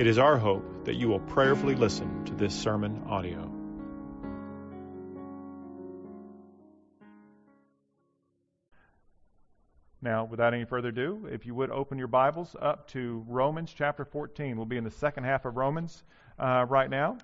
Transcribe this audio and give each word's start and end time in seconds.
It 0.00 0.06
is 0.06 0.16
our 0.16 0.38
hope 0.38 0.86
that 0.86 0.94
you 0.94 1.10
will 1.10 1.20
prayerfully 1.20 1.74
listen 1.74 2.24
to 2.24 2.34
this 2.34 2.54
sermon 2.54 3.02
audio. 3.06 3.52
Now, 10.00 10.24
without 10.24 10.54
any 10.54 10.64
further 10.64 10.88
ado, 10.88 11.28
if 11.30 11.44
you 11.44 11.54
would 11.54 11.70
open 11.70 11.98
your 11.98 12.06
Bibles 12.06 12.56
up 12.58 12.88
to 12.92 13.22
Romans 13.28 13.74
chapter 13.76 14.06
14. 14.06 14.56
We'll 14.56 14.64
be 14.64 14.78
in 14.78 14.84
the 14.84 14.90
second 14.90 15.24
half 15.24 15.44
of 15.44 15.58
Romans 15.58 16.02
uh, 16.38 16.64
right 16.66 16.88
now. 16.88 17.18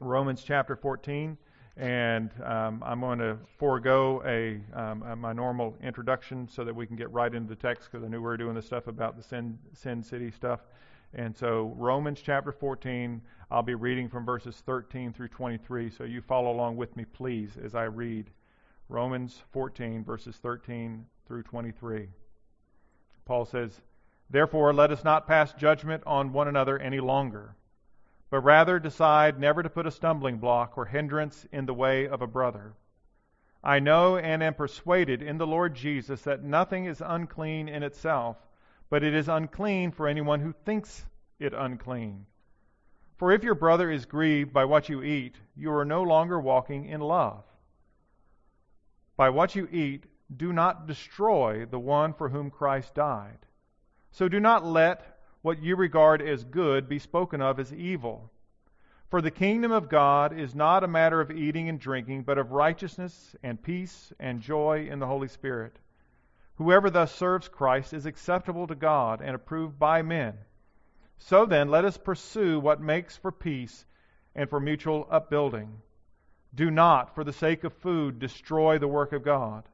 Romans 0.00 0.42
chapter 0.42 0.76
14. 0.76 1.36
And 1.76 2.30
um, 2.42 2.82
I'm 2.86 3.00
going 3.00 3.18
to 3.18 3.36
forego 3.58 4.22
a, 4.24 4.62
um, 4.72 5.20
my 5.20 5.34
normal 5.34 5.76
introduction 5.82 6.48
so 6.48 6.64
that 6.64 6.74
we 6.74 6.86
can 6.86 6.96
get 6.96 7.10
right 7.12 7.34
into 7.34 7.50
the 7.50 7.60
text 7.60 7.90
because 7.92 8.02
I 8.02 8.08
knew 8.08 8.16
we 8.16 8.22
were 8.22 8.38
doing 8.38 8.54
the 8.54 8.62
stuff 8.62 8.86
about 8.86 9.18
the 9.18 9.22
Sin, 9.22 9.58
Sin 9.74 10.02
City 10.02 10.30
stuff. 10.30 10.60
And 11.14 11.36
so, 11.36 11.74
Romans 11.76 12.22
chapter 12.24 12.52
14, 12.52 13.20
I'll 13.50 13.62
be 13.62 13.74
reading 13.74 14.08
from 14.08 14.24
verses 14.24 14.62
13 14.64 15.12
through 15.12 15.28
23. 15.28 15.90
So, 15.90 16.04
you 16.04 16.22
follow 16.22 16.50
along 16.50 16.76
with 16.76 16.96
me, 16.96 17.04
please, 17.04 17.50
as 17.62 17.74
I 17.74 17.84
read 17.84 18.30
Romans 18.88 19.42
14, 19.52 20.04
verses 20.04 20.36
13 20.36 21.04
through 21.26 21.42
23. 21.42 22.08
Paul 23.26 23.44
says, 23.44 23.80
Therefore, 24.30 24.72
let 24.72 24.90
us 24.90 25.04
not 25.04 25.26
pass 25.26 25.52
judgment 25.52 26.02
on 26.06 26.32
one 26.32 26.48
another 26.48 26.78
any 26.78 27.00
longer, 27.00 27.56
but 28.30 28.40
rather 28.40 28.78
decide 28.78 29.38
never 29.38 29.62
to 29.62 29.68
put 29.68 29.86
a 29.86 29.90
stumbling 29.90 30.38
block 30.38 30.78
or 30.78 30.86
hindrance 30.86 31.46
in 31.52 31.66
the 31.66 31.74
way 31.74 32.08
of 32.08 32.22
a 32.22 32.26
brother. 32.26 32.72
I 33.62 33.78
know 33.78 34.16
and 34.16 34.42
am 34.42 34.54
persuaded 34.54 35.20
in 35.20 35.36
the 35.36 35.46
Lord 35.46 35.74
Jesus 35.74 36.22
that 36.22 36.42
nothing 36.42 36.86
is 36.86 37.02
unclean 37.04 37.68
in 37.68 37.82
itself 37.82 38.38
but 38.92 39.02
it 39.02 39.14
is 39.14 39.26
unclean 39.26 39.90
for 39.90 40.06
anyone 40.06 40.38
who 40.38 40.52
thinks 40.66 41.06
it 41.38 41.54
unclean. 41.54 42.26
For 43.16 43.32
if 43.32 43.42
your 43.42 43.54
brother 43.54 43.90
is 43.90 44.04
grieved 44.04 44.52
by 44.52 44.66
what 44.66 44.90
you 44.90 45.02
eat, 45.02 45.36
you 45.56 45.72
are 45.72 45.86
no 45.86 46.02
longer 46.02 46.38
walking 46.38 46.84
in 46.84 47.00
love. 47.00 47.42
By 49.16 49.30
what 49.30 49.54
you 49.54 49.66
eat, 49.72 50.04
do 50.36 50.52
not 50.52 50.86
destroy 50.86 51.64
the 51.64 51.78
one 51.78 52.12
for 52.12 52.28
whom 52.28 52.50
Christ 52.50 52.94
died. 52.94 53.38
So 54.10 54.28
do 54.28 54.40
not 54.40 54.62
let 54.62 55.20
what 55.40 55.62
you 55.62 55.74
regard 55.74 56.20
as 56.20 56.44
good 56.44 56.86
be 56.86 56.98
spoken 56.98 57.40
of 57.40 57.58
as 57.58 57.72
evil. 57.72 58.30
For 59.08 59.22
the 59.22 59.30
kingdom 59.30 59.72
of 59.72 59.88
God 59.88 60.38
is 60.38 60.54
not 60.54 60.84
a 60.84 60.86
matter 60.86 61.22
of 61.22 61.30
eating 61.30 61.70
and 61.70 61.80
drinking, 61.80 62.24
but 62.24 62.36
of 62.36 62.52
righteousness 62.52 63.34
and 63.42 63.62
peace 63.62 64.12
and 64.20 64.42
joy 64.42 64.86
in 64.90 64.98
the 64.98 65.06
Holy 65.06 65.28
Spirit. 65.28 65.78
Whoever 66.56 66.90
thus 66.90 67.14
serves 67.14 67.48
Christ 67.48 67.92
is 67.92 68.06
acceptable 68.06 68.66
to 68.66 68.74
God 68.74 69.20
and 69.20 69.34
approved 69.34 69.78
by 69.78 70.02
men. 70.02 70.34
So 71.18 71.46
then, 71.46 71.68
let 71.68 71.84
us 71.84 71.96
pursue 71.96 72.58
what 72.60 72.80
makes 72.80 73.16
for 73.16 73.32
peace 73.32 73.84
and 74.34 74.50
for 74.50 74.60
mutual 74.60 75.06
upbuilding. 75.10 75.80
Do 76.54 76.70
not, 76.70 77.14
for 77.14 77.24
the 77.24 77.32
sake 77.32 77.64
of 77.64 77.72
food, 77.74 78.18
destroy 78.18 78.78
the 78.78 78.88
work 78.88 79.12
of 79.12 79.24
God. 79.24 79.64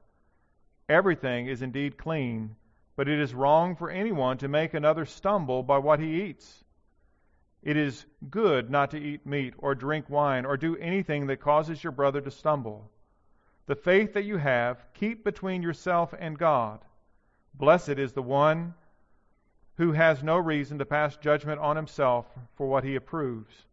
Everything 0.89 1.47
is 1.49 1.63
indeed 1.63 1.99
clean, 1.99 2.55
but 2.97 3.09
it 3.09 3.19
is 3.19 3.35
wrong 3.35 3.77
for 3.77 3.91
anyone 3.91 4.39
to 4.39 4.49
make 4.49 4.75
another 4.75 5.05
stumble 5.05 5.63
by 5.63 5.79
what 5.79 6.01
he 6.01 6.23
eats. 6.23 6.65
It 7.63 7.77
is 7.77 8.07
good 8.31 8.71
not 8.71 8.93
to 8.93 8.99
eat 8.99 9.27
meat 9.27 9.55
or 9.59 9.75
drink 9.75 10.09
wine 10.09 10.47
or 10.47 10.57
do 10.57 10.77
anything 10.77 11.27
that 11.27 11.41
causes 11.41 11.83
your 11.83 11.93
brother 11.93 12.21
to 12.21 12.31
stumble. 12.31 12.91
The 13.69 13.77
faith 13.77 14.15
that 14.15 14.25
you 14.25 14.39
have, 14.39 14.83
keep 14.95 15.23
between 15.23 15.63
yourself 15.63 16.15
and 16.19 16.39
God. 16.39 16.81
Blessed 17.53 17.91
is 17.91 18.13
the 18.13 18.23
one 18.23 18.73
who 19.77 19.93
has 19.93 20.23
no 20.23 20.39
reason 20.39 20.79
to 20.79 20.87
pass 20.87 21.19
judgment 21.19 21.61
on 21.61 21.77
himself 21.77 22.27
for 22.57 22.67
what 22.67 22.83
he 22.83 22.97
approves. 22.97 23.67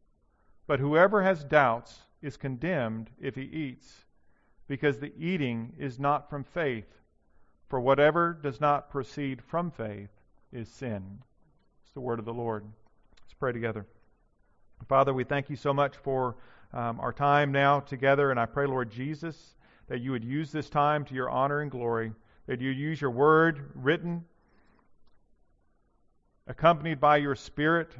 But 0.67 0.81
whoever 0.81 1.23
has 1.23 1.45
doubts 1.45 1.97
is 2.22 2.35
condemned 2.35 3.09
if 3.22 3.35
he 3.35 3.44
eats, 3.44 4.06
because 4.67 5.00
the 5.00 5.13
eating 5.17 5.72
is 5.79 5.97
not 5.97 6.29
from 6.29 6.44
faith. 6.44 6.91
For 7.69 7.79
whatever 7.79 8.38
does 8.44 8.59
not 8.59 8.89
proceed 8.89 9.41
from 9.41 9.72
faith 9.72 10.09
is 10.51 10.67
sin. 10.67 11.19
It's 11.83 11.94
the 11.94 12.01
word 12.01 12.19
of 12.19 12.25
the 12.25 12.33
Lord. 12.33 12.66
Let's 13.22 13.33
pray 13.33 13.53
together. 13.53 13.85
Father, 14.89 15.13
we 15.13 15.23
thank 15.23 15.50
you 15.50 15.56
so 15.56 15.73
much 15.73 15.95
for 15.95 16.35
um, 16.73 17.00
our 17.00 17.13
time 17.13 17.53
now 17.53 17.79
together, 17.79 18.29
and 18.29 18.39
I 18.39 18.45
pray, 18.45 18.67
Lord 18.67 18.91
Jesus, 18.91 19.54
that 19.88 20.01
you 20.01 20.12
would 20.12 20.23
use 20.23 20.51
this 20.51 20.69
time 20.69 21.06
to 21.06 21.16
your 21.16 21.29
honor 21.29 21.62
and 21.62 21.72
glory, 21.72 22.12
that 22.47 22.62
you 22.62 22.69
use 22.69 23.00
your 23.00 23.12
word 23.12 23.72
written, 23.75 24.25
accompanied 26.47 27.00
by 27.00 27.18
your 27.18 27.35
spirit, 27.35 27.91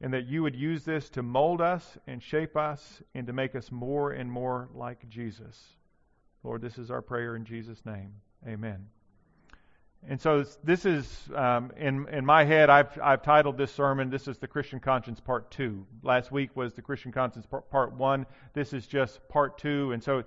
and 0.00 0.12
that 0.12 0.26
you 0.26 0.42
would 0.42 0.56
use 0.56 0.84
this 0.84 1.08
to 1.10 1.22
mold 1.22 1.60
us 1.60 1.96
and 2.06 2.22
shape 2.22 2.56
us 2.56 3.02
and 3.14 3.26
to 3.26 3.32
make 3.32 3.54
us 3.54 3.72
more 3.72 4.12
and 4.12 4.30
more 4.30 4.68
like 4.74 5.08
Jesus. 5.08 5.64
Lord, 6.42 6.60
this 6.60 6.78
is 6.78 6.90
our 6.90 7.02
prayer 7.02 7.34
in 7.34 7.44
Jesus' 7.44 7.84
name. 7.84 8.12
Amen. 8.46 8.86
And 10.08 10.20
so 10.20 10.44
this 10.62 10.84
is 10.84 11.28
um, 11.34 11.72
in 11.76 12.06
in 12.08 12.24
my 12.24 12.44
head. 12.44 12.70
I've 12.70 12.96
I've 13.02 13.22
titled 13.22 13.58
this 13.58 13.72
sermon. 13.72 14.08
This 14.08 14.28
is 14.28 14.38
the 14.38 14.46
Christian 14.46 14.78
Conscience 14.78 15.18
Part 15.18 15.50
Two. 15.50 15.84
Last 16.02 16.30
week 16.30 16.50
was 16.54 16.74
the 16.74 16.82
Christian 16.82 17.10
Conscience 17.10 17.44
Part, 17.46 17.68
part 17.70 17.92
One. 17.92 18.26
This 18.52 18.72
is 18.72 18.86
just 18.86 19.26
Part 19.28 19.58
Two. 19.58 19.90
And 19.92 20.02
so 20.04 20.22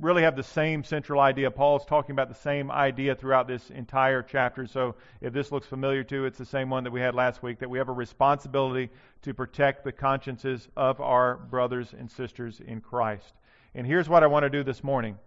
really 0.00 0.22
have 0.22 0.36
the 0.36 0.42
same 0.42 0.84
central 0.84 1.20
idea. 1.20 1.50
Paul 1.50 1.76
is 1.76 1.84
talking 1.84 2.12
about 2.12 2.28
the 2.28 2.34
same 2.34 2.70
idea 2.70 3.14
throughout 3.14 3.48
this 3.48 3.70
entire 3.70 4.22
chapter. 4.22 4.66
So 4.66 4.94
if 5.20 5.32
this 5.32 5.50
looks 5.50 5.66
familiar 5.66 6.04
to 6.04 6.14
you, 6.16 6.24
it's 6.26 6.38
the 6.38 6.44
same 6.44 6.68
one 6.68 6.84
that 6.84 6.90
we 6.90 7.00
had 7.00 7.14
last 7.14 7.42
week 7.42 7.60
that 7.60 7.70
we 7.70 7.78
have 7.78 7.88
a 7.88 7.92
responsibility 7.92 8.90
to 9.22 9.32
protect 9.32 9.84
the 9.84 9.92
consciences 9.92 10.68
of 10.76 11.00
our 11.00 11.36
brothers 11.36 11.94
and 11.98 12.10
sisters 12.10 12.60
in 12.60 12.80
Christ. 12.80 13.32
And 13.74 13.86
here's 13.86 14.08
what 14.08 14.22
I 14.22 14.26
want 14.26 14.44
to 14.44 14.50
do 14.50 14.62
this 14.62 14.84
morning. 14.84 15.18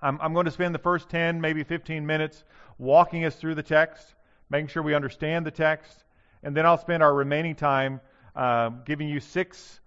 I'm, 0.00 0.18
I'm 0.20 0.32
going 0.32 0.46
to 0.46 0.50
spend 0.50 0.74
the 0.74 0.80
first 0.80 1.08
10, 1.10 1.40
maybe 1.40 1.62
15 1.62 2.06
minutes 2.06 2.44
walking 2.78 3.24
us 3.24 3.36
through 3.36 3.54
the 3.54 3.62
text, 3.62 4.14
making 4.50 4.68
sure 4.68 4.82
we 4.82 4.94
understand 4.94 5.46
the 5.46 5.50
text, 5.50 6.04
and 6.42 6.56
then 6.56 6.66
I'll 6.66 6.78
spend 6.78 7.02
our 7.02 7.14
remaining 7.14 7.54
time 7.54 8.00
uh, 8.34 8.70
giving 8.84 9.08
you 9.08 9.20
six 9.20 9.80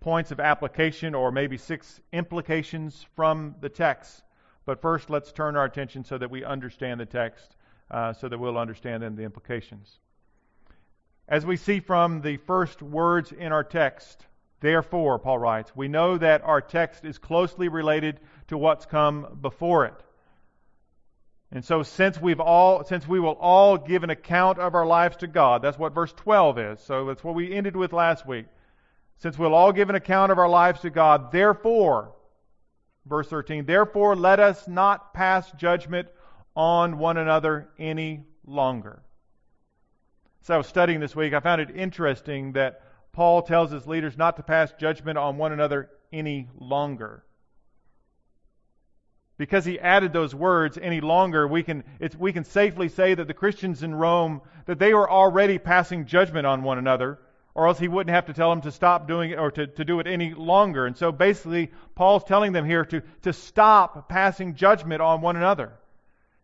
points 0.00 0.30
of 0.30 0.40
application 0.40 1.14
or 1.14 1.32
maybe 1.32 1.56
six 1.56 2.00
implications 2.12 3.06
from 3.14 3.54
the 3.60 3.68
text. 3.68 4.22
But 4.64 4.80
first, 4.80 5.10
let's 5.10 5.32
turn 5.32 5.56
our 5.56 5.64
attention 5.64 6.04
so 6.04 6.18
that 6.18 6.30
we 6.30 6.44
understand 6.44 7.00
the 7.00 7.06
text, 7.06 7.56
uh, 7.90 8.12
so 8.12 8.28
that 8.28 8.38
we'll 8.38 8.58
understand 8.58 9.02
then 9.02 9.16
the 9.16 9.22
implications. 9.22 9.98
As 11.28 11.44
we 11.44 11.56
see 11.56 11.80
from 11.80 12.20
the 12.20 12.36
first 12.36 12.82
words 12.82 13.32
in 13.32 13.52
our 13.52 13.64
text, 13.64 14.24
therefore, 14.60 15.18
Paul 15.18 15.38
writes, 15.38 15.74
we 15.74 15.88
know 15.88 16.18
that 16.18 16.42
our 16.42 16.60
text 16.60 17.04
is 17.04 17.18
closely 17.18 17.68
related 17.68 18.20
to 18.48 18.58
what's 18.58 18.86
come 18.86 19.38
before 19.40 19.86
it. 19.86 19.94
And 21.52 21.64
so 21.64 21.84
since 21.84 22.20
we've 22.20 22.40
all 22.40 22.84
since 22.84 23.06
we 23.06 23.20
will 23.20 23.38
all 23.40 23.78
give 23.78 24.02
an 24.02 24.10
account 24.10 24.58
of 24.58 24.74
our 24.74 24.86
lives 24.86 25.16
to 25.18 25.28
God, 25.28 25.62
that's 25.62 25.78
what 25.78 25.94
verse 25.94 26.12
12 26.12 26.58
is. 26.58 26.80
So 26.80 27.06
that's 27.06 27.22
what 27.22 27.36
we 27.36 27.52
ended 27.52 27.76
with 27.76 27.92
last 27.92 28.26
week 28.26 28.46
since 29.18 29.38
we'll 29.38 29.54
all 29.54 29.72
give 29.72 29.88
an 29.88 29.96
account 29.96 30.30
of 30.30 30.38
our 30.38 30.48
lives 30.48 30.80
to 30.80 30.90
God, 30.90 31.32
therefore, 31.32 32.12
verse 33.06 33.28
13, 33.28 33.64
therefore 33.64 34.14
let 34.14 34.40
us 34.40 34.68
not 34.68 35.14
pass 35.14 35.50
judgment 35.52 36.08
on 36.54 36.98
one 36.98 37.16
another 37.16 37.68
any 37.78 38.24
longer. 38.44 39.02
So 40.42 40.54
I 40.54 40.58
was 40.58 40.66
studying 40.66 41.00
this 41.00 41.16
week. 41.16 41.32
I 41.32 41.40
found 41.40 41.60
it 41.60 41.74
interesting 41.74 42.52
that 42.52 42.82
Paul 43.12 43.42
tells 43.42 43.70
his 43.70 43.86
leaders 43.86 44.16
not 44.16 44.36
to 44.36 44.42
pass 44.42 44.72
judgment 44.78 45.18
on 45.18 45.38
one 45.38 45.52
another 45.52 45.90
any 46.12 46.48
longer. 46.58 47.24
Because 49.38 49.64
he 49.64 49.78
added 49.80 50.12
those 50.12 50.34
words 50.34 50.78
any 50.80 51.00
longer, 51.00 51.46
we 51.46 51.62
can, 51.62 51.84
we 52.18 52.32
can 52.32 52.44
safely 52.44 52.88
say 52.88 53.14
that 53.14 53.26
the 53.26 53.34
Christians 53.34 53.82
in 53.82 53.94
Rome, 53.94 54.40
that 54.66 54.78
they 54.78 54.94
were 54.94 55.10
already 55.10 55.58
passing 55.58 56.06
judgment 56.06 56.46
on 56.46 56.62
one 56.62 56.78
another 56.78 57.18
or 57.56 57.66
else 57.66 57.78
he 57.78 57.88
wouldn't 57.88 58.14
have 58.14 58.26
to 58.26 58.34
tell 58.34 58.50
them 58.50 58.60
to 58.60 58.70
stop 58.70 59.08
doing 59.08 59.30
it 59.30 59.38
or 59.38 59.50
to, 59.50 59.66
to 59.66 59.82
do 59.82 59.98
it 59.98 60.06
any 60.06 60.34
longer. 60.34 60.84
And 60.84 60.94
so 60.94 61.10
basically, 61.10 61.70
Paul's 61.94 62.22
telling 62.22 62.52
them 62.52 62.66
here 62.66 62.84
to, 62.84 63.02
to 63.22 63.32
stop 63.32 64.10
passing 64.10 64.56
judgment 64.56 65.00
on 65.00 65.22
one 65.22 65.36
another. 65.36 65.72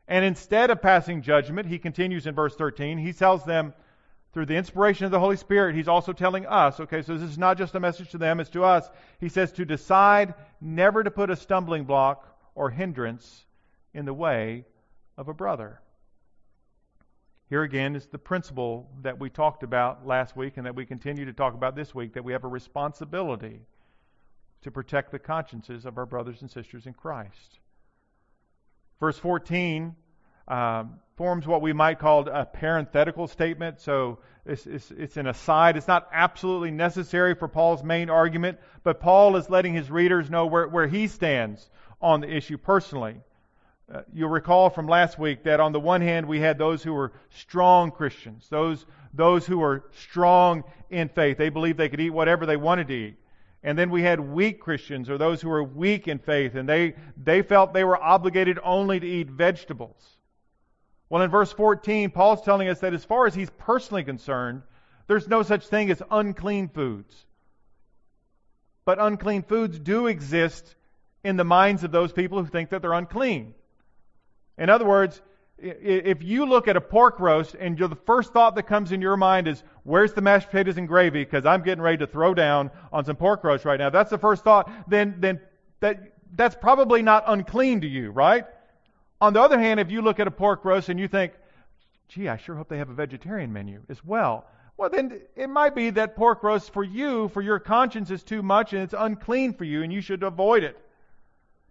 And 0.09 0.25
instead 0.25 0.71
of 0.71 0.81
passing 0.81 1.21
judgment, 1.21 1.69
he 1.69 1.79
continues 1.79 2.27
in 2.27 2.35
verse 2.35 2.57
13, 2.57 2.97
he 2.97 3.13
tells 3.13 3.45
them 3.45 3.75
through 4.33 4.47
the 4.47 4.57
inspiration 4.57 5.05
of 5.05 5.11
the 5.11 5.21
Holy 5.21 5.37
Spirit, 5.37 5.77
he's 5.77 5.87
also 5.87 6.15
telling 6.15 6.47
us, 6.47 6.81
okay, 6.81 7.03
so 7.03 7.19
this 7.19 7.31
is 7.31 7.37
not 7.37 7.59
just 7.59 7.75
a 7.75 7.81
message 7.81 8.11
to 8.13 8.19
them, 8.19 8.41
it's 8.41 8.49
to 8.51 8.65
us. 8.65 8.89
He 9.21 9.29
says 9.29 9.53
to 9.53 9.67
decide 9.67 10.33
never 10.63 11.05
to 11.05 11.11
put 11.11 11.29
a 11.29 11.37
stumbling 11.37 11.85
block 11.85 12.27
or 12.55 12.71
hindrance 12.71 13.45
in 13.93 14.07
the 14.07 14.15
way 14.15 14.65
of 15.19 15.29
a 15.29 15.35
brother. 15.35 15.79
Here 17.53 17.65
again 17.65 17.97
is 17.97 18.07
the 18.07 18.17
principle 18.17 18.89
that 19.03 19.21
we 19.21 19.29
talked 19.29 19.63
about 19.63 20.07
last 20.07 20.35
week 20.35 20.57
and 20.57 20.65
that 20.65 20.75
we 20.75 20.87
continue 20.87 21.27
to 21.27 21.35
talk 21.35 21.53
about 21.53 21.77
this 21.77 21.95
week 21.95 22.15
that 22.15 22.25
we 22.25 22.33
have 22.33 22.45
a 22.45 22.49
responsibility 22.49 23.61
to 24.63 24.71
protect 24.71 25.13
the 25.13 25.19
consciences 25.19 25.85
of 25.85 25.99
our 25.99 26.07
brothers 26.07 26.41
and 26.41 26.51
sisters 26.51 26.87
in 26.87 26.95
Christ. 26.95 27.59
Verse 29.01 29.19
14 29.19 29.95
um, 30.49 30.95
forms 31.19 31.47
what 31.47 31.61
we 31.61 31.75
might 31.75 31.99
call 31.99 32.27
a 32.27 32.47
parenthetical 32.47 33.29
statement. 33.29 33.83
So 33.83 34.21
it's, 34.47 34.67
it's, 34.67 34.91
it's, 34.91 35.19
an 35.19 35.27
aside. 35.27 35.77
It's 35.77 35.87
not 35.87 36.09
absolutely 36.11 36.71
necessary 36.71 37.35
for 37.35 37.49
Paul's 37.49 37.85
main 37.85 38.09
argument, 38.09 38.61
but 38.83 38.99
Paul 38.99 39.37
is 39.37 39.51
letting 39.51 39.75
his 39.75 39.91
readers 39.91 40.31
know 40.31 40.47
where, 40.47 40.69
where 40.69 40.87
he 40.87 41.07
stands 41.07 41.69
on 42.01 42.23
the 42.23 42.35
issue 42.35 42.57
personally. 42.57 43.17
Uh, 43.93 44.01
you'll 44.15 44.31
recall 44.31 44.71
from 44.71 44.87
last 44.87 45.19
week 45.19 45.43
that 45.43 45.61
on 45.61 45.73
the 45.73 45.81
one 45.81 46.01
hand 46.01 46.27
we 46.27 46.41
had 46.41 46.57
those 46.57 46.83
who 46.83 46.95
were 46.95 47.13
strong 47.31 47.91
Christians, 47.91 48.47
those 48.49 48.87
those 49.13 49.47
who 49.47 49.59
were 49.59 49.85
strong 49.93 50.65
in 50.89 51.09
faith. 51.09 51.37
They 51.37 51.51
believed 51.51 51.79
they 51.79 51.91
could 51.91 52.01
eat 52.01 52.11
whatever 52.11 52.47
they 52.47 52.57
wanted 52.57 52.89
to 52.89 52.95
eat. 52.95 53.17
And 53.63 53.79
then 53.79 53.91
we 53.91 54.03
had 54.03 54.19
weak 54.19 54.61
Christians, 54.61 55.09
or 55.09 55.19
those 55.19 55.41
who 55.41 55.49
were 55.49 55.63
weak 55.63 56.09
in 56.09 56.19
faith, 56.19 56.55
and 56.55 56.69
they, 56.69 56.95
they 57.17 57.43
felt 57.43 57.73
they 57.73 57.85
were 57.85 58.03
obligated 58.03 58.59
only 58.65 58.99
to 58.99 59.07
eat 59.07 59.29
vegetables. 59.29 60.17
Well, 61.09 61.23
in 61.23 61.31
verse 61.31 61.53
14, 61.53 62.11
Paul's 62.11 62.43
telling 62.43 62.69
us 62.69 62.81
that 62.81 62.95
as 62.95 63.05
far 63.05 63.27
as 63.27 63.35
he's 63.35 63.51
personally 63.51 64.03
concerned, 64.03 64.63
there's 65.07 65.29
no 65.29 65.43
such 65.43 65.67
thing 65.67 65.91
as 65.91 66.03
unclean 66.11 66.71
foods. 66.71 67.15
But 68.85 68.99
unclean 68.99 69.43
foods 69.43 69.79
do 69.79 70.07
exist 70.07 70.75
in 71.23 71.37
the 71.37 71.45
minds 71.45 71.85
of 71.85 71.93
those 71.93 72.13
people 72.13 72.43
who 72.43 72.49
think 72.49 72.71
that 72.71 72.83
they're 72.83 72.93
unclean. 72.95 73.55
In 74.59 74.71
other 74.71 74.85
words, 74.85 75.21
if 75.59 76.23
you 76.23 76.45
look 76.45 76.67
at 76.67 76.77
a 76.77 76.81
pork 76.81 77.21
roast 77.21 77.55
and 77.55 77.79
the 77.79 77.97
first 78.05 78.33
thought 78.33 78.57
that 78.57 78.65
comes 78.65 78.91
in 78.91 79.01
your 79.01 79.17
mind 79.17 79.47
is, 79.47 79.63
where's 79.85 80.13
the 80.13 80.21
mashed 80.21 80.51
potatoes 80.51 80.77
and 80.77 80.89
gravy? 80.89 81.25
Because 81.25 81.47
I'm 81.47 81.63
getting 81.63 81.83
ready 81.83 81.99
to 81.99 82.07
throw 82.07 82.35
down 82.35 82.71
on 82.93 83.05
some 83.05 83.17
pork 83.17 83.45
roast 83.45 83.65
right 83.65 83.79
now. 83.79 83.91
That's 83.91 84.11
the 84.11 84.19
first 84.19 84.43
thought. 84.43 84.71
Then, 84.89 85.17
then 85.19 85.41
that, 85.81 86.15
that's 86.35 86.57
probably 86.57 87.03
not 87.03 87.25
unclean 87.27 87.81
to 87.83 87.87
you, 87.87 88.11
right? 88.11 88.45
On 89.21 89.33
the 89.33 89.41
other 89.41 89.59
hand, 89.59 89.79
if 89.79 89.91
you 89.91 90.03
look 90.03 90.19
at 90.19 90.27
a 90.27 90.33
pork 90.33 90.65
roast 90.65 90.89
and 90.89 90.99
you 90.99 91.07
think, 91.07 91.33
gee, 92.09 92.29
I 92.29 92.37
sure 92.37 92.57
hope 92.57 92.69
they 92.69 92.79
have 92.79 92.91
a 92.91 92.95
vegetarian 92.95 93.53
menu 93.53 93.83
as 93.89 94.05
well. 94.05 94.47
Well, 94.77 94.91
then 94.91 95.21
it 95.37 95.49
might 95.49 95.77
be 95.77 95.91
that 95.91 96.17
pork 96.17 96.43
roast 96.43 96.73
for 96.73 96.83
you, 96.83 97.29
for 97.29 97.41
your 97.41 97.61
conscience, 97.61 98.11
is 98.11 98.25
too 98.25 98.43
much 98.43 98.73
and 98.73 98.83
it's 98.83 98.95
unclean 98.99 99.55
for 99.55 99.65
you 99.65 99.85
and 99.85 99.93
you 99.93 100.01
should 100.01 100.25
avoid 100.25 100.65
it. 100.65 100.77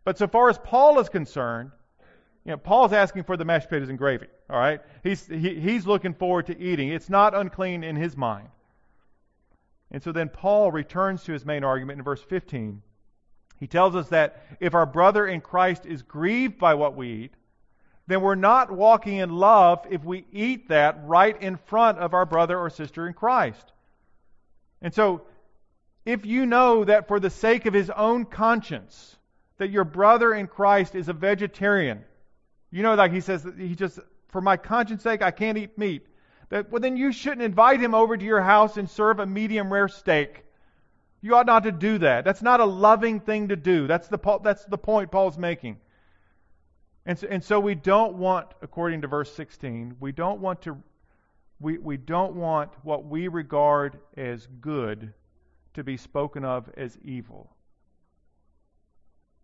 But 0.06 0.18
so 0.18 0.28
far 0.28 0.50
as 0.50 0.58
Paul 0.60 0.98
is 1.00 1.10
concerned, 1.10 1.72
you 2.46 2.52
know, 2.52 2.58
Paul's 2.58 2.94
asking 2.94 3.24
for 3.24 3.38
the 3.38 3.46
mashed 3.46 3.70
potatoes 3.70 3.90
and 3.90 3.98
gravy. 3.98 4.28
All 4.50 4.60
right, 4.60 4.82
he's 5.04 5.26
he, 5.28 5.60
he's 5.60 5.86
looking 5.86 6.14
forward 6.14 6.48
to 6.48 6.60
eating. 6.60 6.90
It's 6.90 7.10
not 7.10 7.36
unclean 7.36 7.84
in 7.84 7.96
his 7.96 8.18
mind. 8.18 8.50
And 9.92 10.02
so 10.02 10.12
then 10.12 10.30
Paul 10.30 10.72
returns 10.72 11.24
to 11.24 11.34
his 11.34 11.46
main 11.46 11.64
argument 11.64 12.00
in 12.00 12.04
verse 12.04 12.22
15. 12.22 12.82
He 13.60 13.68
tells 13.68 13.96
us 13.96 14.10
that 14.10 14.44
if 14.60 14.74
our 14.74 14.86
brother 14.86 15.28
in 15.28 15.42
Christ 15.42 15.86
is 15.86 16.02
grieved 16.02 16.58
by 16.58 16.74
what 16.74 16.96
we 16.96 17.10
eat, 17.10 17.34
then 18.08 18.22
we're 18.22 18.36
not 18.36 18.72
walking 18.72 19.18
in 19.18 19.30
love 19.30 19.86
if 19.90 20.04
we 20.04 20.26
eat 20.32 20.70
that 20.70 21.00
right 21.04 21.40
in 21.40 21.58
front 21.58 22.00
of 22.00 22.14
our 22.14 22.26
brother 22.26 22.58
or 22.58 22.70
sister 22.70 23.06
in 23.08 23.14
Christ. 23.14 23.72
And 24.82 24.94
so, 24.94 25.22
if 26.06 26.26
you 26.26 26.48
know 26.48 26.84
that 26.84 27.08
for 27.08 27.20
the 27.20 27.30
sake 27.30 27.68
of 27.68 27.74
his 27.74 27.92
own 27.92 28.26
conscience, 28.26 29.16
that 29.60 29.70
your 29.70 29.84
brother 29.84 30.34
in 30.34 30.48
Christ 30.48 30.96
is 30.96 31.08
a 31.08 31.14
vegetarian, 31.14 32.04
you 32.72 32.84
know, 32.84 32.96
like 32.96 33.12
he 33.12 33.22
says, 33.22 33.46
he 33.58 33.76
just, 33.76 34.00
for 34.30 34.42
my 34.42 34.58
conscience 34.58 35.04
sake, 35.04 35.22
I 35.22 35.32
can't 35.32 35.58
eat 35.58 35.78
meat. 35.78 36.08
That, 36.50 36.72
well, 36.72 36.82
then 36.82 36.98
you 36.98 37.12
shouldn't 37.12 37.42
invite 37.42 37.80
him 37.80 37.94
over 37.94 38.18
to 38.18 38.26
your 38.26 38.42
house 38.42 38.78
and 38.78 38.90
serve 38.90 39.20
a 39.20 39.26
medium 39.26 39.72
rare 39.72 39.88
steak. 39.88 40.44
You 41.22 41.36
ought 41.36 41.46
not 41.46 41.64
to 41.64 41.72
do 41.72 41.98
that. 42.00 42.26
That's 42.26 42.42
not 42.42 42.60
a 42.60 42.66
loving 42.66 43.20
thing 43.20 43.50
to 43.50 43.56
do. 43.56 43.88
That's 43.88 44.08
the, 44.08 44.20
that's 44.44 44.66
the 44.66 44.78
point 44.78 45.12
Paul's 45.12 45.38
making. 45.38 45.78
And 47.06 47.18
so, 47.18 47.28
and 47.30 47.44
so 47.44 47.60
we 47.60 47.76
don't 47.76 48.16
want, 48.16 48.48
according 48.62 49.02
to 49.02 49.08
verse 49.08 49.34
16, 49.34 49.98
we 50.00 50.12
don't 50.12 50.40
want 50.40 50.62
to, 50.64 50.78
we, 51.60 51.78
we 51.78 51.98
don't 51.98 52.36
want 52.36 52.72
what 52.84 53.06
we 53.06 53.28
regard 53.28 54.00
as 54.18 54.48
good 54.60 55.14
to 55.74 55.84
be 55.84 55.98
spoken 55.98 56.44
of 56.44 56.70
as 56.78 56.98
evil. 57.04 57.50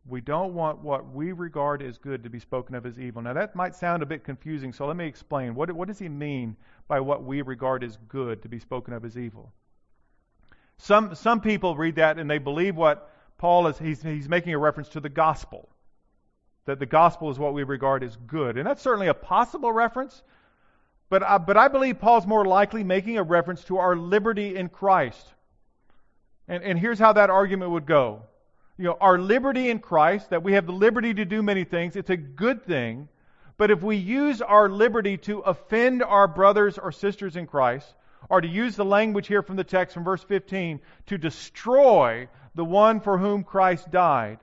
We 0.08 0.22
don't 0.22 0.54
want 0.54 0.80
what 0.80 1.14
we 1.14 1.34
regard 1.34 1.82
as 1.82 1.98
good 1.98 2.24
to 2.24 2.30
be 2.30 2.40
spoken 2.40 2.76
of 2.76 2.86
as 2.86 2.98
evil. 2.98 3.22
Now, 3.22 3.34
that 3.34 3.56
might 3.56 3.76
sound 3.76 4.02
a 4.02 4.06
bit 4.06 4.24
confusing, 4.24 4.72
so 4.72 4.88
let 4.88 4.96
me 4.96 5.06
explain. 5.06 5.54
What, 5.54 5.70
what 5.74 5.90
does 5.90 6.00
he 6.00 6.08
mean 6.08 6.56
by 6.88 7.02
what 7.02 7.24
we 7.24 7.42
regard 7.42 7.84
as 7.84 7.98
good 8.08 8.42
to 8.44 8.50
be 8.50 8.60
spoken 8.60 8.94
of 8.94 9.04
as 9.04 9.18
evil? 9.18 9.52
Some, 10.78 11.16
some 11.16 11.42
people 11.42 11.76
read 11.76 11.96
that 11.96 12.20
and 12.20 12.30
they 12.30 12.38
believe 12.38 12.78
what 12.78 13.12
Paul 13.38 13.68
is, 13.68 13.78
he's, 13.78 14.02
he's 14.02 14.30
making 14.30 14.54
a 14.54 14.58
reference 14.58 14.90
to 14.90 15.02
the 15.02 15.10
gospel. 15.10 15.68
That 16.66 16.80
the 16.80 16.86
gospel 16.86 17.30
is 17.30 17.38
what 17.38 17.54
we 17.54 17.64
regard 17.64 18.04
as 18.04 18.16
good. 18.28 18.58
And 18.58 18.66
that's 18.66 18.82
certainly 18.82 19.08
a 19.08 19.14
possible 19.14 19.72
reference, 19.72 20.22
but, 21.10 21.24
uh, 21.24 21.40
but 21.40 21.58
I 21.58 21.68
believe 21.68 22.00
Paul's 22.00 22.28
more 22.28 22.46
likely 22.46 22.84
making 22.84 23.18
a 23.18 23.24
reference 23.24 23.64
to 23.66 23.78
our 23.78 23.96
liberty 23.96 24.56
in 24.56 24.70
Christ. 24.70 25.34
And, 26.48 26.64
and 26.64 26.80
here's 26.80 27.00
how 27.00 27.14
that 27.14 27.30
argument 27.30 27.72
would 27.72 27.86
go 27.86 28.24
you 28.78 28.86
know, 28.86 28.98
our 29.02 29.18
liberty 29.18 29.70
in 29.70 29.80
Christ, 29.80 30.30
that 30.30 30.44
we 30.44 30.54
have 30.54 30.66
the 30.66 30.72
liberty 30.72 31.14
to 31.14 31.26
do 31.26 31.42
many 31.42 31.64
things, 31.64 31.96
it's 31.96 32.10
a 32.10 32.18
good 32.18 32.64
thing. 32.66 33.08
But 33.58 33.72
if 33.72 33.82
we 33.82 33.96
use 33.96 34.42
our 34.42 34.70
liberty 34.70 35.18
to 35.18 35.40
offend 35.40 36.04
our 36.04 36.28
brothers 36.28 36.78
or 36.78 36.92
sisters 36.92 37.36
in 37.36 37.48
Christ, 37.48 37.92
or 38.30 38.42
to 38.42 38.48
use 38.48 38.76
the 38.76 38.86
language 38.86 39.28
here 39.28 39.42
from 39.42 39.56
the 39.56 39.64
text 39.64 39.94
from 39.94 40.04
verse 40.04 40.24
15, 40.24 40.80
to 41.08 41.18
destroy 41.18 42.28
the 42.56 42.66
one 42.66 43.00
for 43.00 43.18
whom 43.18 43.44
Christ 43.44 43.90
died, 43.90 44.40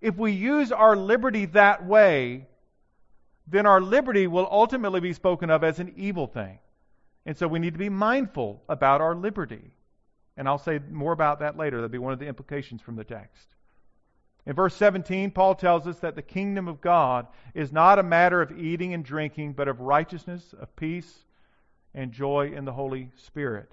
if 0.00 0.16
we 0.16 0.32
use 0.32 0.70
our 0.70 0.96
liberty 0.96 1.46
that 1.46 1.86
way, 1.86 2.46
then 3.46 3.64
our 3.64 3.80
liberty 3.80 4.26
will 4.26 4.46
ultimately 4.50 5.00
be 5.00 5.12
spoken 5.14 5.50
of 5.50 5.64
as 5.64 5.78
an 5.78 5.94
evil 5.96 6.26
thing. 6.26 6.58
And 7.24 7.36
so 7.36 7.48
we 7.48 7.58
need 7.58 7.72
to 7.72 7.78
be 7.78 7.88
mindful 7.88 8.62
about 8.68 9.00
our 9.00 9.14
liberty. 9.14 9.72
And 10.36 10.46
I'll 10.46 10.58
say 10.58 10.78
more 10.90 11.12
about 11.12 11.40
that 11.40 11.56
later. 11.56 11.76
That'll 11.76 11.88
be 11.88 11.98
one 11.98 12.12
of 12.12 12.18
the 12.18 12.26
implications 12.26 12.80
from 12.80 12.96
the 12.96 13.04
text. 13.04 13.54
In 14.48 14.54
verse 14.54 14.74
17, 14.76 15.30
Paul 15.32 15.54
tells 15.54 15.86
us 15.86 15.98
that 15.98 16.14
the 16.14 16.22
kingdom 16.22 16.68
of 16.68 16.80
God 16.80 17.26
is 17.52 17.70
not 17.70 17.98
a 17.98 18.02
matter 18.02 18.40
of 18.40 18.58
eating 18.58 18.94
and 18.94 19.04
drinking, 19.04 19.52
but 19.52 19.68
of 19.68 19.82
righteousness, 19.82 20.54
of 20.58 20.74
peace, 20.74 21.18
and 21.94 22.12
joy 22.12 22.52
in 22.56 22.64
the 22.64 22.72
Holy 22.72 23.10
Spirit. 23.16 23.70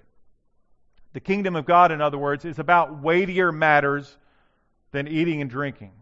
The 1.14 1.20
kingdom 1.20 1.56
of 1.56 1.64
God, 1.64 1.92
in 1.92 2.02
other 2.02 2.18
words, 2.18 2.44
is 2.44 2.58
about 2.58 3.02
weightier 3.02 3.52
matters 3.52 4.18
than 4.92 5.08
eating 5.08 5.40
and 5.40 5.48
drinking. 5.48 5.92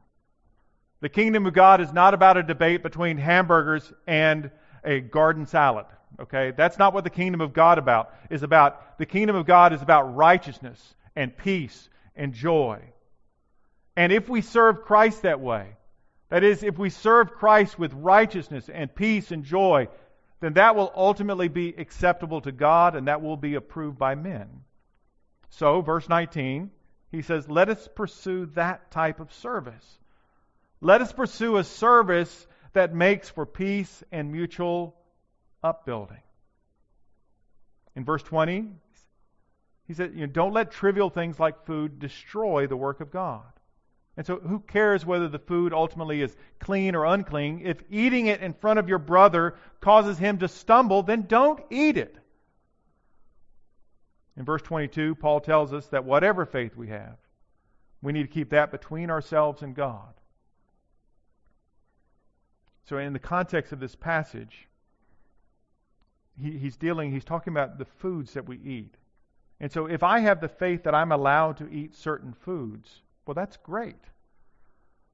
The 1.01 1.09
kingdom 1.09 1.47
of 1.47 1.55
God 1.55 1.81
is 1.81 1.93
not 1.93 2.13
about 2.13 2.37
a 2.37 2.43
debate 2.43 2.83
between 2.83 3.17
hamburgers 3.17 3.93
and 4.09 4.51
a 4.83 4.99
garden 4.99 5.47
salad. 5.47 5.87
Okay? 6.19 6.51
That's 6.51 6.79
not 6.79 6.95
what 6.95 7.05
the 7.05 7.11
kingdom 7.11 7.41
of 7.41 7.53
God 7.53 7.79
about 7.79 8.13
is 8.29 8.43
about. 8.43 8.99
The 8.99 9.07
kingdom 9.07 9.37
of 9.37 9.47
God 9.47 9.73
is 9.73 9.83
about 9.83 10.17
righteousness 10.17 10.97
and 11.15 11.37
peace 11.37 11.89
and 12.17 12.33
joy. 12.33 12.83
And 13.97 14.13
if 14.13 14.29
we 14.29 14.41
serve 14.41 14.83
Christ 14.83 15.23
that 15.23 15.41
way, 15.41 15.77
that 16.31 16.43
is, 16.43 16.63
if 16.63 16.79
we 16.79 16.91
serve 16.91 17.33
Christ 17.33 17.79
with 17.79 17.93
righteousness 17.93 18.69
and 18.69 18.93
peace 18.93 19.31
and 19.31 19.45
joy, 19.45 19.89
then 20.41 20.55
that 20.55 20.75
will 20.75 20.93
ultimately 20.95 21.49
be 21.49 21.69
acceptable 21.69 22.41
to 22.41 22.53
God 22.53 22.97
and 22.97 23.09
that 23.09 23.23
will 23.23 23.37
be 23.37 23.55
approved 23.55 23.99
by 23.99 24.15
men. 24.15 24.49
So, 25.51 25.81
verse 25.81 26.09
19, 26.09 26.71
he 27.13 27.23
says, 27.23 27.49
Let 27.49 27.69
us 27.69 27.89
pursue 27.95 28.47
that 28.55 28.91
type 28.91 29.21
of 29.21 29.33
service. 29.35 29.99
Let 30.81 31.01
us 31.01 31.13
pursue 31.13 31.57
a 31.57 31.65
service 31.65 32.47
that 32.73 32.93
makes 32.93 33.31
for 33.31 33.47
peace 33.47 34.03
and 34.11 34.33
mutual 34.33 34.97
upbuilding. 35.63 36.21
In 37.95 38.05
verse 38.05 38.23
20, 38.25 38.69
he 39.87 39.95
said, 39.95 40.15
you 40.15 40.23
know, 40.23 40.33
Don't 40.33 40.53
let 40.53 40.73
trivial 40.73 41.11
things 41.11 41.39
like 41.39 41.65
food 41.67 42.01
destroy 42.01 42.67
the 42.67 42.77
work 42.77 43.01
of 43.01 43.13
God. 43.13 43.45
And 44.17 44.25
so, 44.25 44.39
who 44.39 44.61
cares 44.61 45.05
whether 45.05 45.29
the 45.29 45.41
food 45.41 45.73
ultimately 45.73 46.23
is 46.23 46.37
clean 46.61 46.95
or 46.95 47.05
unclean? 47.05 47.63
If 47.65 47.83
eating 47.91 48.27
it 48.27 48.41
in 48.41 48.53
front 48.55 48.79
of 48.79 48.89
your 48.89 48.99
brother 48.99 49.57
causes 49.81 50.19
him 50.19 50.39
to 50.39 50.49
stumble, 50.49 51.03
then 51.03 51.23
don't 51.23 51.61
eat 51.69 51.97
it. 51.97 52.17
In 54.37 54.45
verse 54.45 54.63
22, 54.63 55.17
Paul 55.17 55.41
tells 55.41 55.73
us 55.73 55.87
that 55.89 56.05
whatever 56.05 56.47
faith 56.47 56.77
we 56.77 56.89
have, 56.89 57.17
we 58.03 58.13
need 58.13 58.23
to 58.23 58.29
keep 58.29 58.51
that 58.51 58.71
between 58.71 59.11
ourselves 59.11 59.63
and 59.63 59.75
God. 59.75 60.15
So, 62.85 62.99
in 62.99 63.13
the 63.13 63.19
context 63.19 63.73
of 63.73 63.81
this 63.81 63.97
passage, 63.97 64.69
he, 66.41 66.59
he's 66.59 66.77
dealing, 66.77 67.11
he's 67.11 67.25
talking 67.25 67.53
about 67.53 67.79
the 67.79 67.85
foods 67.85 68.35
that 68.35 68.47
we 68.47 68.59
eat. 68.59 68.95
And 69.61 69.71
so 69.71 69.87
if 69.87 70.03
I 70.03 70.21
have 70.21 70.41
the 70.41 70.49
faith 70.49 70.83
that 70.85 70.95
I'm 70.95 71.13
allowed 71.13 71.59
to 71.59 71.69
eat 71.71 71.95
certain 71.95 72.33
foods, 72.33 73.03
well, 73.27 73.35
that's 73.35 73.57
great. 73.59 73.97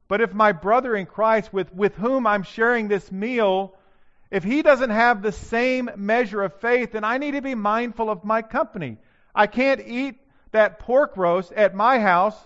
But 0.09 0.21
if 0.21 0.35
my 0.35 0.53
brother 0.53 0.97
in 0.97 1.07
Christ, 1.07 1.53
with, 1.53 1.73
with 1.73 1.95
whom 1.95 2.27
I'm 2.27 2.43
sharing 2.43 2.89
this 2.89 3.13
meal, 3.13 3.75
if 4.31 4.43
he 4.43 4.63
doesn't 4.63 4.91
have 4.91 5.23
the 5.23 5.33
same 5.33 5.91
measure 5.97 6.43
of 6.43 6.55
faith, 6.61 6.93
then 6.93 7.05
I 7.05 7.19
need 7.19 7.33
to 7.33 7.43
be 7.43 7.55
mindful 7.55 8.11
of 8.11 8.25
my 8.25 8.43
company. 8.43 8.99
I 9.35 9.47
can't 9.47 9.81
eat 9.87 10.17
that 10.53 10.81
pork 10.81 11.17
roast 11.17 11.53
at 11.53 11.75
my 11.75 12.01
house 12.01 12.37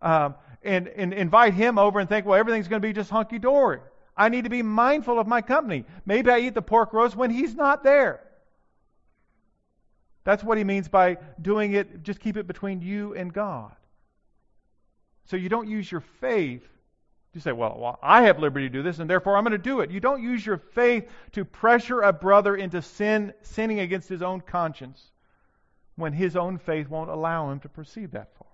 um, 0.00 0.34
and, 0.64 0.88
and 0.88 1.12
invite 1.12 1.54
him 1.54 1.78
over 1.78 2.00
and 2.00 2.08
think, 2.08 2.26
well, 2.26 2.38
everything's 2.38 2.68
going 2.68 2.82
to 2.82 2.88
be 2.88 2.92
just 2.92 3.10
hunky 3.10 3.38
dory. 3.38 3.80
I 4.16 4.28
need 4.28 4.44
to 4.44 4.50
be 4.50 4.62
mindful 4.62 5.18
of 5.18 5.26
my 5.26 5.42
company. 5.42 5.84
Maybe 6.04 6.30
I 6.30 6.40
eat 6.40 6.54
the 6.54 6.62
pork 6.62 6.92
roast 6.92 7.16
when 7.16 7.30
he's 7.30 7.54
not 7.54 7.82
there. 7.82 8.20
That's 10.24 10.44
what 10.44 10.58
he 10.58 10.64
means 10.64 10.88
by 10.88 11.18
doing 11.40 11.72
it, 11.72 12.02
just 12.02 12.20
keep 12.20 12.36
it 12.36 12.46
between 12.46 12.82
you 12.82 13.14
and 13.14 13.32
God. 13.32 13.72
So 15.24 15.36
you 15.36 15.48
don't 15.48 15.68
use 15.68 15.90
your 15.90 16.00
faith. 16.20 16.66
You 17.34 17.40
say, 17.40 17.52
well, 17.52 17.76
well, 17.78 17.98
I 18.02 18.22
have 18.22 18.38
liberty 18.38 18.68
to 18.68 18.72
do 18.72 18.82
this, 18.82 18.98
and 18.98 19.08
therefore 19.08 19.36
I'm 19.36 19.44
going 19.44 19.52
to 19.52 19.58
do 19.58 19.80
it. 19.80 19.90
You 19.90 20.00
don't 20.00 20.22
use 20.22 20.44
your 20.44 20.58
faith 20.58 21.08
to 21.32 21.44
pressure 21.44 22.02
a 22.02 22.12
brother 22.12 22.56
into 22.56 22.82
sin, 22.82 23.32
sinning 23.42 23.80
against 23.80 24.08
his 24.08 24.22
own 24.22 24.40
conscience 24.42 25.12
when 25.96 26.12
his 26.12 26.36
own 26.36 26.58
faith 26.58 26.88
won't 26.88 27.10
allow 27.10 27.50
him 27.50 27.60
to 27.60 27.68
proceed 27.68 28.12
that 28.12 28.36
far. 28.36 28.48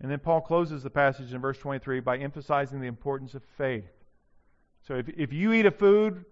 And 0.00 0.10
then 0.10 0.20
Paul 0.20 0.40
closes 0.40 0.82
the 0.82 0.90
passage 0.90 1.32
in 1.32 1.40
verse 1.40 1.58
23 1.58 2.00
by 2.00 2.18
emphasizing 2.18 2.80
the 2.80 2.86
importance 2.86 3.34
of 3.34 3.42
faith. 3.56 3.90
So 4.86 4.94
if, 4.94 5.08
if 5.08 5.32
you 5.32 5.52
eat 5.52 5.66
a 5.66 5.70
food 5.70 6.24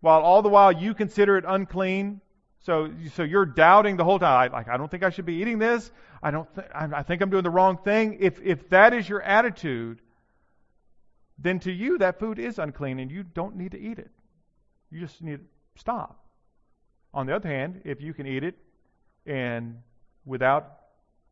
while 0.00 0.20
all 0.20 0.42
the 0.42 0.48
while 0.48 0.70
you 0.70 0.94
consider 0.94 1.36
it 1.36 1.44
unclean, 1.46 2.20
so, 2.64 2.90
so 3.14 3.22
you're 3.22 3.44
doubting 3.44 3.96
the 3.98 4.04
whole 4.04 4.18
time. 4.18 4.52
Like, 4.52 4.68
I 4.68 4.78
don't 4.78 4.90
think 4.90 5.02
I 5.02 5.10
should 5.10 5.26
be 5.26 5.34
eating 5.34 5.58
this. 5.58 5.90
I 6.22 6.30
don't. 6.30 6.52
Th- 6.54 6.66
I 6.72 7.02
think 7.02 7.20
I'm 7.20 7.28
doing 7.28 7.42
the 7.42 7.50
wrong 7.50 7.76
thing. 7.76 8.16
If 8.20 8.40
if 8.40 8.70
that 8.70 8.94
is 8.94 9.06
your 9.06 9.20
attitude, 9.20 10.00
then 11.38 11.60
to 11.60 11.70
you 11.70 11.98
that 11.98 12.18
food 12.18 12.38
is 12.38 12.58
unclean, 12.58 12.98
and 13.00 13.10
you 13.10 13.22
don't 13.22 13.56
need 13.56 13.72
to 13.72 13.78
eat 13.78 13.98
it. 13.98 14.10
You 14.90 15.00
just 15.00 15.20
need 15.20 15.40
to 15.40 15.44
stop. 15.76 16.24
On 17.12 17.26
the 17.26 17.36
other 17.36 17.48
hand, 17.48 17.82
if 17.84 18.00
you 18.00 18.14
can 18.14 18.26
eat 18.26 18.42
it, 18.42 18.56
and 19.26 19.82
without, 20.24 20.78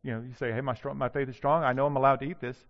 you 0.03 0.11
know, 0.11 0.21
you 0.21 0.33
say, 0.35 0.51
"Hey, 0.51 0.61
my 0.61 0.75
strong, 0.75 0.97
my 0.97 1.09
faith 1.09 1.29
is 1.29 1.35
strong. 1.35 1.63
I 1.63 1.73
know 1.73 1.87
I'm 1.87 1.97
allowed 1.97 2.19
to 2.19 2.25
eat 2.25 2.39
this," 2.39 2.63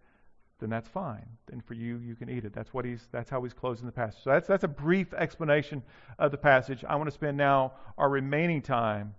then 0.59 0.69
that's 0.69 0.87
fine. 0.87 1.25
Then 1.47 1.61
for 1.61 1.73
you, 1.73 1.97
you 1.97 2.15
can 2.15 2.29
eat 2.29 2.45
it. 2.45 2.53
That's 2.53 2.73
what 2.73 2.85
he's. 2.85 3.07
That's 3.11 3.29
how 3.29 3.43
he's 3.43 3.53
closing 3.53 3.85
the 3.85 3.91
passage. 3.91 4.23
So 4.23 4.29
that's 4.29 4.47
that's 4.47 4.63
a 4.63 4.69
brief 4.69 5.13
explanation 5.13 5.83
of 6.19 6.31
the 6.31 6.37
passage. 6.37 6.85
I 6.87 6.95
want 6.95 7.07
to 7.07 7.13
spend 7.13 7.37
now 7.37 7.73
our 7.97 8.09
remaining 8.09 8.61
time 8.61 9.15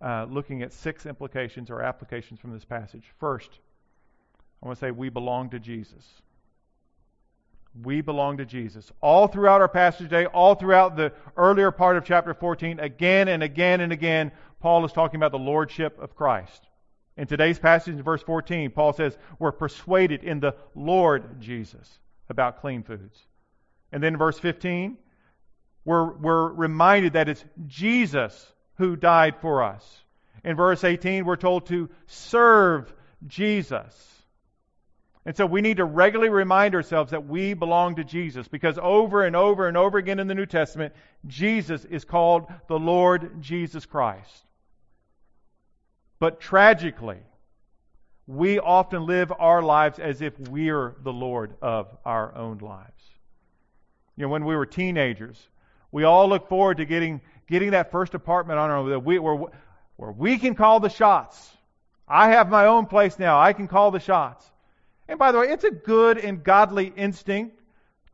uh, 0.00 0.26
looking 0.28 0.62
at 0.62 0.72
six 0.72 1.06
implications 1.06 1.70
or 1.70 1.82
applications 1.82 2.38
from 2.38 2.52
this 2.52 2.64
passage. 2.64 3.04
First, 3.18 3.58
I 4.62 4.66
want 4.66 4.78
to 4.78 4.86
say 4.86 4.90
we 4.90 5.08
belong 5.08 5.50
to 5.50 5.58
Jesus. 5.58 6.04
We 7.82 8.00
belong 8.02 8.36
to 8.36 8.44
Jesus. 8.44 8.92
All 9.00 9.26
throughout 9.26 9.60
our 9.60 9.68
passage 9.68 10.08
today, 10.08 10.26
all 10.26 10.54
throughout 10.54 10.96
the 10.96 11.12
earlier 11.36 11.72
part 11.72 11.96
of 11.96 12.04
chapter 12.04 12.34
14, 12.34 12.78
again 12.78 13.28
and 13.28 13.42
again 13.42 13.80
and 13.80 13.92
again, 13.92 14.30
Paul 14.60 14.84
is 14.84 14.92
talking 14.92 15.16
about 15.16 15.32
the 15.32 15.38
lordship 15.38 15.98
of 15.98 16.14
Christ. 16.14 16.68
In 17.16 17.26
today's 17.26 17.58
passage 17.58 17.94
in 17.94 18.02
verse 18.02 18.22
14, 18.22 18.70
Paul 18.70 18.92
says, 18.92 19.16
We're 19.38 19.52
persuaded 19.52 20.24
in 20.24 20.40
the 20.40 20.56
Lord 20.74 21.40
Jesus 21.40 21.98
about 22.28 22.60
clean 22.60 22.82
foods. 22.82 23.18
And 23.92 24.02
then 24.02 24.14
in 24.14 24.18
verse 24.18 24.38
15, 24.38 24.98
we're, 25.84 26.12
we're 26.12 26.48
reminded 26.48 27.12
that 27.12 27.28
it's 27.28 27.44
Jesus 27.66 28.52
who 28.78 28.96
died 28.96 29.36
for 29.40 29.62
us. 29.62 30.04
In 30.42 30.56
verse 30.56 30.82
18, 30.82 31.24
we're 31.24 31.36
told 31.36 31.66
to 31.66 31.88
serve 32.06 32.92
Jesus. 33.26 34.10
And 35.26 35.36
so 35.36 35.46
we 35.46 35.62
need 35.62 35.78
to 35.78 35.84
regularly 35.84 36.30
remind 36.30 36.74
ourselves 36.74 37.12
that 37.12 37.26
we 37.26 37.54
belong 37.54 37.94
to 37.94 38.04
Jesus 38.04 38.46
because 38.48 38.78
over 38.82 39.24
and 39.24 39.36
over 39.36 39.68
and 39.68 39.76
over 39.76 39.96
again 39.96 40.18
in 40.18 40.26
the 40.26 40.34
New 40.34 40.46
Testament, 40.46 40.94
Jesus 41.26 41.84
is 41.84 42.04
called 42.04 42.46
the 42.68 42.78
Lord 42.78 43.40
Jesus 43.40 43.86
Christ. 43.86 44.44
But 46.18 46.40
tragically, 46.40 47.18
we 48.26 48.58
often 48.58 49.06
live 49.06 49.32
our 49.38 49.62
lives 49.62 49.98
as 49.98 50.22
if 50.22 50.38
we're 50.38 50.96
the 51.02 51.12
Lord 51.12 51.54
of 51.60 51.88
our 52.04 52.34
own 52.34 52.58
lives. 52.58 52.90
You 54.16 54.22
know, 54.22 54.28
when 54.28 54.44
we 54.44 54.56
were 54.56 54.66
teenagers, 54.66 55.48
we 55.92 56.04
all 56.04 56.28
look 56.28 56.48
forward 56.48 56.78
to 56.78 56.84
getting, 56.84 57.20
getting 57.48 57.72
that 57.72 57.90
first 57.90 58.14
apartment 58.14 58.58
on 58.58 58.70
our 58.70 58.76
own, 58.78 59.04
where, 59.04 59.46
where 59.96 60.12
we 60.12 60.38
can 60.38 60.54
call 60.54 60.80
the 60.80 60.88
shots. 60.88 61.50
I 62.08 62.30
have 62.30 62.48
my 62.48 62.66
own 62.66 62.86
place 62.86 63.18
now. 63.18 63.40
I 63.40 63.52
can 63.52 63.68
call 63.68 63.90
the 63.90 64.00
shots. 64.00 64.50
And 65.08 65.18
by 65.18 65.32
the 65.32 65.40
way, 65.40 65.48
it's 65.48 65.64
a 65.64 65.70
good 65.70 66.18
and 66.18 66.42
godly 66.42 66.92
instinct 66.96 67.60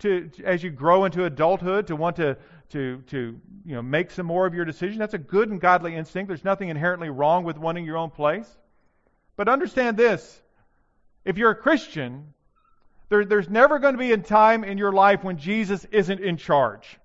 to, 0.00 0.30
as 0.45 0.62
you 0.62 0.71
grow 0.71 1.04
into 1.04 1.25
adulthood, 1.25 1.87
to 1.88 1.97
want 1.97 2.16
to, 2.16 2.37
to, 2.71 3.03
to 3.09 3.41
you 3.65 3.75
know, 3.75 3.83
make 3.83 4.11
some 4.11 4.27
more 4.27 4.47
of 4.47 4.55
your 4.55 4.65
decision. 4.65 4.99
That's 4.99 5.15
a 5.15 5.19
good 5.19 5.50
and 5.50 5.61
godly 5.61 5.95
instinct. 5.95 6.29
There's 6.29 6.45
nothing 6.45 6.69
inherently 6.69 7.11
wrong 7.11 7.45
with 7.45 7.59
wanting 7.59 7.85
your 7.85 7.97
own 7.97 8.11
place. 8.11 8.49
But 9.37 9.49
understand 9.49 9.97
this 9.97 10.41
if 11.25 11.39
you're 11.39 11.50
a 11.50 11.57
Christian, 11.57 12.33
there, 13.09 13.25
there's 13.25 13.49
never 13.49 13.79
going 13.79 13.95
to 13.95 13.99
be 13.99 14.12
a 14.12 14.19
time 14.19 14.65
in 14.65 14.79
your 14.79 14.93
life 14.93 15.23
when 15.23 15.39
Jesus 15.39 15.85
isn't 15.91 16.21
in 16.21 16.37
charge. 16.37 16.99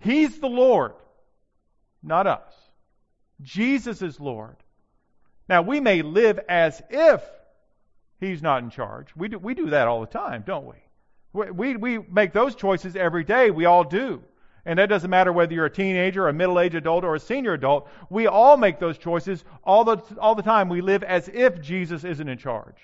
He's 0.00 0.38
the 0.40 0.48
Lord, 0.48 0.92
not 2.02 2.26
us. 2.26 2.52
Jesus 3.40 4.02
is 4.02 4.18
Lord. 4.18 4.56
Now, 5.48 5.62
we 5.62 5.80
may 5.80 6.02
live 6.02 6.40
as 6.48 6.82
if 6.90 7.22
He's 8.20 8.42
not 8.42 8.62
in 8.62 8.70
charge. 8.70 9.08
We 9.16 9.28
do, 9.28 9.38
we 9.38 9.54
do 9.54 9.70
that 9.70 9.88
all 9.88 10.00
the 10.00 10.06
time, 10.06 10.44
don't 10.46 10.66
we? 10.66 10.76
We, 11.32 11.76
we 11.76 11.98
make 11.98 12.32
those 12.32 12.54
choices 12.54 12.94
every 12.94 13.24
day. 13.24 13.50
We 13.50 13.64
all 13.64 13.84
do. 13.84 14.22
And 14.64 14.78
that 14.78 14.88
doesn't 14.88 15.10
matter 15.10 15.32
whether 15.32 15.52
you're 15.52 15.66
a 15.66 15.70
teenager, 15.70 16.28
a 16.28 16.32
middle 16.32 16.60
aged 16.60 16.76
adult, 16.76 17.04
or 17.04 17.14
a 17.14 17.20
senior 17.20 17.54
adult. 17.54 17.88
We 18.10 18.26
all 18.26 18.56
make 18.56 18.78
those 18.78 18.96
choices 18.96 19.44
all 19.64 19.84
the, 19.84 19.96
all 20.20 20.34
the 20.34 20.42
time. 20.42 20.68
We 20.68 20.82
live 20.82 21.02
as 21.02 21.28
if 21.28 21.60
Jesus 21.60 22.04
isn't 22.04 22.28
in 22.28 22.38
charge. 22.38 22.76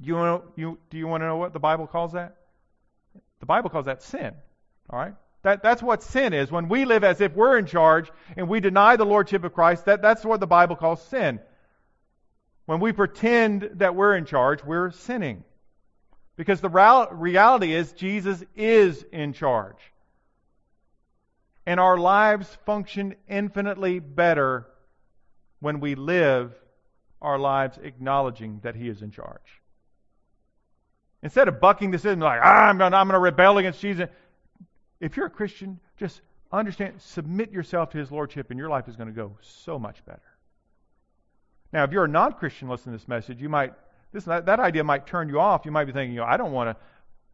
You, 0.00 0.14
know, 0.14 0.44
you, 0.56 0.78
do 0.90 0.96
you 0.96 1.06
want 1.06 1.22
to 1.22 1.26
know 1.26 1.36
what 1.36 1.52
the 1.52 1.58
Bible 1.58 1.86
calls 1.86 2.12
that? 2.12 2.36
The 3.40 3.46
Bible 3.46 3.68
calls 3.68 3.86
that 3.86 4.02
sin. 4.02 4.32
All 4.88 4.98
right? 4.98 5.14
That, 5.42 5.62
that's 5.62 5.82
what 5.82 6.02
sin 6.02 6.32
is. 6.32 6.50
When 6.50 6.68
we 6.68 6.84
live 6.84 7.04
as 7.04 7.20
if 7.20 7.34
we're 7.34 7.58
in 7.58 7.66
charge 7.66 8.10
and 8.36 8.48
we 8.48 8.60
deny 8.60 8.96
the 8.96 9.04
Lordship 9.04 9.44
of 9.44 9.52
Christ, 9.52 9.84
that, 9.84 10.00
that's 10.00 10.24
what 10.24 10.40
the 10.40 10.46
Bible 10.46 10.76
calls 10.76 11.02
sin. 11.02 11.40
When 12.66 12.80
we 12.80 12.92
pretend 12.92 13.70
that 13.74 13.94
we're 13.94 14.16
in 14.16 14.24
charge, 14.24 14.64
we're 14.64 14.90
sinning. 14.92 15.44
Because 16.38 16.60
the 16.60 16.70
reality 16.70 17.74
is, 17.74 17.92
Jesus 17.92 18.44
is 18.54 19.04
in 19.10 19.32
charge. 19.32 19.92
And 21.66 21.80
our 21.80 21.98
lives 21.98 22.46
function 22.64 23.16
infinitely 23.28 23.98
better 23.98 24.68
when 25.58 25.80
we 25.80 25.96
live 25.96 26.54
our 27.20 27.40
lives 27.40 27.76
acknowledging 27.82 28.60
that 28.62 28.76
He 28.76 28.88
is 28.88 29.02
in 29.02 29.10
charge. 29.10 29.60
Instead 31.24 31.48
of 31.48 31.60
bucking 31.60 31.90
the 31.90 31.98
system 31.98 32.20
like, 32.20 32.40
ah, 32.40 32.68
I'm 32.68 32.78
going 32.78 32.92
to 32.92 33.18
rebel 33.18 33.58
against 33.58 33.80
Jesus. 33.80 34.08
If 35.00 35.16
you're 35.16 35.26
a 35.26 35.30
Christian, 35.30 35.80
just 35.96 36.20
understand, 36.52 37.02
submit 37.02 37.50
yourself 37.50 37.90
to 37.90 37.98
His 37.98 38.12
Lordship, 38.12 38.50
and 38.50 38.58
your 38.60 38.68
life 38.68 38.86
is 38.86 38.94
going 38.94 39.08
to 39.08 39.12
go 39.12 39.36
so 39.40 39.76
much 39.76 40.04
better. 40.04 40.22
Now, 41.72 41.82
if 41.82 41.90
you're 41.90 42.04
a 42.04 42.08
non 42.08 42.34
Christian 42.34 42.68
listening 42.68 42.94
to 42.94 43.00
this 43.00 43.08
message, 43.08 43.42
you 43.42 43.48
might 43.48 43.74
this, 44.12 44.24
that, 44.24 44.46
that 44.46 44.60
idea 44.60 44.84
might 44.84 45.06
turn 45.06 45.28
you 45.28 45.40
off. 45.40 45.64
You 45.64 45.70
might 45.70 45.84
be 45.84 45.92
thinking, 45.92 46.14
you 46.14 46.20
know, 46.20 46.26
I 46.26 46.36
don't 46.36 46.52
want 46.52 46.76
to 46.76 46.84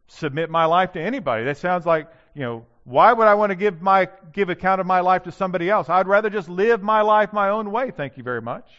submit 0.09 0.51
my 0.51 0.65
life 0.65 0.93
to 0.93 1.01
anybody. 1.01 1.45
That 1.45 1.57
sounds 1.57 1.87
like, 1.87 2.09
you 2.35 2.43
know, 2.43 2.67
why 2.85 3.13
would 3.13 3.27
I 3.27 3.35
want 3.35 3.51
to 3.51 3.57
give 3.57 3.81
my 3.81 4.09
give 4.33 4.51
account 4.51 4.81
of 4.81 4.87
my 4.87 5.01
life 5.01 5.23
to 5.23 5.33
somebody 5.33 5.71
else? 5.71 5.89
I'd 5.89 6.07
rather 6.07 6.29
just 6.29 6.49
live 6.49 6.83
my 6.83 7.01
life 7.01 7.33
my 7.33 7.49
own 7.49 7.71
way. 7.71 7.91
Thank 7.91 8.17
you 8.17 8.23
very 8.23 8.43
much. 8.43 8.71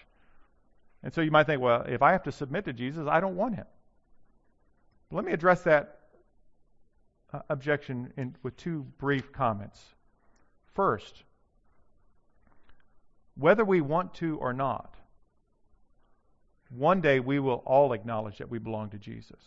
And 1.04 1.14
so 1.14 1.22
you 1.22 1.32
might 1.32 1.46
think, 1.46 1.62
well, 1.62 1.84
if 1.88 2.02
I 2.02 2.12
have 2.12 2.24
to 2.24 2.32
submit 2.32 2.66
to 2.66 2.74
Jesus, 2.74 3.08
I 3.10 3.20
don't 3.20 3.36
want 3.36 3.56
him. 3.56 3.66
But 5.10 5.18
let 5.18 5.26
me 5.26 5.32
address 5.32 5.62
that 5.64 6.00
uh, 7.34 7.40
objection 7.50 8.12
in, 8.18 8.36
with 8.44 8.58
two 8.58 8.86
brief 8.98 9.32
comments. 9.32 9.84
First, 10.74 11.24
whether 13.36 13.64
we 13.64 13.82
want 13.82 14.14
to 14.16 14.38
or 14.38 14.54
not, 14.54 14.96
one 16.70 17.02
day 17.02 17.20
we 17.20 17.40
will 17.40 17.64
all 17.66 17.94
acknowledge 17.94 18.38
that 18.38 18.50
we 18.50 18.60
belong 18.60 18.90
to 18.90 18.98
Jesus. 18.98 19.40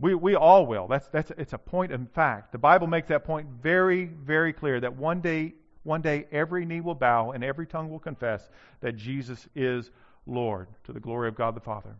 We, 0.00 0.14
we 0.14 0.36
all 0.36 0.66
will. 0.66 0.86
That's, 0.86 1.08
that's, 1.08 1.32
it's 1.36 1.52
a 1.52 1.58
point 1.58 1.92
of 1.92 2.08
fact. 2.12 2.52
The 2.52 2.58
Bible 2.58 2.86
makes 2.86 3.08
that 3.08 3.24
point 3.24 3.48
very, 3.60 4.04
very 4.04 4.52
clear 4.52 4.80
that 4.80 4.96
one 4.96 5.20
day, 5.20 5.54
one 5.82 6.02
day 6.02 6.26
every 6.30 6.64
knee 6.64 6.80
will 6.80 6.94
bow 6.94 7.32
and 7.32 7.42
every 7.42 7.66
tongue 7.66 7.90
will 7.90 7.98
confess 7.98 8.48
that 8.80 8.96
Jesus 8.96 9.48
is 9.56 9.90
Lord 10.26 10.68
to 10.84 10.92
the 10.92 11.00
glory 11.00 11.28
of 11.28 11.34
God 11.34 11.56
the 11.56 11.60
Father. 11.60 11.96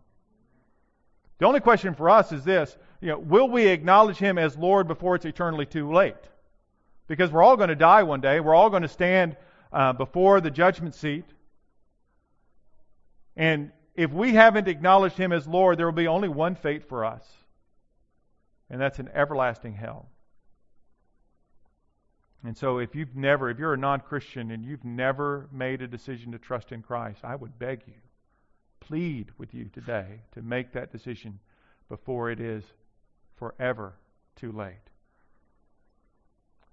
The 1.39 1.45
only 1.45 1.59
question 1.59 1.93
for 1.93 2.09
us 2.09 2.31
is 2.31 2.43
this, 2.43 2.77
you 3.01 3.09
know, 3.09 3.17
will 3.17 3.49
we 3.49 3.67
acknowledge 3.67 4.17
him 4.17 4.37
as 4.37 4.57
Lord 4.57 4.87
before 4.87 5.15
it's 5.15 5.25
eternally 5.25 5.65
too 5.65 5.91
late? 5.91 6.15
Because 7.07 7.31
we're 7.31 7.43
all 7.43 7.57
going 7.57 7.69
to 7.69 7.75
die 7.75 8.03
one 8.03 8.21
day. 8.21 8.39
We're 8.39 8.55
all 8.55 8.69
going 8.69 8.83
to 8.83 8.89
stand 8.89 9.35
uh, 9.73 9.93
before 9.93 10.41
the 10.41 10.51
judgment 10.51 10.95
seat. 10.95 11.25
And 13.39 13.71
if 13.95 14.11
we 14.11 14.33
haven't 14.33 14.67
acknowledged 14.67 15.15
Him 15.15 15.31
as 15.31 15.47
Lord, 15.47 15.79
there 15.79 15.85
will 15.85 15.93
be 15.93 16.09
only 16.09 16.27
one 16.27 16.55
fate 16.55 16.89
for 16.89 17.05
us, 17.05 17.25
and 18.69 18.81
that's 18.81 18.99
an 18.99 19.09
everlasting 19.13 19.75
hell. 19.75 20.09
And 22.43 22.57
so, 22.57 22.79
if 22.79 22.95
you've 22.95 23.15
never, 23.15 23.49
if 23.49 23.57
you're 23.57 23.73
a 23.73 23.77
non 23.77 24.01
Christian 24.01 24.51
and 24.51 24.65
you've 24.65 24.83
never 24.83 25.47
made 25.53 25.81
a 25.81 25.87
decision 25.87 26.33
to 26.33 26.37
trust 26.37 26.73
in 26.73 26.81
Christ, 26.81 27.21
I 27.23 27.37
would 27.37 27.57
beg 27.57 27.83
you, 27.87 27.93
plead 28.81 29.29
with 29.37 29.53
you 29.53 29.69
today 29.69 30.19
to 30.33 30.41
make 30.41 30.73
that 30.73 30.91
decision 30.91 31.39
before 31.87 32.29
it 32.31 32.41
is 32.41 32.65
forever 33.37 33.93
too 34.35 34.51
late. 34.51 34.75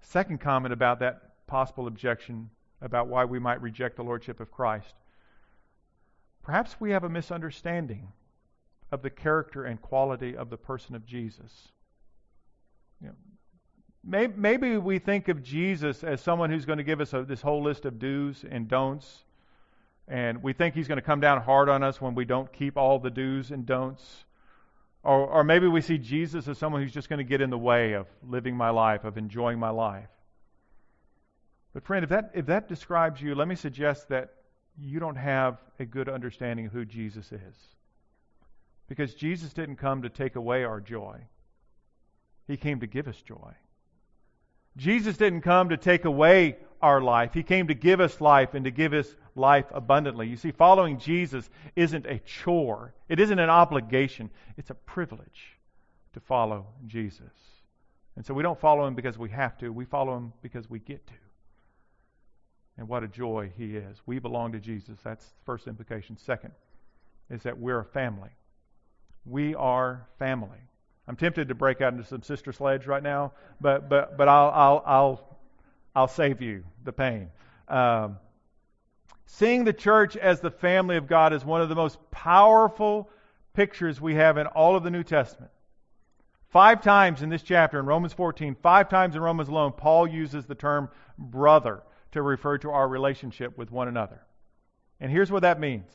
Second 0.01 0.41
comment 0.41 0.73
about 0.73 0.99
that 0.99 1.47
possible 1.47 1.87
objection 1.87 2.49
about 2.81 3.07
why 3.07 3.23
we 3.23 3.39
might 3.39 3.61
reject 3.61 3.95
the 3.95 4.03
Lordship 4.03 4.41
of 4.41 4.51
Christ. 4.51 4.95
Perhaps 6.47 6.77
we 6.79 6.91
have 6.91 7.03
a 7.03 7.09
misunderstanding 7.09 8.07
of 8.89 9.01
the 9.01 9.09
character 9.09 9.65
and 9.65 9.81
quality 9.81 10.37
of 10.37 10.49
the 10.49 10.55
person 10.55 10.95
of 10.95 11.05
Jesus. 11.05 11.73
You 13.01 13.09
know, 13.09 14.29
Maybe 14.37 14.77
we 14.77 14.99
think 14.99 15.27
of 15.27 15.43
Jesus 15.43 16.05
as 16.05 16.21
someone 16.21 16.49
who's 16.49 16.63
going 16.63 16.77
to 16.77 16.85
give 16.85 17.01
us 17.01 17.11
a, 17.11 17.23
this 17.23 17.41
whole 17.41 17.61
list 17.61 17.83
of 17.83 17.99
do's 17.99 18.45
and 18.49 18.65
don'ts, 18.69 19.25
and 20.07 20.41
we 20.41 20.53
think 20.53 20.73
he's 20.73 20.87
going 20.87 20.99
to 20.99 21.01
come 21.01 21.19
down 21.19 21.41
hard 21.41 21.67
on 21.67 21.83
us 21.83 21.99
when 21.99 22.15
we 22.15 22.23
don't 22.23 22.53
keep 22.53 22.77
all 22.77 22.97
the 22.97 23.09
do's 23.09 23.51
and 23.51 23.65
don'ts. 23.65 24.23
Or, 25.03 25.27
or 25.27 25.43
maybe 25.43 25.67
we 25.67 25.81
see 25.81 25.97
Jesus 25.97 26.47
as 26.47 26.57
someone 26.57 26.81
who's 26.81 26.93
just 26.93 27.09
going 27.09 27.17
to 27.17 27.25
get 27.25 27.41
in 27.41 27.49
the 27.49 27.57
way 27.57 27.91
of 27.91 28.07
living 28.25 28.55
my 28.55 28.69
life, 28.69 29.03
of 29.03 29.17
enjoying 29.17 29.59
my 29.59 29.71
life. 29.71 30.07
But, 31.73 31.83
friend, 31.83 32.05
if 32.05 32.09
that, 32.11 32.31
if 32.33 32.45
that 32.45 32.69
describes 32.69 33.21
you, 33.21 33.35
let 33.35 33.49
me 33.49 33.55
suggest 33.55 34.07
that 34.07 34.36
you 34.79 34.99
don't 34.99 35.15
have 35.15 35.57
a 35.79 35.85
good 35.85 36.09
understanding 36.09 36.67
of 36.67 36.71
who 36.71 36.85
Jesus 36.85 37.31
is. 37.31 37.55
Because 38.87 39.13
Jesus 39.13 39.53
didn't 39.53 39.77
come 39.77 40.03
to 40.03 40.09
take 40.09 40.35
away 40.35 40.63
our 40.63 40.79
joy, 40.79 41.19
He 42.47 42.57
came 42.57 42.79
to 42.79 42.87
give 42.87 43.07
us 43.07 43.21
joy. 43.21 43.53
Jesus 44.77 45.17
didn't 45.17 45.41
come 45.41 45.69
to 45.69 45.77
take 45.77 46.05
away 46.05 46.57
our 46.81 47.01
life. 47.01 47.33
He 47.33 47.43
came 47.43 47.67
to 47.67 47.73
give 47.73 47.99
us 47.99 48.21
life 48.21 48.53
and 48.53 48.63
to 48.65 48.71
give 48.71 48.93
us 48.93 49.15
life 49.35 49.65
abundantly. 49.73 50.27
You 50.27 50.37
see, 50.37 50.51
following 50.51 50.99
Jesus 50.99 51.49
isn't 51.75 52.05
a 52.05 52.19
chore, 52.19 52.93
it 53.09 53.19
isn't 53.19 53.39
an 53.39 53.49
obligation, 53.49 54.29
it's 54.55 54.69
a 54.69 54.75
privilege 54.75 55.57
to 56.13 56.19
follow 56.19 56.67
Jesus. 56.85 57.23
And 58.15 58.25
so 58.25 58.33
we 58.33 58.43
don't 58.43 58.59
follow 58.59 58.85
him 58.85 58.95
because 58.95 59.17
we 59.17 59.29
have 59.29 59.57
to, 59.59 59.69
we 59.69 59.85
follow 59.85 60.15
him 60.15 60.33
because 60.41 60.69
we 60.69 60.79
get 60.79 61.05
to. 61.07 61.13
And 62.77 62.87
what 62.87 63.03
a 63.03 63.07
joy 63.07 63.51
he 63.57 63.75
is. 63.75 64.01
We 64.05 64.19
belong 64.19 64.51
to 64.51 64.59
Jesus. 64.59 64.99
That's 65.03 65.25
the 65.25 65.43
first 65.45 65.67
implication. 65.67 66.17
Second 66.17 66.51
is 67.29 67.43
that 67.43 67.57
we're 67.57 67.79
a 67.79 67.85
family. 67.85 68.29
We 69.25 69.55
are 69.55 70.07
family. 70.19 70.59
I'm 71.07 71.15
tempted 71.15 71.47
to 71.47 71.55
break 71.55 71.81
out 71.81 71.93
into 71.93 72.05
some 72.05 72.21
sister 72.21 72.51
sledge 72.51 72.85
right 72.85 73.01
now, 73.01 73.31
but 73.61 73.89
but 73.89 74.17
but 74.17 74.27
I'll 74.27 74.49
I'll 74.49 74.83
I'll 74.85 75.37
I'll 75.95 76.07
save 76.07 76.41
you 76.41 76.63
the 76.83 76.91
pain. 76.93 77.29
Um, 77.67 78.17
seeing 79.25 79.63
the 79.63 79.73
church 79.73 80.15
as 80.15 80.41
the 80.41 80.51
family 80.51 80.97
of 80.97 81.07
God 81.07 81.33
is 81.33 81.43
one 81.43 81.61
of 81.61 81.69
the 81.69 81.75
most 81.75 81.97
powerful 82.11 83.09
pictures 83.53 83.99
we 83.99 84.15
have 84.15 84.37
in 84.37 84.47
all 84.47 84.75
of 84.75 84.83
the 84.83 84.91
New 84.91 85.03
Testament. 85.03 85.51
Five 86.49 86.81
times 86.81 87.21
in 87.21 87.29
this 87.29 87.41
chapter 87.41 87.79
in 87.79 87.85
Romans 87.85 88.13
14, 88.13 88.55
five 88.61 88.87
times 88.87 89.15
in 89.15 89.21
Romans 89.21 89.49
alone, 89.49 89.73
Paul 89.73 90.07
uses 90.07 90.45
the 90.45 90.55
term 90.55 90.89
brother 91.17 91.81
to 92.11 92.21
refer 92.21 92.57
to 92.59 92.71
our 92.71 92.87
relationship 92.87 93.57
with 93.57 93.71
one 93.71 93.87
another. 93.87 94.21
And 94.99 95.11
here's 95.11 95.31
what 95.31 95.41
that 95.41 95.59
means. 95.59 95.89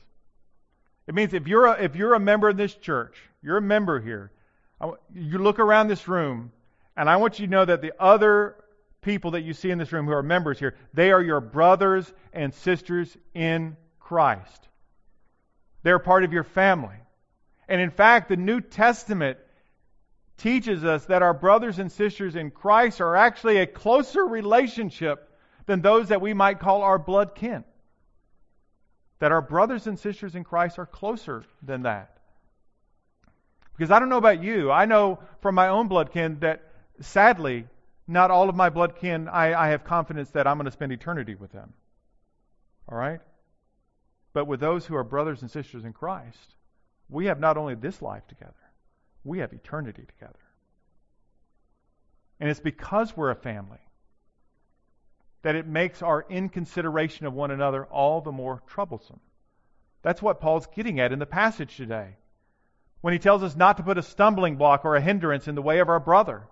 It 1.07 1.15
means 1.15 1.35
if 1.35 1.49
you're 1.49 1.67
a, 1.67 1.83
if 1.83 1.97
you're 1.97 2.15
a 2.15 2.21
member 2.21 2.49
of 2.49 2.57
this 2.57 2.75
church, 2.75 3.17
you're 3.43 3.57
a 3.57 3.63
member 3.63 4.01
here, 4.01 4.31
you 5.15 5.39
look 5.39 5.59
around 5.59 5.89
this 5.89 6.07
room, 6.09 6.53
and 6.97 7.09
I 7.09 7.17
want 7.17 7.39
you 7.39 7.47
to 7.47 7.51
know 7.51 7.65
that 7.65 7.83
the 7.83 7.93
other 7.99 8.57
people 9.01 9.33
that 9.33 9.43
you 9.43 9.53
see 9.53 9.71
in 9.71 9.79
this 9.79 9.93
room 9.93 10.07
who 10.07 10.13
are 10.13 10.23
members 10.23 10.59
here, 10.59 10.77
they 10.95 11.11
are 11.11 11.23
your 11.23 11.41
brothers 11.41 12.13
and 12.33 12.55
sisters 12.55 13.17
in 13.35 13.77
Christ. 13.99 14.69
They're 15.83 15.99
part 15.99 16.25
of 16.25 16.33
your 16.33 16.45
family. 16.45 16.97
And 17.69 17.81
in 17.81 17.91
fact, 17.91 18.29
the 18.29 18.37
New 18.37 18.61
Testament 18.61 19.39
teaches 20.37 20.85
us 20.85 21.07
that 21.07 21.23
our 21.23 21.35
brothers 21.35 21.79
and 21.79 21.91
sisters 21.91 22.37
in 22.37 22.51
Christ 22.51 23.01
are 23.01 23.17
actually 23.17 23.59
a 23.59 23.67
closer 23.67 24.25
relationship 24.25 25.29
than 25.67 25.81
those 25.81 26.09
that 26.09 26.21
we 26.21 26.35
might 26.35 26.61
call 26.61 26.83
our 26.83 26.99
blood 26.99 27.35
kin. 27.35 27.65
That 29.19 29.33
our 29.33 29.43
brothers 29.43 29.87
and 29.87 29.99
sisters 29.99 30.35
in 30.35 30.45
Christ 30.45 30.79
are 30.79 30.87
closer 30.87 31.45
than 31.63 31.83
that. 31.83 32.19
Because 33.77 33.91
I 33.91 33.99
don't 33.99 34.09
know 34.09 34.19
about 34.19 34.43
you, 34.43 34.71
I 34.71 34.85
know 34.85 35.21
from 35.41 35.55
my 35.55 35.69
own 35.69 35.89
blood 35.89 36.13
kin 36.13 36.39
that 36.41 36.63
sadly, 37.01 37.67
not 38.07 38.31
all 38.31 38.49
of 38.49 38.57
my 38.57 38.71
blood 38.71 38.97
kin, 38.97 39.29
I, 39.29 39.55
I 39.55 39.69
have 39.69 39.85
confidence 39.85 40.31
that 40.31 40.47
I'm 40.47 40.57
going 40.57 40.67
to 40.67 40.73
spend 40.73 40.93
eternity 40.93 41.35
with 41.35 41.53
them. 41.53 41.73
All 42.89 42.99
right? 42.99 43.21
But 44.33 44.47
with 44.47 44.61
those 44.61 44.87
who 44.87 44.97
are 44.97 45.05
brothers 45.05 45.43
and 45.43 45.51
sisters 45.51 45.85
in 45.85 45.93
Christ, 45.93 46.55
we 47.09 47.27
have 47.27 47.39
not 47.39 47.57
only 47.57 47.75
this 47.75 48.03
life 48.03 48.27
together, 48.27 48.55
we 49.25 49.39
have 49.39 49.53
eternity 49.53 50.05
together. 50.19 50.39
And 52.41 52.51
it's 52.51 52.61
because 52.61 53.17
we're 53.17 53.31
a 53.31 53.37
family 53.37 53.79
that 55.43 55.57
it 55.57 55.67
makes 55.67 56.03
our 56.03 56.25
inconsideration 56.29 57.27
of 57.27 57.35
one 57.35 57.51
another 57.51 57.85
all 57.87 58.21
the 58.21 58.33
more 58.33 58.63
troublesome. 58.67 59.21
That's 60.03 60.23
what 60.23 60.41
Paul's 60.41 60.67
getting 60.75 61.01
at 61.01 61.13
in 61.13 61.19
the 61.19 61.27
passage 61.27 61.77
today 61.77 62.17
when 63.01 63.13
he 63.13 63.19
tells 63.19 63.43
us 63.43 63.57
not 63.57 63.77
to 63.77 63.83
put 63.83 63.99
a 63.99 64.03
stumbling 64.03 64.57
block 64.57 64.85
or 64.85 64.97
a 64.97 65.01
hindrance 65.01 65.49
in 65.49 65.55
the 65.55 65.63
way 65.63 65.81
of 65.81 65.89
our 65.89 66.01
brother. 66.01 66.45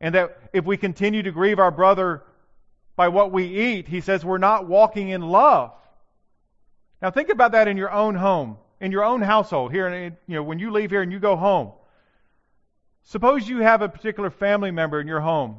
And 0.00 0.14
that 0.14 0.38
if 0.52 0.64
we 0.64 0.76
continue 0.76 1.22
to 1.22 1.32
grieve 1.32 1.58
our 1.58 1.70
brother 1.70 2.22
by 2.94 3.08
what 3.08 3.32
we 3.32 3.44
eat, 3.44 3.88
he 3.88 4.02
says 4.02 4.24
we're 4.24 4.38
not 4.38 4.68
walking 4.68 5.08
in 5.08 5.22
love. 5.22 5.72
Now 7.00 7.10
think 7.10 7.30
about 7.30 7.52
that 7.52 7.68
in 7.68 7.78
your 7.78 7.90
own 7.90 8.14
home, 8.14 8.58
in 8.80 8.92
your 8.92 9.04
own 9.04 9.22
household. 9.22 9.72
Here, 9.72 10.14
you 10.26 10.34
know, 10.34 10.42
when 10.42 10.58
you 10.58 10.70
leave 10.70 10.90
here 10.90 11.02
and 11.02 11.12
you 11.12 11.18
go 11.18 11.36
home. 11.36 11.72
Suppose 13.04 13.48
you 13.48 13.58
have 13.58 13.82
a 13.82 13.88
particular 13.88 14.30
family 14.30 14.70
member 14.70 15.00
in 15.00 15.06
your 15.06 15.20
home 15.20 15.58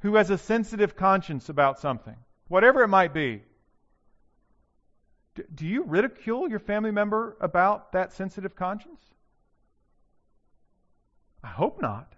who 0.00 0.16
has 0.16 0.30
a 0.30 0.38
sensitive 0.38 0.96
conscience 0.96 1.48
about 1.48 1.78
something, 1.78 2.16
whatever 2.48 2.82
it 2.82 2.88
might 2.88 3.14
be. 3.14 3.42
Do 5.54 5.66
you 5.66 5.82
ridicule 5.84 6.48
your 6.48 6.58
family 6.58 6.90
member 6.90 7.36
about 7.40 7.92
that 7.92 8.12
sensitive 8.12 8.56
conscience? 8.56 9.00
I 11.42 11.48
hope 11.48 11.80
not. 11.80 12.12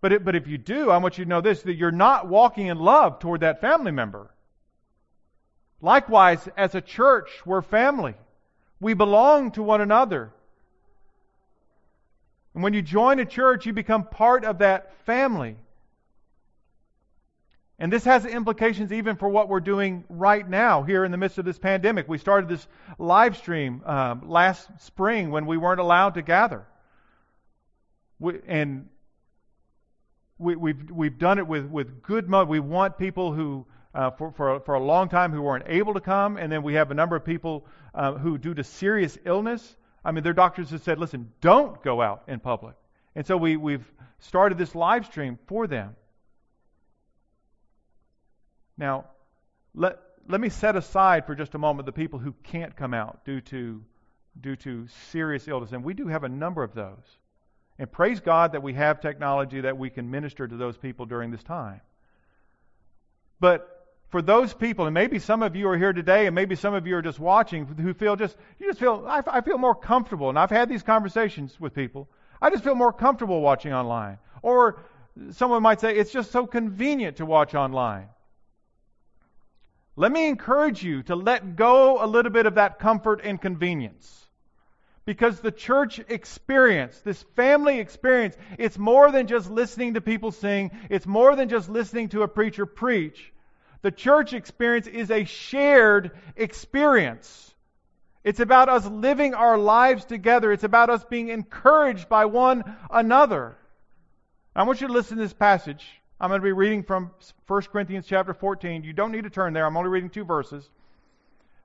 But, 0.00 0.12
it, 0.12 0.24
but 0.24 0.34
if 0.34 0.48
you 0.48 0.58
do, 0.58 0.90
I 0.90 0.96
want 0.96 1.16
you 1.16 1.24
to 1.24 1.28
know 1.30 1.40
this 1.40 1.62
that 1.62 1.74
you're 1.74 1.92
not 1.92 2.26
walking 2.26 2.66
in 2.66 2.78
love 2.78 3.20
toward 3.20 3.40
that 3.40 3.60
family 3.60 3.92
member. 3.92 4.30
Likewise, 5.80 6.48
as 6.56 6.74
a 6.74 6.80
church, 6.80 7.28
we're 7.44 7.62
family. 7.62 8.14
We 8.80 8.94
belong 8.94 9.52
to 9.52 9.62
one 9.62 9.80
another. 9.80 10.32
And 12.54 12.62
when 12.62 12.74
you 12.74 12.82
join 12.82 13.18
a 13.20 13.24
church, 13.24 13.64
you 13.64 13.72
become 13.72 14.04
part 14.04 14.44
of 14.44 14.58
that 14.58 14.92
family. 15.04 15.56
And 17.78 17.92
this 17.92 18.04
has 18.04 18.24
implications 18.24 18.92
even 18.92 19.16
for 19.16 19.28
what 19.28 19.48
we're 19.48 19.60
doing 19.60 20.04
right 20.08 20.48
now 20.48 20.82
here 20.82 21.04
in 21.04 21.10
the 21.10 21.16
midst 21.16 21.38
of 21.38 21.44
this 21.44 21.58
pandemic. 21.58 22.08
We 22.08 22.18
started 22.18 22.48
this 22.48 22.66
live 22.98 23.36
stream 23.36 23.82
um, 23.84 24.28
last 24.28 24.68
spring 24.78 25.30
when 25.30 25.46
we 25.46 25.56
weren't 25.56 25.80
allowed 25.80 26.14
to 26.14 26.22
gather. 26.22 26.64
We, 28.20 28.38
and 28.46 28.88
we, 30.38 30.52
have 30.52 30.60
we've, 30.60 30.90
we've 30.90 31.18
done 31.18 31.38
it 31.38 31.46
with, 31.46 31.66
with 31.66 32.02
good 32.02 32.28
motive. 32.28 32.48
We 32.50 32.60
want 32.60 32.98
people 32.98 33.32
who, 33.32 33.66
uh, 33.94 34.10
for, 34.12 34.30
for, 34.32 34.60
for 34.60 34.74
a 34.74 34.80
long 34.82 35.08
time, 35.08 35.32
who 35.32 35.42
weren't 35.42 35.64
able 35.66 35.94
to 35.94 36.00
come, 36.00 36.36
and 36.36 36.52
then 36.52 36.62
we 36.62 36.74
have 36.74 36.90
a 36.90 36.94
number 36.94 37.16
of 37.16 37.24
people 37.24 37.66
uh, 37.94 38.12
who, 38.12 38.38
due 38.38 38.54
to 38.54 38.62
serious 38.62 39.18
illness, 39.24 39.76
I 40.04 40.12
mean, 40.12 40.24
their 40.24 40.32
doctors 40.32 40.70
have 40.70 40.82
said, 40.82 40.98
listen, 40.98 41.32
don't 41.40 41.82
go 41.82 42.00
out 42.02 42.24
in 42.28 42.40
public. 42.40 42.74
And 43.14 43.26
so 43.26 43.36
we, 43.36 43.56
we've 43.56 43.84
started 44.18 44.58
this 44.58 44.74
live 44.74 45.06
stream 45.06 45.38
for 45.46 45.66
them. 45.66 45.96
Now, 48.82 49.04
let, 49.76 50.00
let 50.28 50.40
me 50.40 50.48
set 50.48 50.74
aside 50.74 51.24
for 51.24 51.36
just 51.36 51.54
a 51.54 51.58
moment 51.58 51.86
the 51.86 51.92
people 51.92 52.18
who 52.18 52.34
can't 52.42 52.74
come 52.74 52.92
out 52.92 53.24
due 53.24 53.40
to, 53.42 53.80
due 54.40 54.56
to 54.56 54.88
serious 55.12 55.46
illness. 55.46 55.70
And 55.70 55.84
we 55.84 55.94
do 55.94 56.08
have 56.08 56.24
a 56.24 56.28
number 56.28 56.64
of 56.64 56.74
those. 56.74 57.18
And 57.78 57.90
praise 57.90 58.18
God 58.18 58.52
that 58.52 58.62
we 58.64 58.74
have 58.74 59.00
technology 59.00 59.60
that 59.60 59.78
we 59.78 59.88
can 59.88 60.10
minister 60.10 60.48
to 60.48 60.56
those 60.56 60.76
people 60.76 61.06
during 61.06 61.30
this 61.30 61.44
time. 61.44 61.80
But 63.38 63.68
for 64.08 64.20
those 64.20 64.52
people, 64.52 64.86
and 64.86 64.94
maybe 64.94 65.20
some 65.20 65.44
of 65.44 65.54
you 65.54 65.68
are 65.68 65.78
here 65.78 65.92
today, 65.92 66.26
and 66.26 66.34
maybe 66.34 66.56
some 66.56 66.74
of 66.74 66.84
you 66.84 66.96
are 66.96 67.02
just 67.02 67.20
watching 67.20 67.66
who 67.66 67.94
feel 67.94 68.16
just, 68.16 68.36
you 68.58 68.66
just 68.66 68.80
feel, 68.80 69.04
I, 69.06 69.22
I 69.28 69.40
feel 69.42 69.58
more 69.58 69.76
comfortable. 69.76 70.28
And 70.28 70.36
I've 70.36 70.50
had 70.50 70.68
these 70.68 70.82
conversations 70.82 71.54
with 71.60 71.72
people. 71.72 72.08
I 72.40 72.50
just 72.50 72.64
feel 72.64 72.74
more 72.74 72.92
comfortable 72.92 73.42
watching 73.42 73.72
online. 73.72 74.18
Or 74.42 74.80
someone 75.30 75.62
might 75.62 75.80
say, 75.80 75.94
it's 75.94 76.10
just 76.10 76.32
so 76.32 76.48
convenient 76.48 77.18
to 77.18 77.26
watch 77.26 77.54
online. 77.54 78.08
Let 79.94 80.10
me 80.10 80.28
encourage 80.28 80.82
you 80.82 81.02
to 81.04 81.16
let 81.16 81.56
go 81.56 82.02
a 82.02 82.06
little 82.06 82.32
bit 82.32 82.46
of 82.46 82.54
that 82.54 82.78
comfort 82.78 83.20
and 83.22 83.40
convenience. 83.40 84.26
Because 85.04 85.40
the 85.40 85.50
church 85.50 86.00
experience, 86.08 86.98
this 87.00 87.22
family 87.34 87.80
experience, 87.80 88.36
it's 88.56 88.78
more 88.78 89.10
than 89.10 89.26
just 89.26 89.50
listening 89.50 89.94
to 89.94 90.00
people 90.00 90.30
sing. 90.30 90.70
It's 90.88 91.06
more 91.06 91.34
than 91.34 91.48
just 91.48 91.68
listening 91.68 92.10
to 92.10 92.22
a 92.22 92.28
preacher 92.28 92.66
preach. 92.66 93.32
The 93.82 93.90
church 93.90 94.32
experience 94.32 94.86
is 94.86 95.10
a 95.10 95.24
shared 95.24 96.12
experience. 96.36 97.52
It's 98.22 98.38
about 98.38 98.68
us 98.68 98.86
living 98.86 99.34
our 99.34 99.58
lives 99.58 100.04
together. 100.04 100.52
It's 100.52 100.62
about 100.62 100.88
us 100.88 101.04
being 101.04 101.28
encouraged 101.28 102.08
by 102.08 102.26
one 102.26 102.62
another. 102.88 103.56
I 104.54 104.62
want 104.62 104.80
you 104.80 104.86
to 104.86 104.92
listen 104.92 105.16
to 105.16 105.22
this 105.24 105.32
passage. 105.32 105.84
I'm 106.22 106.28
going 106.28 106.40
to 106.40 106.44
be 106.44 106.52
reading 106.52 106.84
from 106.84 107.10
1 107.48 107.62
Corinthians 107.62 108.06
chapter 108.06 108.32
14. 108.32 108.84
You 108.84 108.92
don't 108.92 109.10
need 109.10 109.24
to 109.24 109.30
turn 109.30 109.54
there. 109.54 109.66
I'm 109.66 109.76
only 109.76 109.90
reading 109.90 110.08
two 110.08 110.24
verses. 110.24 110.70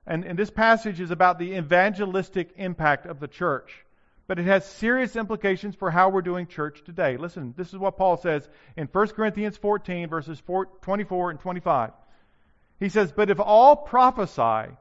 And, 0.04 0.24
and 0.24 0.36
this 0.36 0.50
passage 0.50 1.00
is 1.00 1.12
about 1.12 1.38
the 1.38 1.56
evangelistic 1.56 2.50
impact 2.56 3.06
of 3.06 3.20
the 3.20 3.28
church. 3.28 3.84
But 4.26 4.40
it 4.40 4.46
has 4.46 4.66
serious 4.66 5.14
implications 5.14 5.76
for 5.76 5.92
how 5.92 6.08
we're 6.08 6.22
doing 6.22 6.48
church 6.48 6.82
today. 6.84 7.16
Listen, 7.16 7.54
this 7.56 7.68
is 7.68 7.78
what 7.78 7.96
Paul 7.96 8.16
says 8.16 8.48
in 8.76 8.88
1 8.88 9.08
Corinthians 9.10 9.56
14, 9.56 10.08
verses 10.08 10.40
4, 10.40 10.66
24 10.82 11.30
and 11.30 11.38
25. 11.38 11.92
He 12.80 12.88
says, 12.88 13.12
But 13.12 13.30
if 13.30 13.38
all 13.38 13.76
prophesy 13.76 14.74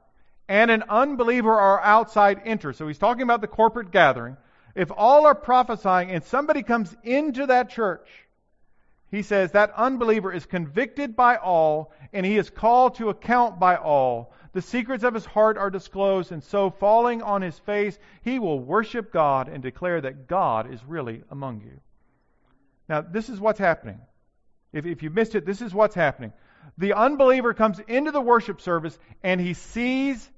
and 0.49 0.71
an 0.71 0.85
unbeliever 0.89 1.53
or 1.53 1.83
outside 1.83 2.41
enter, 2.45 2.73
so 2.73 2.87
he's 2.87 2.97
talking 2.97 3.21
about 3.21 3.41
the 3.41 3.47
corporate 3.47 3.91
gathering, 3.91 4.37
if 4.73 4.89
all 4.97 5.27
are 5.27 5.35
prophesying 5.35 6.09
and 6.09 6.23
somebody 6.23 6.63
comes 6.63 6.95
into 7.03 7.45
that 7.45 7.69
church, 7.69 8.07
he 9.09 9.21
says 9.21 9.51
that 9.51 9.73
unbeliever 9.75 10.31
is 10.31 10.45
convicted 10.45 11.15
by 11.15 11.37
all 11.37 11.93
and 12.13 12.25
he 12.25 12.37
is 12.37 12.49
called 12.49 12.95
to 12.95 13.09
account 13.09 13.59
by 13.59 13.75
all. 13.75 14.33
The 14.53 14.61
secrets 14.61 15.03
of 15.03 15.13
his 15.13 15.25
heart 15.25 15.57
are 15.57 15.69
disclosed, 15.69 16.31
and 16.31 16.43
so, 16.43 16.71
falling 16.71 17.21
on 17.21 17.41
his 17.41 17.59
face, 17.59 17.99
he 18.23 18.39
will 18.39 18.59
worship 18.59 19.11
God 19.11 19.49
and 19.49 19.61
declare 19.61 20.01
that 20.01 20.27
God 20.27 20.73
is 20.73 20.83
really 20.83 21.23
among 21.29 21.61
you. 21.61 21.79
Now, 22.89 23.01
this 23.01 23.29
is 23.29 23.39
what's 23.39 23.59
happening. 23.59 23.99
If, 24.73 24.85
if 24.85 25.03
you 25.03 25.09
missed 25.09 25.35
it, 25.35 25.45
this 25.45 25.61
is 25.61 25.73
what's 25.73 25.95
happening. 25.95 26.33
The 26.77 26.93
unbeliever 26.93 27.53
comes 27.53 27.79
into 27.87 28.11
the 28.11 28.21
worship 28.21 28.61
service 28.61 28.97
and 29.23 29.39
he 29.39 29.53
sees 29.53 30.29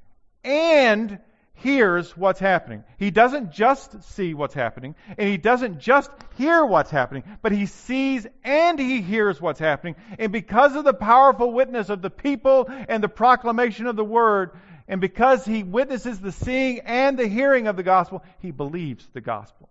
and 0.44 1.20
hears 1.62 2.16
what's 2.16 2.40
happening. 2.40 2.84
He 2.98 3.12
doesn't 3.12 3.52
just 3.52 4.04
see 4.16 4.34
what's 4.34 4.54
happening, 4.54 4.96
and 5.18 5.30
he 5.30 5.38
doesn't 5.38 5.80
just 5.80 6.10
hear 6.38 6.66
what's 6.66 6.92
happening, 6.92 7.24
but 7.42 7.52
he 7.52 7.66
sees 7.66 8.26
and 8.44 8.80
he 8.80 9.02
hears 9.02 9.42
what's 9.42 9.60
happening. 9.60 9.96
And 10.18 10.32
because 10.32 10.76
of 10.76 10.84
the 10.86 10.94
powerful 10.94 11.52
witness 11.52 11.90
of 11.90 12.02
the 12.02 12.10
people 12.10 12.70
and 12.70 13.04
the 13.04 13.10
proclamation 13.10 13.88
of 13.88 13.96
the 13.96 14.04
word, 14.04 14.52
and 14.88 15.02
because 15.02 15.46
he 15.46 15.64
witnesses 15.64 16.20
the 16.20 16.32
seeing 16.32 16.80
and 16.80 17.18
the 17.18 17.28
hearing 17.28 17.68
of 17.68 17.76
the 17.76 17.84
gospel, 17.84 18.24
he 18.40 18.52
believes 18.52 19.08
the 19.14 19.22
gospel. 19.22 19.70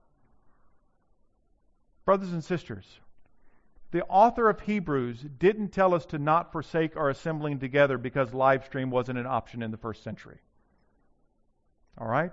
Brothers 2.05 2.33
and 2.33 2.45
sisters, 2.45 2.87
the 3.91 4.05
author 4.05 4.49
of 4.49 4.61
Hebrews 4.61 5.21
didn't 5.39 5.71
tell 5.71 5.95
us 5.95 6.07
to 6.07 6.19
not 6.19 6.53
forsake 6.53 6.97
our 6.97 7.11
assembling 7.11 7.59
together 7.59 7.99
because 7.99 8.33
live 8.35 8.65
stream 8.65 8.91
wasn't 8.91 9.19
an 9.19 9.27
option 9.27 9.63
in 9.63 9.71
the 9.71 9.77
first 9.77 10.05
century. 10.05 10.39
All 12.01 12.07
right? 12.07 12.33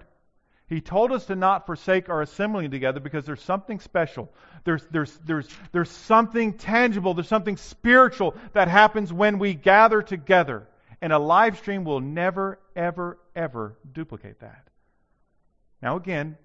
He 0.68 0.82
told 0.82 1.12
us 1.12 1.26
to 1.26 1.36
not 1.36 1.68
forsake 1.68 2.10
our 2.10 2.22
assembling 2.22 2.72
together 2.72 3.00
because 3.00 3.26
there's 3.26 3.42
something 3.42 3.80
special. 3.80 4.32
There's, 4.64 4.84
there's, 4.88 5.16
there's, 5.26 5.48
there's 5.72 5.92
something 5.92 6.54
tangible. 6.54 7.14
There's 7.14 7.28
something 7.28 7.58
spiritual 7.58 8.36
that 8.54 8.68
happens 8.68 9.14
when 9.14 9.38
we 9.38 9.54
gather 9.54 10.02
together. 10.02 10.68
And 11.02 11.14
a 11.14 11.20
live 11.20 11.58
stream 11.60 11.84
will 11.84 12.00
never, 12.00 12.60
ever, 12.76 13.20
ever 13.36 13.78
duplicate 13.94 14.40
that. 14.40 14.68
Now, 15.84 15.98
again, 15.98 16.36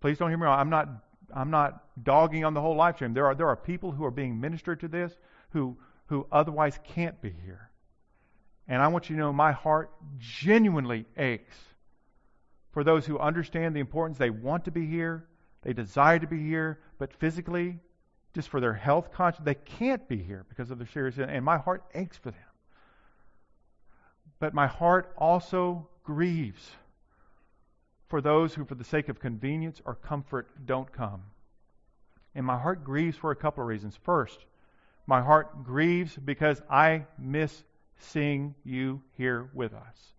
please 0.00 0.16
don't 0.16 0.30
hear 0.30 0.38
me 0.38 0.44
wrong. 0.44 0.58
I'm 0.58 0.70
not, 0.70 0.88
I'm 1.34 1.50
not 1.50 1.84
dogging 2.02 2.46
on 2.46 2.54
the 2.54 2.62
whole 2.62 2.76
live 2.76 2.94
stream. 2.94 3.12
There 3.12 3.26
are, 3.26 3.34
there 3.34 3.48
are 3.48 3.56
people 3.56 3.92
who 3.92 4.06
are 4.06 4.10
being 4.10 4.40
ministered 4.40 4.80
to 4.80 4.88
this 4.88 5.14
who, 5.50 5.76
who 6.06 6.26
otherwise 6.32 6.78
can't 6.94 7.20
be 7.20 7.34
here. 7.44 7.70
And 8.68 8.80
I 8.80 8.88
want 8.88 9.10
you 9.10 9.16
to 9.16 9.20
know 9.20 9.32
my 9.32 9.52
heart 9.52 9.90
genuinely 10.18 11.04
aches 11.16 11.56
for 12.72 12.82
those 12.82 13.06
who 13.06 13.18
understand 13.18 13.76
the 13.76 13.80
importance. 13.80 14.18
They 14.18 14.30
want 14.30 14.64
to 14.64 14.70
be 14.70 14.86
here, 14.86 15.26
they 15.62 15.72
desire 15.72 16.18
to 16.18 16.26
be 16.26 16.42
here, 16.42 16.80
but 16.98 17.12
physically, 17.12 17.78
just 18.34 18.48
for 18.48 18.60
their 18.60 18.74
health 18.74 19.12
conscience, 19.12 19.44
they 19.44 19.54
can't 19.54 20.08
be 20.08 20.22
here 20.22 20.44
because 20.48 20.70
of 20.70 20.78
their 20.78 20.88
serious 20.88 21.18
and 21.18 21.44
my 21.44 21.58
heart 21.58 21.84
aches 21.94 22.16
for 22.16 22.30
them. 22.30 22.40
But 24.40 24.54
my 24.54 24.66
heart 24.66 25.14
also 25.16 25.88
grieves 26.02 26.70
for 28.08 28.20
those 28.20 28.54
who, 28.54 28.64
for 28.64 28.74
the 28.74 28.84
sake 28.84 29.08
of 29.08 29.20
convenience 29.20 29.80
or 29.84 29.94
comfort, 29.94 30.66
don't 30.66 30.92
come. 30.92 31.22
And 32.34 32.44
my 32.44 32.58
heart 32.58 32.84
grieves 32.84 33.16
for 33.16 33.30
a 33.30 33.36
couple 33.36 33.62
of 33.62 33.68
reasons. 33.68 33.96
First, 34.02 34.38
my 35.06 35.22
heart 35.22 35.64
grieves 35.64 36.16
because 36.16 36.60
I 36.68 37.06
miss 37.18 37.62
seeing 37.98 38.54
you 38.64 39.02
here 39.16 39.48
with 39.54 39.72
us. 39.72 40.12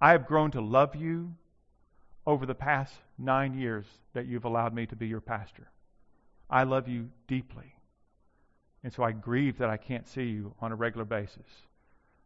I 0.00 0.12
have 0.12 0.26
grown 0.26 0.50
to 0.52 0.60
love 0.60 0.94
you 0.94 1.34
over 2.26 2.44
the 2.44 2.54
past 2.54 2.94
nine 3.18 3.58
years 3.58 3.86
that 4.12 4.26
you've 4.26 4.44
allowed 4.44 4.74
me 4.74 4.86
to 4.86 4.96
be 4.96 5.06
your 5.06 5.20
pastor. 5.20 5.70
I 6.50 6.64
love 6.64 6.88
you 6.88 7.08
deeply. 7.26 7.74
And 8.84 8.92
so 8.92 9.02
I 9.02 9.12
grieve 9.12 9.58
that 9.58 9.70
I 9.70 9.76
can't 9.76 10.06
see 10.06 10.24
you 10.24 10.54
on 10.60 10.72
a 10.72 10.76
regular 10.76 11.04
basis. 11.04 11.46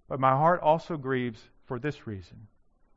But 0.08 0.20
my 0.20 0.32
heart 0.32 0.60
also 0.60 0.96
grieves 0.96 1.40
for 1.66 1.78
this 1.78 2.06
reason. 2.06 2.48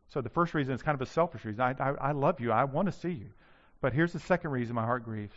So 0.09 0.21
the 0.21 0.29
first 0.29 0.53
reason 0.53 0.73
is 0.73 0.81
kind 0.81 0.95
of 0.95 1.01
a 1.01 1.09
selfish 1.11 1.45
reason. 1.45 1.61
I, 1.61 1.75
I, 1.79 1.89
I 1.91 2.11
love 2.11 2.39
you. 2.39 2.51
I 2.51 2.63
want 2.63 2.87
to 2.87 2.91
see 2.91 3.11
you. 3.11 3.29
But 3.81 3.93
here's 3.93 4.13
the 4.13 4.19
second 4.19 4.51
reason 4.51 4.75
my 4.75 4.85
heart 4.85 5.05
grieves. 5.05 5.35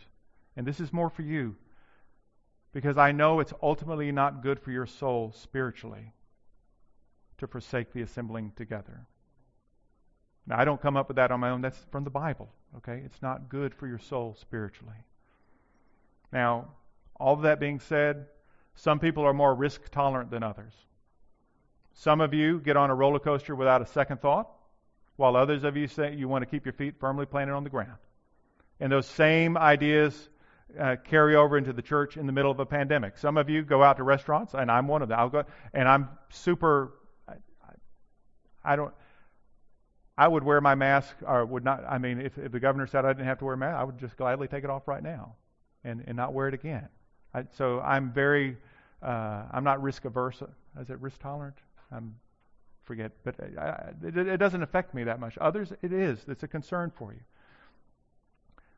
And 0.55 0.65
this 0.65 0.79
is 0.79 0.91
more 0.91 1.09
for 1.09 1.21
you 1.21 1.55
because 2.77 2.95
I 2.95 3.11
know 3.11 3.39
it's 3.39 3.55
ultimately 3.63 4.11
not 4.11 4.43
good 4.43 4.59
for 4.59 4.69
your 4.69 4.85
soul 4.85 5.33
spiritually 5.35 6.13
to 7.39 7.47
forsake 7.47 7.91
the 7.91 8.03
assembling 8.03 8.51
together. 8.55 9.07
Now, 10.45 10.59
I 10.59 10.63
don't 10.63 10.79
come 10.79 10.95
up 10.95 11.07
with 11.07 11.15
that 11.15 11.31
on 11.31 11.39
my 11.39 11.49
own. 11.49 11.61
That's 11.61 11.83
from 11.91 12.03
the 12.03 12.11
Bible, 12.11 12.49
okay? 12.75 13.01
It's 13.03 13.19
not 13.19 13.49
good 13.49 13.73
for 13.73 13.87
your 13.87 13.97
soul 13.97 14.37
spiritually. 14.39 14.93
Now, 16.31 16.67
all 17.19 17.33
of 17.33 17.41
that 17.41 17.59
being 17.59 17.79
said, 17.79 18.27
some 18.75 18.99
people 18.99 19.23
are 19.23 19.33
more 19.33 19.55
risk 19.55 19.89
tolerant 19.89 20.29
than 20.29 20.43
others. 20.43 20.73
Some 21.95 22.21
of 22.21 22.35
you 22.35 22.59
get 22.59 22.77
on 22.77 22.91
a 22.91 22.95
roller 22.95 23.17
coaster 23.17 23.55
without 23.55 23.81
a 23.81 23.87
second 23.87 24.21
thought, 24.21 24.51
while 25.15 25.35
others 25.35 25.63
of 25.63 25.75
you 25.77 25.87
say 25.87 26.13
you 26.13 26.27
want 26.27 26.43
to 26.43 26.45
keep 26.51 26.63
your 26.63 26.73
feet 26.73 26.99
firmly 26.99 27.25
planted 27.25 27.53
on 27.53 27.63
the 27.63 27.71
ground. 27.71 27.97
And 28.79 28.91
those 28.91 29.07
same 29.07 29.57
ideas 29.57 30.29
uh, 30.79 30.95
carry 31.03 31.35
over 31.35 31.57
into 31.57 31.73
the 31.73 31.81
church 31.81 32.17
in 32.17 32.25
the 32.25 32.31
middle 32.31 32.51
of 32.51 32.59
a 32.59 32.65
pandemic. 32.65 33.17
Some 33.17 33.37
of 33.37 33.49
you 33.49 33.63
go 33.63 33.83
out 33.83 33.97
to 33.97 34.03
restaurants, 34.03 34.53
and 34.53 34.71
I'm 34.71 34.87
one 34.87 35.01
of 35.01 35.09
them. 35.09 35.19
I'll 35.19 35.29
go, 35.29 35.43
and 35.73 35.87
I'm 35.87 36.09
super. 36.29 36.93
I, 37.27 37.33
I 38.63 38.75
don't. 38.75 38.93
I 40.17 40.27
would 40.27 40.43
wear 40.43 40.59
my 40.61 40.75
mask, 40.75 41.15
or 41.25 41.45
would 41.45 41.63
not. 41.63 41.83
I 41.87 41.97
mean, 41.97 42.19
if, 42.19 42.37
if 42.37 42.51
the 42.51 42.59
governor 42.59 42.87
said 42.87 43.05
I 43.05 43.09
didn't 43.13 43.27
have 43.27 43.39
to 43.39 43.45
wear 43.45 43.53
a 43.53 43.57
mask, 43.57 43.77
I 43.77 43.83
would 43.83 43.97
just 43.99 44.17
gladly 44.17 44.47
take 44.47 44.63
it 44.63 44.69
off 44.69 44.87
right 44.87 45.03
now, 45.03 45.35
and 45.83 46.03
and 46.07 46.17
not 46.17 46.33
wear 46.33 46.47
it 46.47 46.53
again. 46.53 46.87
I, 47.33 47.45
so 47.53 47.79
I'm 47.81 48.11
very. 48.11 48.57
Uh, 49.01 49.43
I'm 49.51 49.63
not 49.63 49.81
risk 49.81 50.05
averse. 50.05 50.41
Is 50.79 50.89
it 50.89 50.99
risk 50.99 51.19
tolerant? 51.19 51.57
I'm 51.91 52.15
forget, 52.87 53.11
but 53.23 53.35
I, 53.59 53.91
it, 54.03 54.17
it 54.17 54.37
doesn't 54.37 54.63
affect 54.63 54.95
me 54.95 55.03
that 55.03 55.19
much. 55.19 55.37
Others, 55.39 55.73
it 55.81 55.91
is. 55.91 56.19
It's 56.27 56.43
a 56.43 56.47
concern 56.47 56.91
for 56.97 57.13
you. 57.13 57.19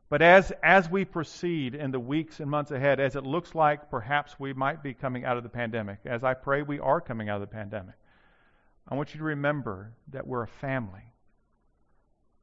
But 0.10 0.24
as, 0.24 0.52
as 0.64 0.90
we 0.90 1.06
proceed 1.06 1.76
in 1.76 1.92
the 1.92 2.00
weeks 2.00 2.40
and 2.40 2.50
months 2.50 2.72
ahead, 2.72 3.00
as 3.00 3.16
it 3.16 3.24
looks 3.24 3.54
like 3.54 3.92
perhaps 3.92 4.40
we 4.40 4.54
might 4.54 4.82
be 4.82 4.96
coming 4.96 5.24
out 5.24 5.38
of 5.38 5.44
the 5.44 5.50
pandemic, 5.50 6.00
as 6.06 6.24
I 6.24 6.34
pray 6.34 6.64
we 6.64 6.80
are 6.80 7.00
coming 7.00 7.30
out 7.30 7.36
of 7.36 7.48
the 7.48 7.56
pandemic, 7.56 7.96
I 8.88 8.96
want 8.96 9.14
you 9.14 9.20
to 9.20 9.26
remember 9.26 9.94
that 10.12 10.26
we're 10.26 10.42
a 10.42 10.48
family 10.48 11.14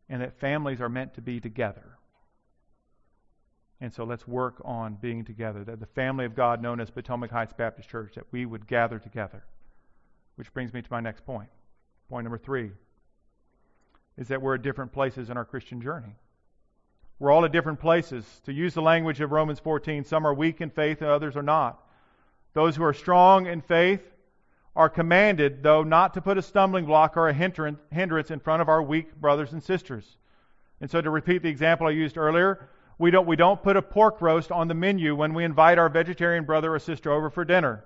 and 0.08 0.22
that 0.22 0.38
families 0.38 0.80
are 0.80 0.88
meant 0.88 1.14
to 1.14 1.20
be 1.20 1.40
together. 1.40 1.98
And 3.80 3.92
so 3.92 4.04
let's 4.04 4.26
work 4.28 4.62
on 4.64 4.94
being 4.94 5.24
together. 5.24 5.64
That 5.64 5.80
the 5.80 5.86
family 5.86 6.24
of 6.24 6.36
God, 6.36 6.62
known 6.62 6.80
as 6.80 6.88
Potomac 6.90 7.32
Heights 7.32 7.52
Baptist 7.52 7.88
Church, 7.88 8.14
that 8.14 8.24
we 8.30 8.46
would 8.46 8.68
gather 8.68 9.00
together. 9.00 9.44
Which 10.36 10.52
brings 10.54 10.72
me 10.72 10.82
to 10.82 10.88
my 10.90 11.00
next 11.00 11.26
point. 11.26 11.48
Point 12.08 12.24
number 12.24 12.38
three 12.38 12.70
is 14.16 14.28
that 14.28 14.40
we're 14.40 14.54
at 14.54 14.62
different 14.62 14.92
places 14.92 15.28
in 15.28 15.36
our 15.36 15.44
Christian 15.44 15.82
journey. 15.82 16.16
We're 17.18 17.32
all 17.32 17.44
at 17.44 17.52
different 17.52 17.80
places. 17.80 18.24
To 18.44 18.52
use 18.52 18.74
the 18.74 18.82
language 18.82 19.20
of 19.20 19.32
Romans 19.32 19.58
14, 19.58 20.04
some 20.04 20.26
are 20.26 20.34
weak 20.34 20.60
in 20.60 20.70
faith 20.70 21.00
and 21.00 21.10
others 21.10 21.36
are 21.36 21.42
not. 21.42 21.82
Those 22.52 22.76
who 22.76 22.84
are 22.84 22.92
strong 22.92 23.46
in 23.46 23.60
faith 23.60 24.02
are 24.74 24.90
commanded, 24.90 25.62
though, 25.62 25.82
not 25.82 26.14
to 26.14 26.20
put 26.20 26.36
a 26.36 26.42
stumbling 26.42 26.84
block 26.84 27.16
or 27.16 27.28
a 27.28 27.32
hindrance 27.32 28.30
in 28.30 28.40
front 28.40 28.60
of 28.60 28.68
our 28.68 28.82
weak 28.82 29.14
brothers 29.16 29.52
and 29.52 29.62
sisters. 29.62 30.16
And 30.80 30.90
so, 30.90 31.00
to 31.00 31.08
repeat 31.08 31.42
the 31.42 31.48
example 31.48 31.86
I 31.86 31.90
used 31.90 32.18
earlier, 32.18 32.68
We 32.98 33.10
don't, 33.10 33.26
we 33.26 33.36
don't 33.36 33.62
put 33.62 33.76
a 33.76 33.82
pork 33.82 34.20
roast 34.20 34.50
on 34.50 34.68
the 34.68 34.74
menu 34.74 35.14
when 35.14 35.34
we 35.34 35.44
invite 35.44 35.78
our 35.78 35.88
vegetarian 35.88 36.44
brother 36.44 36.74
or 36.74 36.78
sister 36.78 37.10
over 37.12 37.30
for 37.30 37.44
dinner. 37.44 37.84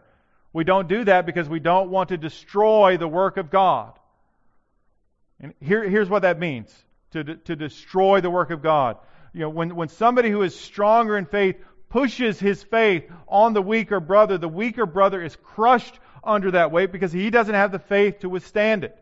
We 0.53 0.65
don't 0.65 0.89
do 0.89 1.05
that 1.05 1.27
because 1.27 1.49
we 1.49 1.61
don't 1.61 1.91
want 1.91 2.09
to 2.09 2.17
destroy 2.17 2.97
the 2.97 3.09
work 3.09 3.37
of 3.37 3.51
God. 3.51 3.99
And 5.41 5.55
here, 5.61 5.89
here's 5.89 6.09
what 6.09 6.23
that 6.23 6.39
means 6.39 6.75
to, 7.13 7.25
to 7.25 7.57
destroy 7.57 8.21
the 8.21 8.31
work 8.31 8.51
of 8.51 8.63
God. 8.63 8.99
You 9.33 9.41
know, 9.41 9.51
when, 9.51 9.77
when 9.77 9.89
somebody 9.89 10.31
who 10.31 10.43
is 10.43 10.59
stronger 10.59 11.17
in 11.17 11.27
faith 11.27 11.57
pushes 11.89 12.39
his 12.39 12.63
faith 12.63 13.05
on 13.29 13.53
the 13.53 13.63
weaker 13.63 14.01
brother, 14.01 14.39
the 14.39 14.49
weaker 14.49 14.87
brother 14.87 15.23
is 15.23 15.37
crushed 15.37 15.99
under 16.23 16.51
that 16.53 16.73
weight 16.73 16.93
because 16.93 17.13
he 17.13 17.31
doesn't 17.31 17.55
have 17.55 17.73
the 17.73 17.79
faith 17.79 18.21
to 18.21 18.29
withstand 18.29 18.85
it. 18.85 18.97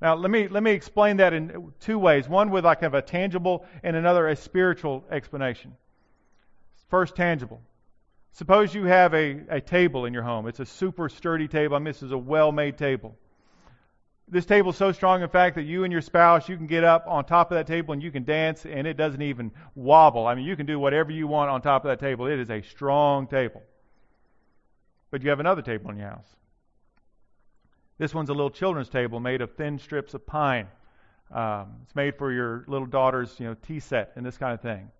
Now, 0.00 0.14
let 0.14 0.30
me, 0.30 0.48
let 0.48 0.62
me 0.62 0.70
explain 0.70 1.18
that 1.18 1.32
in 1.32 1.72
two 1.80 1.98
ways. 1.98 2.28
One 2.28 2.50
with 2.50 2.64
like 2.64 2.80
kind 2.80 2.94
of 2.94 2.98
a 2.98 3.02
tangible 3.02 3.66
and 3.82 3.96
another 3.96 4.28
a 4.28 4.36
spiritual 4.36 5.04
explanation. 5.10 5.76
First, 6.88 7.16
tangible. 7.16 7.60
Suppose 8.32 8.74
you 8.74 8.84
have 8.84 9.12
a, 9.14 9.40
a 9.48 9.60
table 9.60 10.06
in 10.06 10.14
your 10.14 10.22
home. 10.22 10.46
It's 10.46 10.60
a 10.60 10.66
super 10.66 11.08
sturdy 11.08 11.48
table. 11.48 11.76
I 11.76 11.78
mean, 11.80 11.86
this 11.86 12.02
is 12.02 12.12
a 12.12 12.18
well 12.18 12.52
made 12.52 12.78
table. 12.78 13.14
This 14.30 14.46
table 14.46 14.70
is 14.70 14.76
so 14.76 14.92
strong, 14.92 15.22
in 15.22 15.28
fact, 15.28 15.56
that 15.56 15.64
you 15.64 15.82
and 15.82 15.92
your 15.92 16.00
spouse, 16.00 16.48
you 16.48 16.56
can 16.56 16.68
get 16.68 16.84
up 16.84 17.04
on 17.08 17.24
top 17.24 17.50
of 17.50 17.56
that 17.56 17.66
table 17.66 17.92
and 17.92 18.02
you 18.02 18.12
can 18.12 18.22
dance 18.22 18.64
and 18.64 18.86
it 18.86 18.96
doesn't 18.96 19.22
even 19.22 19.50
wobble. 19.74 20.26
I 20.26 20.36
mean, 20.36 20.44
you 20.44 20.54
can 20.54 20.66
do 20.66 20.78
whatever 20.78 21.10
you 21.10 21.26
want 21.26 21.50
on 21.50 21.60
top 21.60 21.84
of 21.84 21.88
that 21.88 21.98
table. 21.98 22.26
It 22.26 22.38
is 22.38 22.48
a 22.48 22.62
strong 22.62 23.26
table. 23.26 23.60
But 25.10 25.22
you 25.24 25.30
have 25.30 25.40
another 25.40 25.62
table 25.62 25.90
in 25.90 25.96
your 25.96 26.10
house. 26.10 26.36
This 27.98 28.14
one's 28.14 28.28
a 28.28 28.32
little 28.32 28.50
children's 28.50 28.88
table 28.88 29.18
made 29.18 29.42
of 29.42 29.56
thin 29.56 29.78
strips 29.78 30.14
of 30.14 30.24
pine. 30.24 30.68
Um, 31.32 31.72
it's 31.82 31.94
made 31.96 32.16
for 32.16 32.32
your 32.32 32.64
little 32.68 32.86
daughter's, 32.86 33.38
you 33.40 33.46
know, 33.46 33.54
tea 33.54 33.80
set 33.80 34.12
and 34.14 34.24
this 34.24 34.38
kind 34.38 34.54
of 34.54 34.60
thing. 34.60 34.90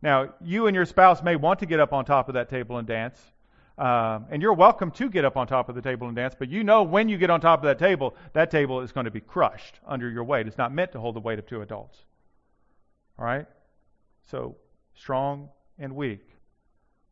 Now, 0.00 0.32
you 0.40 0.68
and 0.68 0.76
your 0.76 0.84
spouse 0.84 1.22
may 1.22 1.34
want 1.34 1.58
to 1.58 1.66
get 1.66 1.80
up 1.80 1.92
on 1.92 2.04
top 2.04 2.28
of 2.28 2.34
that 2.34 2.48
table 2.48 2.78
and 2.78 2.86
dance, 2.86 3.20
um, 3.76 4.26
and 4.30 4.40
you're 4.40 4.54
welcome 4.54 4.90
to 4.92 5.08
get 5.08 5.24
up 5.24 5.36
on 5.36 5.46
top 5.46 5.68
of 5.68 5.74
the 5.74 5.82
table 5.82 6.06
and 6.06 6.14
dance. 6.14 6.34
But 6.38 6.48
you 6.48 6.62
know 6.62 6.84
when 6.84 7.08
you 7.08 7.18
get 7.18 7.30
on 7.30 7.40
top 7.40 7.60
of 7.60 7.64
that 7.64 7.78
table, 7.78 8.14
that 8.32 8.50
table 8.50 8.80
is 8.80 8.92
going 8.92 9.04
to 9.04 9.10
be 9.10 9.20
crushed 9.20 9.80
under 9.86 10.08
your 10.08 10.24
weight. 10.24 10.46
It's 10.46 10.58
not 10.58 10.72
meant 10.72 10.92
to 10.92 11.00
hold 11.00 11.16
the 11.16 11.20
weight 11.20 11.38
of 11.38 11.46
two 11.46 11.60
adults. 11.60 11.98
All 13.18 13.24
right. 13.24 13.46
So 14.30 14.56
strong 14.94 15.48
and 15.78 15.96
weak. 15.96 16.24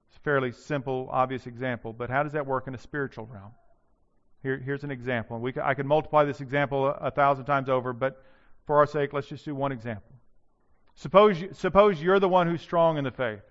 It's 0.08 0.16
a 0.18 0.20
fairly 0.20 0.52
simple, 0.52 1.08
obvious 1.10 1.46
example, 1.46 1.92
but 1.92 2.10
how 2.10 2.22
does 2.22 2.32
that 2.32 2.46
work 2.46 2.68
in 2.68 2.74
a 2.74 2.78
spiritual 2.78 3.26
realm? 3.26 3.52
Here, 4.42 4.58
here's 4.58 4.84
an 4.84 4.90
example. 4.90 5.38
We, 5.38 5.52
I 5.62 5.74
could 5.74 5.86
multiply 5.86 6.24
this 6.24 6.40
example 6.40 6.86
a, 6.86 6.92
a 6.92 7.10
thousand 7.10 7.44
times 7.44 7.68
over, 7.68 7.92
but 7.92 8.22
for 8.66 8.76
our 8.76 8.86
sake, 8.86 9.12
let's 9.12 9.26
just 9.26 9.44
do 9.44 9.54
one 9.54 9.72
example. 9.72 10.12
Suppose, 10.94 11.42
suppose 11.52 12.00
you're 12.00 12.20
the 12.20 12.28
one 12.28 12.46
who's 12.46 12.62
strong 12.62 12.98
in 12.98 13.04
the 13.04 13.10
faith. 13.10 13.42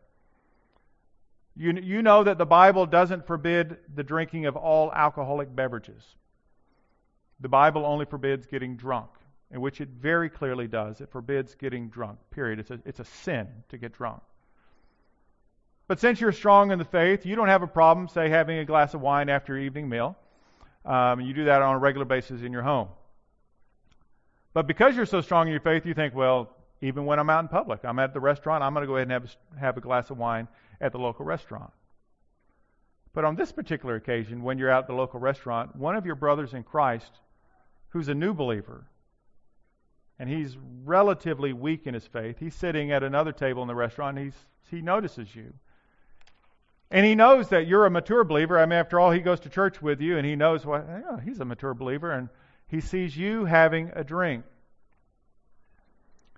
You, 1.55 1.73
you 1.73 2.01
know 2.01 2.23
that 2.23 2.37
the 2.37 2.45
Bible 2.45 2.85
doesn't 2.85 3.27
forbid 3.27 3.77
the 3.93 4.03
drinking 4.03 4.45
of 4.45 4.55
all 4.55 4.91
alcoholic 4.91 5.53
beverages. 5.53 6.03
The 7.39 7.49
Bible 7.49 7.85
only 7.85 8.05
forbids 8.05 8.45
getting 8.45 8.77
drunk, 8.77 9.09
in 9.51 9.61
which 9.61 9.81
it 9.81 9.89
very 9.89 10.29
clearly 10.29 10.67
does. 10.67 11.01
It 11.01 11.11
forbids 11.11 11.55
getting 11.55 11.89
drunk, 11.89 12.19
period. 12.29 12.59
It's 12.59 12.71
a, 12.71 12.79
it's 12.85 12.99
a 12.99 13.05
sin 13.05 13.47
to 13.69 13.77
get 13.77 13.93
drunk. 13.93 14.21
But 15.87 15.99
since 15.99 16.21
you're 16.21 16.31
strong 16.31 16.71
in 16.71 16.79
the 16.79 16.85
faith, 16.85 17.25
you 17.25 17.35
don't 17.35 17.49
have 17.49 17.63
a 17.63 17.67
problem, 17.67 18.07
say, 18.07 18.29
having 18.29 18.59
a 18.59 18.65
glass 18.65 18.93
of 18.93 19.01
wine 19.01 19.27
after 19.27 19.53
your 19.53 19.65
evening 19.65 19.89
meal. 19.89 20.15
Um, 20.85 21.19
you 21.19 21.33
do 21.33 21.45
that 21.45 21.61
on 21.61 21.75
a 21.75 21.79
regular 21.79 22.05
basis 22.05 22.41
in 22.41 22.53
your 22.53 22.61
home. 22.61 22.87
But 24.53 24.67
because 24.67 24.95
you're 24.95 25.05
so 25.05 25.19
strong 25.21 25.47
in 25.47 25.51
your 25.51 25.61
faith, 25.61 25.85
you 25.85 25.93
think, 25.93 26.15
well, 26.15 26.55
even 26.81 27.05
when 27.05 27.19
I'm 27.19 27.29
out 27.29 27.41
in 27.41 27.47
public, 27.49 27.81
I'm 27.83 27.99
at 27.99 28.13
the 28.13 28.19
restaurant, 28.19 28.63
I'm 28.63 28.73
going 28.73 28.83
to 28.83 28.87
go 28.87 28.95
ahead 28.95 29.09
and 29.09 29.11
have, 29.11 29.35
have 29.59 29.77
a 29.77 29.81
glass 29.81 30.09
of 30.09 30.17
wine 30.17 30.47
at 30.81 30.91
the 30.91 30.97
local 30.97 31.23
restaurant. 31.23 31.71
But 33.13 33.25
on 33.25 33.35
this 33.35 33.51
particular 33.51 33.95
occasion, 33.95 34.41
when 34.41 34.57
you're 34.57 34.71
out 34.71 34.83
at 34.83 34.87
the 34.87 34.93
local 34.93 35.19
restaurant, 35.19 35.75
one 35.75 35.95
of 35.95 36.05
your 36.05 36.15
brothers 36.15 36.53
in 36.53 36.63
Christ, 36.63 37.11
who's 37.89 38.07
a 38.07 38.15
new 38.15 38.33
believer, 38.33 38.85
and 40.17 40.29
he's 40.29 40.57
relatively 40.83 41.53
weak 41.53 41.87
in 41.87 41.93
his 41.93 42.07
faith, 42.07 42.37
he's 42.39 42.55
sitting 42.55 42.91
at 42.91 43.03
another 43.03 43.31
table 43.31 43.61
in 43.61 43.67
the 43.67 43.75
restaurant, 43.75 44.17
and 44.17 44.33
he 44.69 44.81
notices 44.81 45.35
you. 45.35 45.53
And 46.89 47.05
he 47.05 47.15
knows 47.15 47.49
that 47.49 47.67
you're 47.67 47.85
a 47.85 47.89
mature 47.89 48.23
believer. 48.23 48.59
I 48.59 48.65
mean, 48.65 48.77
after 48.77 48.99
all, 48.99 49.11
he 49.11 49.19
goes 49.19 49.39
to 49.41 49.49
church 49.49 49.81
with 49.81 50.01
you, 50.01 50.17
and 50.17 50.25
he 50.25 50.35
knows 50.35 50.65
what 50.65 50.85
well, 50.87 51.17
he's 51.17 51.39
a 51.39 51.45
mature 51.45 51.73
believer, 51.73 52.11
and 52.11 52.29
he 52.67 52.81
sees 52.81 53.15
you 53.15 53.45
having 53.45 53.91
a 53.95 54.03
drink. 54.03 54.43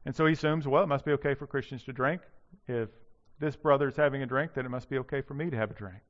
And 0.06 0.16
so 0.16 0.26
he 0.26 0.34
assumes, 0.34 0.68
well, 0.68 0.84
it 0.84 0.88
must 0.88 1.06
be 1.06 1.12
okay 1.14 1.34
for 1.34 1.48
Christians 1.48 1.84
to 1.84 1.94
drink. 1.94 2.22
If 2.68 2.90
this 3.40 3.56
brother 3.56 3.88
is 3.88 3.96
having 3.96 4.22
a 4.22 4.26
drink, 4.26 4.54
then 4.54 4.66
it 4.66 4.70
must 4.70 4.90
be 4.90 4.98
okay 5.00 5.22
for 5.22 5.34
me 5.34 5.50
to 5.50 5.58
have 5.58 5.72
a 5.72 5.74
drink. 5.74 6.02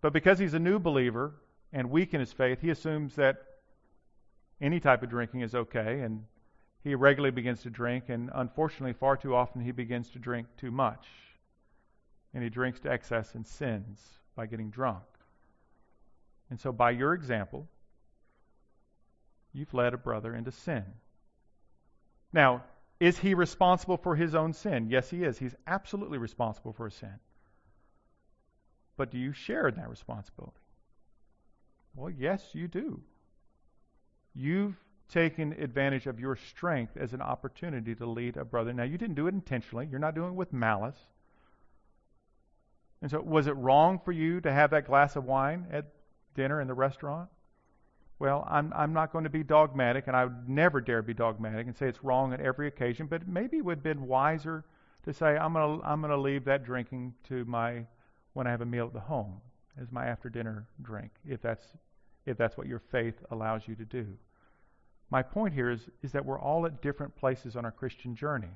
But 0.00 0.12
because 0.12 0.38
he's 0.38 0.54
a 0.54 0.58
new 0.58 0.78
believer 0.78 1.34
and 1.72 1.90
weak 1.90 2.14
in 2.14 2.20
his 2.20 2.32
faith, 2.32 2.60
he 2.60 2.70
assumes 2.70 3.16
that 3.16 3.42
any 4.60 4.80
type 4.80 5.02
of 5.02 5.10
drinking 5.10 5.40
is 5.40 5.54
okay, 5.54 6.00
and 6.00 6.24
he 6.82 6.94
regularly 6.94 7.32
begins 7.32 7.62
to 7.62 7.70
drink, 7.70 8.04
and 8.08 8.30
unfortunately, 8.34 8.92
far 8.92 9.16
too 9.16 9.34
often, 9.34 9.60
he 9.60 9.72
begins 9.72 10.08
to 10.10 10.18
drink 10.18 10.46
too 10.56 10.70
much 10.70 11.06
and 12.36 12.44
he 12.44 12.50
drinks 12.50 12.80
to 12.80 12.92
excess 12.92 13.34
and 13.34 13.46
sins 13.46 13.98
by 14.34 14.44
getting 14.44 14.68
drunk. 14.68 15.02
And 16.50 16.60
so, 16.60 16.70
by 16.70 16.90
your 16.90 17.14
example, 17.14 17.66
you've 19.54 19.72
led 19.72 19.94
a 19.94 19.96
brother 19.96 20.34
into 20.34 20.52
sin. 20.52 20.84
Now, 22.34 22.62
is 22.98 23.18
he 23.18 23.34
responsible 23.34 23.96
for 23.96 24.16
his 24.16 24.34
own 24.34 24.52
sin? 24.52 24.88
Yes, 24.88 25.10
he 25.10 25.22
is. 25.24 25.38
He's 25.38 25.54
absolutely 25.66 26.18
responsible 26.18 26.72
for 26.72 26.86
his 26.86 26.94
sin. 26.94 27.18
But 28.96 29.10
do 29.10 29.18
you 29.18 29.32
share 29.32 29.68
in 29.68 29.74
that 29.76 29.90
responsibility? 29.90 30.56
Well, 31.94 32.10
yes, 32.10 32.42
you 32.52 32.68
do. 32.68 33.02
You've 34.34 34.76
taken 35.08 35.52
advantage 35.52 36.06
of 36.06 36.18
your 36.18 36.36
strength 36.36 36.96
as 36.96 37.12
an 37.12 37.22
opportunity 37.22 37.94
to 37.94 38.06
lead 38.06 38.36
a 38.36 38.44
brother. 38.44 38.72
Now, 38.72 38.82
you 38.82 38.98
didn't 38.98 39.14
do 39.14 39.26
it 39.26 39.34
intentionally, 39.34 39.86
you're 39.90 40.00
not 40.00 40.14
doing 40.14 40.30
it 40.30 40.34
with 40.34 40.52
malice. 40.52 40.96
And 43.02 43.10
so, 43.10 43.20
was 43.20 43.46
it 43.46 43.56
wrong 43.56 44.00
for 44.04 44.12
you 44.12 44.40
to 44.40 44.52
have 44.52 44.70
that 44.70 44.86
glass 44.86 45.16
of 45.16 45.24
wine 45.24 45.66
at 45.70 45.92
dinner 46.34 46.60
in 46.60 46.66
the 46.66 46.74
restaurant? 46.74 47.28
Well, 48.18 48.46
I'm, 48.50 48.72
I'm 48.74 48.92
not 48.94 49.12
going 49.12 49.24
to 49.24 49.30
be 49.30 49.42
dogmatic, 49.42 50.06
and 50.06 50.16
I 50.16 50.24
would 50.24 50.48
never 50.48 50.80
dare 50.80 51.02
be 51.02 51.12
dogmatic 51.12 51.66
and 51.66 51.76
say 51.76 51.86
it's 51.86 52.02
wrong 52.02 52.32
on 52.32 52.40
every 52.40 52.66
occasion, 52.66 53.06
but 53.06 53.28
maybe 53.28 53.58
it 53.58 53.64
would 53.64 53.78
have 53.78 53.84
been 53.84 54.06
wiser 54.06 54.64
to 55.04 55.12
say, 55.12 55.36
I'm 55.36 55.52
going 55.52 55.80
to 55.80 55.86
I'm 55.86 56.00
going 56.00 56.10
to 56.10 56.16
leave 56.16 56.44
that 56.46 56.64
drinking 56.64 57.14
to 57.28 57.44
my, 57.44 57.84
when 58.32 58.46
I 58.46 58.50
have 58.50 58.62
a 58.62 58.66
meal 58.66 58.86
at 58.86 58.94
the 58.94 59.00
home, 59.00 59.40
as 59.80 59.92
my 59.92 60.06
after 60.06 60.30
dinner 60.30 60.66
drink, 60.82 61.10
if 61.28 61.42
that's, 61.42 61.64
if 62.24 62.38
that's 62.38 62.56
what 62.56 62.66
your 62.66 62.78
faith 62.78 63.22
allows 63.30 63.68
you 63.68 63.74
to 63.74 63.84
do. 63.84 64.06
My 65.10 65.22
point 65.22 65.52
here 65.52 65.70
is, 65.70 65.88
is 66.02 66.12
that 66.12 66.24
we're 66.24 66.40
all 66.40 66.66
at 66.66 66.80
different 66.80 67.14
places 67.16 67.54
on 67.54 67.64
our 67.64 67.70
Christian 67.70 68.16
journey. 68.16 68.48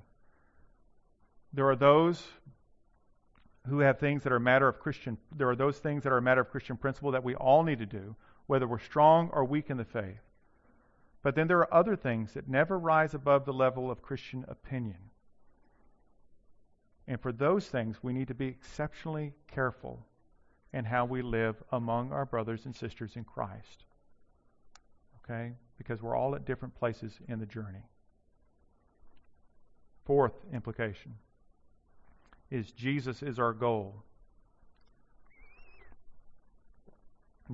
There 1.53 1.69
are 1.69 1.77
those 1.77 2.27
who 3.69 3.81
have 3.81 3.99
things 3.99 4.23
that 4.23 4.33
are 4.33 4.37
a 4.37 4.41
matter 4.41 4.67
of 4.67 4.81
Christian, 4.81 5.19
there 5.37 5.51
are 5.51 5.57
those 5.57 5.79
things 5.79 6.03
that 6.05 6.13
are 6.13 6.19
a 6.19 6.23
matter 6.23 6.41
of 6.41 6.51
Christian 6.51 6.77
principle 6.77 7.13
that 7.13 7.23
we 7.23 7.35
all 7.35 7.63
need 7.63 7.79
to 7.79 7.87
do, 7.87 8.17
whether 8.51 8.67
we're 8.67 8.81
strong 8.81 9.31
or 9.33 9.45
weak 9.45 9.71
in 9.71 9.77
the 9.77 9.85
faith. 9.85 10.19
But 11.23 11.37
then 11.37 11.47
there 11.47 11.59
are 11.59 11.73
other 11.73 11.95
things 11.95 12.33
that 12.35 12.49
never 12.49 12.77
rise 12.77 13.15
above 13.15 13.45
the 13.45 13.53
level 13.53 13.93
of 13.93 14.03
Christian 14.03 14.45
opinion. 14.49 14.97
And 17.07 17.21
for 17.21 17.31
those 17.31 17.69
things, 17.69 18.03
we 18.03 18.13
need 18.13 18.27
to 18.27 18.35
be 18.35 18.49
exceptionally 18.49 19.35
careful 19.47 20.05
in 20.73 20.85
how 20.85 21.05
we 21.05 21.23
live 21.23 21.63
among 21.71 22.11
our 22.11 22.27
brothers 22.27 22.65
and 22.65 22.75
sisters 22.75 23.13
in 23.15 23.23
Christ. 23.23 23.85
Okay? 25.23 25.53
Because 25.79 26.03
we're 26.03 26.17
all 26.17 26.35
at 26.35 26.45
different 26.45 26.75
places 26.75 27.21
in 27.29 27.39
the 27.39 27.47
journey. 27.47 27.87
Fourth 30.07 30.35
implication 30.53 31.15
is 32.51 32.73
Jesus 32.73 33.23
is 33.23 33.39
our 33.39 33.53
goal. 33.53 34.03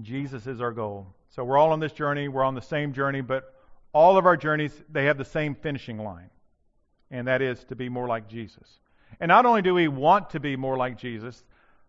Jesus 0.03 0.47
is 0.47 0.61
our 0.61 0.73
goal. 0.73 1.15
So 1.31 1.45
we're 1.45 1.59
all 1.59 1.73
on 1.73 1.81
this 1.81 1.93
journey. 1.93 2.29
We're 2.29 2.45
on 2.45 2.55
the 2.55 2.63
same 2.63 2.93
journey, 2.93 3.21
but 3.21 3.55
all 3.93 4.19
of 4.19 4.27
our 4.27 4.37
journeys, 4.37 4.73
they 4.91 5.07
have 5.07 5.19
the 5.19 5.25
same 5.25 5.55
finishing 5.55 5.99
line, 5.99 6.31
and 7.11 7.27
that 7.29 7.41
is 7.41 7.65
to 7.65 7.77
be 7.77 7.89
more 7.89 8.07
like 8.07 8.29
Jesus. 8.29 8.81
And 9.21 9.29
not 9.29 9.47
only 9.47 9.63
do 9.63 9.75
we 9.75 9.89
want 9.89 10.31
to 10.31 10.41
be 10.41 10.57
more 10.57 10.77
like 10.77 10.99
Jesus, 10.99 11.45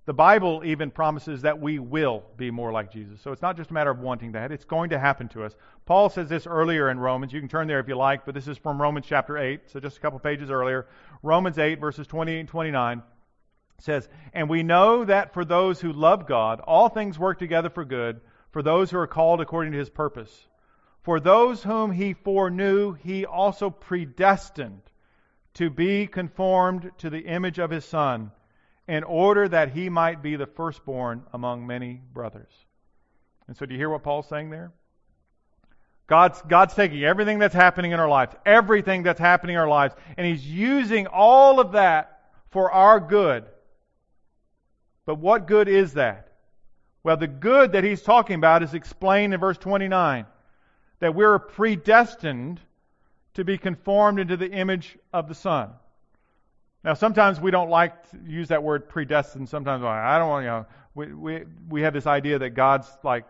the 0.06 0.14
Bible 0.14 0.62
even 0.64 0.90
promises 0.90 1.42
that 1.42 1.60
we 1.60 1.80
will 1.80 2.24
be 2.38 2.50
more 2.50 2.72
like 2.72 2.90
Jesus. 2.90 3.20
So 3.20 3.34
it's 3.34 3.42
not 3.42 3.58
just 3.58 3.72
a 3.72 3.74
matter 3.74 3.90
of 3.90 4.00
wanting 4.00 4.32
that, 4.32 4.54
it's 4.54 4.64
going 4.64 4.90
to 4.92 5.00
happen 5.00 5.28
to 5.30 5.44
us. 5.44 5.54
Paul 5.86 6.10
says 6.10 6.30
this 6.30 6.48
earlier 6.48 6.90
in 6.90 6.98
Romans. 6.98 7.34
You 7.34 7.42
can 7.42 7.50
turn 7.50 7.68
there 7.68 7.82
if 7.82 7.90
you 7.90 7.96
like, 7.96 8.26
but 8.26 8.34
this 8.34 8.48
is 8.48 8.58
from 8.58 8.82
Romans 8.82 9.06
chapter 9.06 9.38
8, 9.38 9.62
so 9.66 9.82
just 9.82 9.98
a 9.98 10.00
couple 10.00 10.18
pages 10.20 10.50
earlier. 10.50 10.88
Romans 11.24 11.58
8, 11.58 11.82
verses 11.82 12.08
28 12.08 12.40
and 12.40 12.50
29 12.50 13.04
says, 13.80 14.08
And 14.34 14.50
we 14.50 14.64
know 14.64 15.06
that 15.06 15.34
for 15.34 15.46
those 15.46 15.80
who 15.80 15.92
love 15.94 16.28
God, 16.28 16.60
all 16.62 16.90
things 16.90 17.20
work 17.20 17.40
together 17.40 17.70
for 17.70 17.86
good, 17.86 18.22
for 18.52 18.62
those 18.62 18.90
who 18.90 18.98
are 18.98 19.08
called 19.08 19.42
according 19.42 19.74
to 19.74 19.80
his 19.80 19.90
purpose. 19.90 20.48
For 21.04 21.20
those 21.20 21.64
whom 21.64 21.92
he 21.92 22.14
foreknew, 22.14 22.94
he 22.94 23.26
also 23.26 23.70
predestined 23.70 24.82
to 25.54 25.70
be 25.70 26.08
conformed 26.08 26.92
to 27.00 27.10
the 27.10 27.22
image 27.22 27.60
of 27.60 27.70
his 27.70 27.86
Son, 27.86 28.32
in 28.88 29.04
order 29.04 29.48
that 29.48 29.72
he 29.72 29.90
might 29.90 30.22
be 30.22 30.36
the 30.36 30.46
firstborn 30.46 31.24
among 31.34 31.66
many 31.68 32.02
brothers. 32.14 32.52
And 33.48 33.56
so, 33.56 33.66
do 33.66 33.74
you 33.74 33.80
hear 33.80 33.90
what 33.90 34.04
Paul's 34.04 34.28
saying 34.28 34.50
there? 34.50 34.72
God's, 36.08 36.42
God's 36.44 36.74
taking 36.74 37.04
everything 37.04 37.40
that's 37.40 37.54
happening 37.54 37.92
in 37.92 38.00
our 38.00 38.08
lives, 38.08 38.34
everything 38.46 39.04
that's 39.04 39.20
happening 39.20 39.56
in 39.56 39.60
our 39.60 39.68
lives, 39.68 39.94
and 40.16 40.26
He's 40.26 40.46
using 40.46 41.08
all 41.08 41.60
of 41.60 41.74
that 41.74 42.22
for 42.50 42.72
our 42.72 43.00
good. 43.00 43.46
But 45.08 45.20
what 45.20 45.48
good 45.48 45.70
is 45.70 45.94
that? 45.94 46.28
Well, 47.02 47.16
the 47.16 47.28
good 47.28 47.72
that 47.72 47.86
He's 47.86 48.02
talking 48.02 48.36
about 48.36 48.62
is 48.62 48.74
explained 48.74 49.34
in 49.34 49.40
verse 49.40 49.58
29 49.58 50.26
that 51.00 51.16
we're 51.16 51.40
predestined 51.40 52.60
to 53.36 53.46
be 53.46 53.58
conformed 53.58 54.20
into 54.20 54.36
the 54.36 54.52
image 54.52 54.98
of 55.14 55.30
the 55.30 55.34
Son. 55.34 55.70
Now, 56.84 56.94
sometimes 56.94 57.40
we 57.40 57.52
don't 57.52 57.70
like 57.70 58.10
to 58.12 58.18
use 58.28 58.50
that 58.50 58.62
word 58.62 58.90
predestined. 58.90 59.48
Sometimes 59.48 59.84
I 59.84 60.20
don't 60.20 60.28
want, 60.28 60.44
you 60.44 60.50
know, 60.50 60.66
we, 60.94 61.14
we, 61.14 61.44
we 61.70 61.82
have 61.84 61.94
this 61.94 62.06
idea 62.06 62.40
that 62.40 62.50
God's 62.50 62.88
like, 63.02 63.24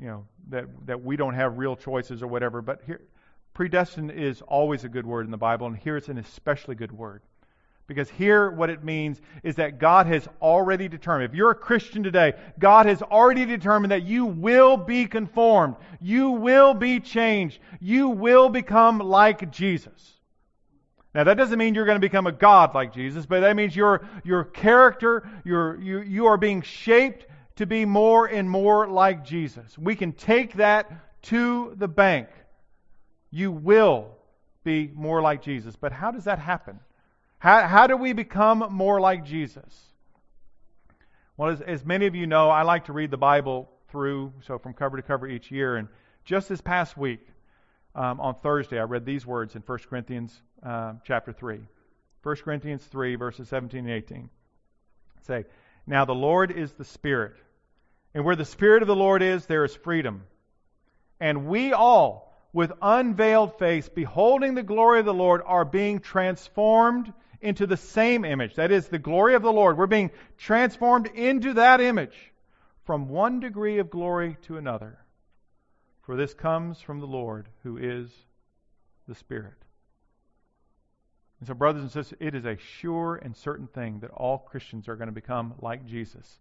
you 0.00 0.06
know, 0.06 0.24
that, 0.48 0.64
that 0.86 1.04
we 1.04 1.16
don't 1.16 1.34
have 1.34 1.58
real 1.58 1.76
choices 1.76 2.22
or 2.22 2.28
whatever. 2.28 2.62
But 2.62 2.80
here, 2.86 3.02
predestined 3.52 4.10
is 4.10 4.40
always 4.40 4.84
a 4.84 4.88
good 4.88 5.04
word 5.04 5.26
in 5.26 5.30
the 5.30 5.36
Bible, 5.36 5.66
and 5.66 5.76
here 5.76 5.98
it's 5.98 6.08
an 6.08 6.16
especially 6.16 6.76
good 6.76 6.92
word. 6.92 7.20
Because 7.86 8.08
here, 8.08 8.50
what 8.50 8.70
it 8.70 8.82
means 8.82 9.20
is 9.42 9.56
that 9.56 9.78
God 9.78 10.06
has 10.06 10.26
already 10.40 10.88
determined. 10.88 11.30
If 11.30 11.36
you're 11.36 11.50
a 11.50 11.54
Christian 11.54 12.02
today, 12.02 12.32
God 12.58 12.86
has 12.86 13.02
already 13.02 13.44
determined 13.44 13.92
that 13.92 14.04
you 14.04 14.24
will 14.24 14.78
be 14.78 15.06
conformed. 15.06 15.76
You 16.00 16.30
will 16.30 16.72
be 16.72 17.00
changed. 17.00 17.58
You 17.80 18.08
will 18.08 18.48
become 18.48 18.98
like 19.00 19.50
Jesus. 19.50 20.14
Now, 21.14 21.24
that 21.24 21.36
doesn't 21.36 21.58
mean 21.58 21.74
you're 21.74 21.84
going 21.84 22.00
to 22.00 22.00
become 22.00 22.26
a 22.26 22.32
God 22.32 22.74
like 22.74 22.92
Jesus, 22.92 23.26
but 23.26 23.40
that 23.40 23.54
means 23.54 23.76
your, 23.76 24.08
your 24.24 24.44
character, 24.44 25.28
your, 25.44 25.80
you, 25.80 26.00
you 26.00 26.26
are 26.26 26.38
being 26.38 26.62
shaped 26.62 27.26
to 27.56 27.66
be 27.66 27.84
more 27.84 28.26
and 28.26 28.50
more 28.50 28.88
like 28.88 29.24
Jesus. 29.24 29.78
We 29.78 29.94
can 29.94 30.12
take 30.12 30.54
that 30.54 31.22
to 31.24 31.74
the 31.76 31.86
bank. 31.86 32.28
You 33.30 33.52
will 33.52 34.08
be 34.64 34.90
more 34.92 35.22
like 35.22 35.42
Jesus. 35.42 35.76
But 35.76 35.92
how 35.92 36.10
does 36.10 36.24
that 36.24 36.38
happen? 36.38 36.80
How, 37.44 37.68
how 37.68 37.86
do 37.86 37.98
we 37.98 38.14
become 38.14 38.68
more 38.70 39.02
like 39.02 39.26
Jesus? 39.26 39.78
Well, 41.36 41.50
as, 41.50 41.60
as 41.60 41.84
many 41.84 42.06
of 42.06 42.14
you 42.14 42.26
know, 42.26 42.48
I 42.48 42.62
like 42.62 42.86
to 42.86 42.94
read 42.94 43.10
the 43.10 43.18
Bible 43.18 43.68
through, 43.90 44.32
so 44.46 44.58
from 44.58 44.72
cover 44.72 44.96
to 44.96 45.02
cover 45.02 45.28
each 45.28 45.50
year. 45.50 45.76
And 45.76 45.88
just 46.24 46.48
this 46.48 46.62
past 46.62 46.96
week, 46.96 47.20
um, 47.94 48.18
on 48.18 48.36
Thursday, 48.42 48.78
I 48.78 48.84
read 48.84 49.04
these 49.04 49.26
words 49.26 49.56
in 49.56 49.60
1 49.60 49.78
Corinthians 49.90 50.40
uh, 50.62 50.94
chapter 51.04 51.34
3. 51.34 51.60
1 52.22 52.36
Corinthians 52.36 52.82
3, 52.82 53.16
verses 53.16 53.46
17 53.50 53.80
and 53.80 53.90
18. 53.90 54.30
Say, 55.26 55.44
Now 55.86 56.06
the 56.06 56.14
Lord 56.14 56.50
is 56.50 56.72
the 56.72 56.84
Spirit, 56.86 57.34
and 58.14 58.24
where 58.24 58.36
the 58.36 58.46
Spirit 58.46 58.80
of 58.80 58.88
the 58.88 58.96
Lord 58.96 59.22
is, 59.22 59.44
there 59.44 59.66
is 59.66 59.74
freedom. 59.74 60.22
And 61.20 61.46
we 61.46 61.74
all, 61.74 62.34
with 62.54 62.72
unveiled 62.80 63.58
face, 63.58 63.86
beholding 63.90 64.54
the 64.54 64.62
glory 64.62 65.00
of 65.00 65.04
the 65.04 65.12
Lord, 65.12 65.42
are 65.44 65.66
being 65.66 66.00
transformed 66.00 67.12
into 67.44 67.66
the 67.66 67.76
same 67.76 68.24
image. 68.24 68.54
That 68.54 68.72
is, 68.72 68.88
the 68.88 68.98
glory 68.98 69.34
of 69.34 69.42
the 69.42 69.52
Lord. 69.52 69.76
We're 69.76 69.86
being 69.86 70.10
transformed 70.38 71.06
into 71.06 71.54
that 71.54 71.80
image 71.80 72.32
from 72.84 73.08
one 73.08 73.40
degree 73.40 73.78
of 73.78 73.90
glory 73.90 74.36
to 74.42 74.56
another. 74.56 74.98
For 76.02 76.16
this 76.16 76.34
comes 76.34 76.80
from 76.80 77.00
the 77.00 77.06
Lord, 77.06 77.48
who 77.62 77.76
is 77.78 78.10
the 79.06 79.14
Spirit. 79.14 79.54
And 81.40 81.48
so, 81.48 81.54
brothers 81.54 81.82
and 81.82 81.90
sisters, 81.90 82.18
it 82.20 82.34
is 82.34 82.44
a 82.44 82.56
sure 82.56 83.16
and 83.16 83.36
certain 83.36 83.66
thing 83.66 84.00
that 84.00 84.10
all 84.10 84.38
Christians 84.38 84.88
are 84.88 84.96
going 84.96 85.08
to 85.08 85.12
become 85.12 85.54
like 85.60 85.86
Jesus. 85.86 86.40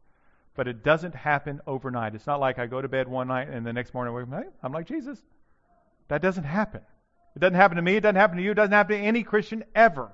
But 0.55 0.67
it 0.67 0.83
doesn't 0.83 1.15
happen 1.15 1.61
overnight. 1.65 2.15
It's 2.15 2.27
not 2.27 2.39
like 2.39 2.59
I 2.59 2.67
go 2.67 2.81
to 2.81 2.87
bed 2.87 3.07
one 3.07 3.27
night 3.27 3.49
and 3.49 3.65
the 3.65 3.73
next 3.73 3.93
morning 3.93 4.27
hey, 4.31 4.49
I'm 4.61 4.71
like 4.71 4.87
Jesus. 4.87 5.21
That 6.09 6.21
doesn't 6.21 6.43
happen. 6.43 6.81
It 7.35 7.39
doesn't 7.39 7.55
happen 7.55 7.77
to 7.77 7.81
me. 7.81 7.95
It 7.95 8.01
doesn't 8.01 8.15
happen 8.15 8.37
to 8.37 8.43
you. 8.43 8.51
It 8.51 8.55
doesn't 8.55 8.71
happen 8.71 8.97
to 8.97 9.03
any 9.03 9.23
Christian 9.23 9.63
ever. 9.73 10.11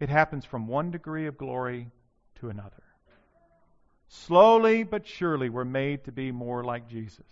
It 0.00 0.08
happens 0.08 0.46
from 0.46 0.66
one 0.66 0.90
degree 0.90 1.26
of 1.26 1.36
glory 1.36 1.90
to 2.36 2.48
another. 2.48 2.82
Slowly 4.08 4.82
but 4.82 5.06
surely, 5.06 5.50
we're 5.50 5.64
made 5.64 6.04
to 6.04 6.12
be 6.12 6.32
more 6.32 6.64
like 6.64 6.88
Jesus. 6.88 7.26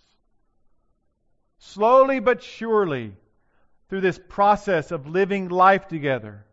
Slowly 1.58 2.20
but 2.20 2.42
surely, 2.42 3.14
through 3.88 4.02
this 4.02 4.20
process 4.28 4.92
of 4.92 5.08
living 5.08 5.48
life 5.48 5.88
together, 5.88 6.44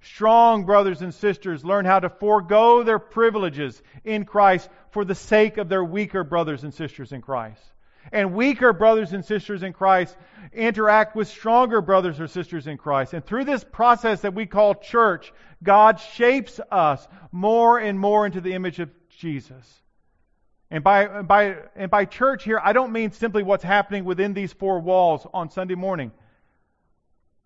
strong 0.00 0.64
brothers 0.64 1.00
and 1.00 1.14
sisters 1.14 1.64
learn 1.64 1.84
how 1.84 2.00
to 2.00 2.10
forego 2.10 2.82
their 2.82 2.98
privileges 2.98 3.80
in 4.04 4.24
Christ 4.24 4.68
for 4.90 5.04
the 5.04 5.14
sake 5.14 5.56
of 5.56 5.68
their 5.68 5.84
weaker 5.84 6.24
brothers 6.24 6.64
and 6.64 6.74
sisters 6.74 7.12
in 7.12 7.22
Christ. 7.22 7.62
And 8.10 8.34
weaker 8.34 8.72
brothers 8.72 9.12
and 9.12 9.24
sisters 9.24 9.62
in 9.62 9.72
Christ 9.72 10.16
interact 10.52 11.14
with 11.14 11.28
stronger 11.28 11.80
brothers 11.80 12.20
or 12.20 12.26
sisters 12.26 12.66
in 12.66 12.76
Christ. 12.76 13.14
And 13.14 13.24
through 13.24 13.44
this 13.44 13.64
process 13.64 14.22
that 14.22 14.34
we 14.34 14.46
call 14.46 14.74
church, 14.74 15.32
God 15.62 16.00
shapes 16.00 16.60
us 16.70 17.06
more 17.30 17.78
and 17.78 17.98
more 17.98 18.26
into 18.26 18.40
the 18.40 18.54
image 18.54 18.80
of 18.80 18.90
Jesus. 19.08 19.82
And 20.70 20.82
by, 20.82 21.22
by, 21.22 21.56
and 21.76 21.90
by 21.90 22.06
church 22.06 22.44
here, 22.44 22.60
I 22.62 22.72
don't 22.72 22.92
mean 22.92 23.12
simply 23.12 23.42
what's 23.42 23.62
happening 23.62 24.04
within 24.04 24.32
these 24.32 24.52
four 24.52 24.80
walls 24.80 25.26
on 25.32 25.50
Sunday 25.50 25.74
morning. 25.74 26.12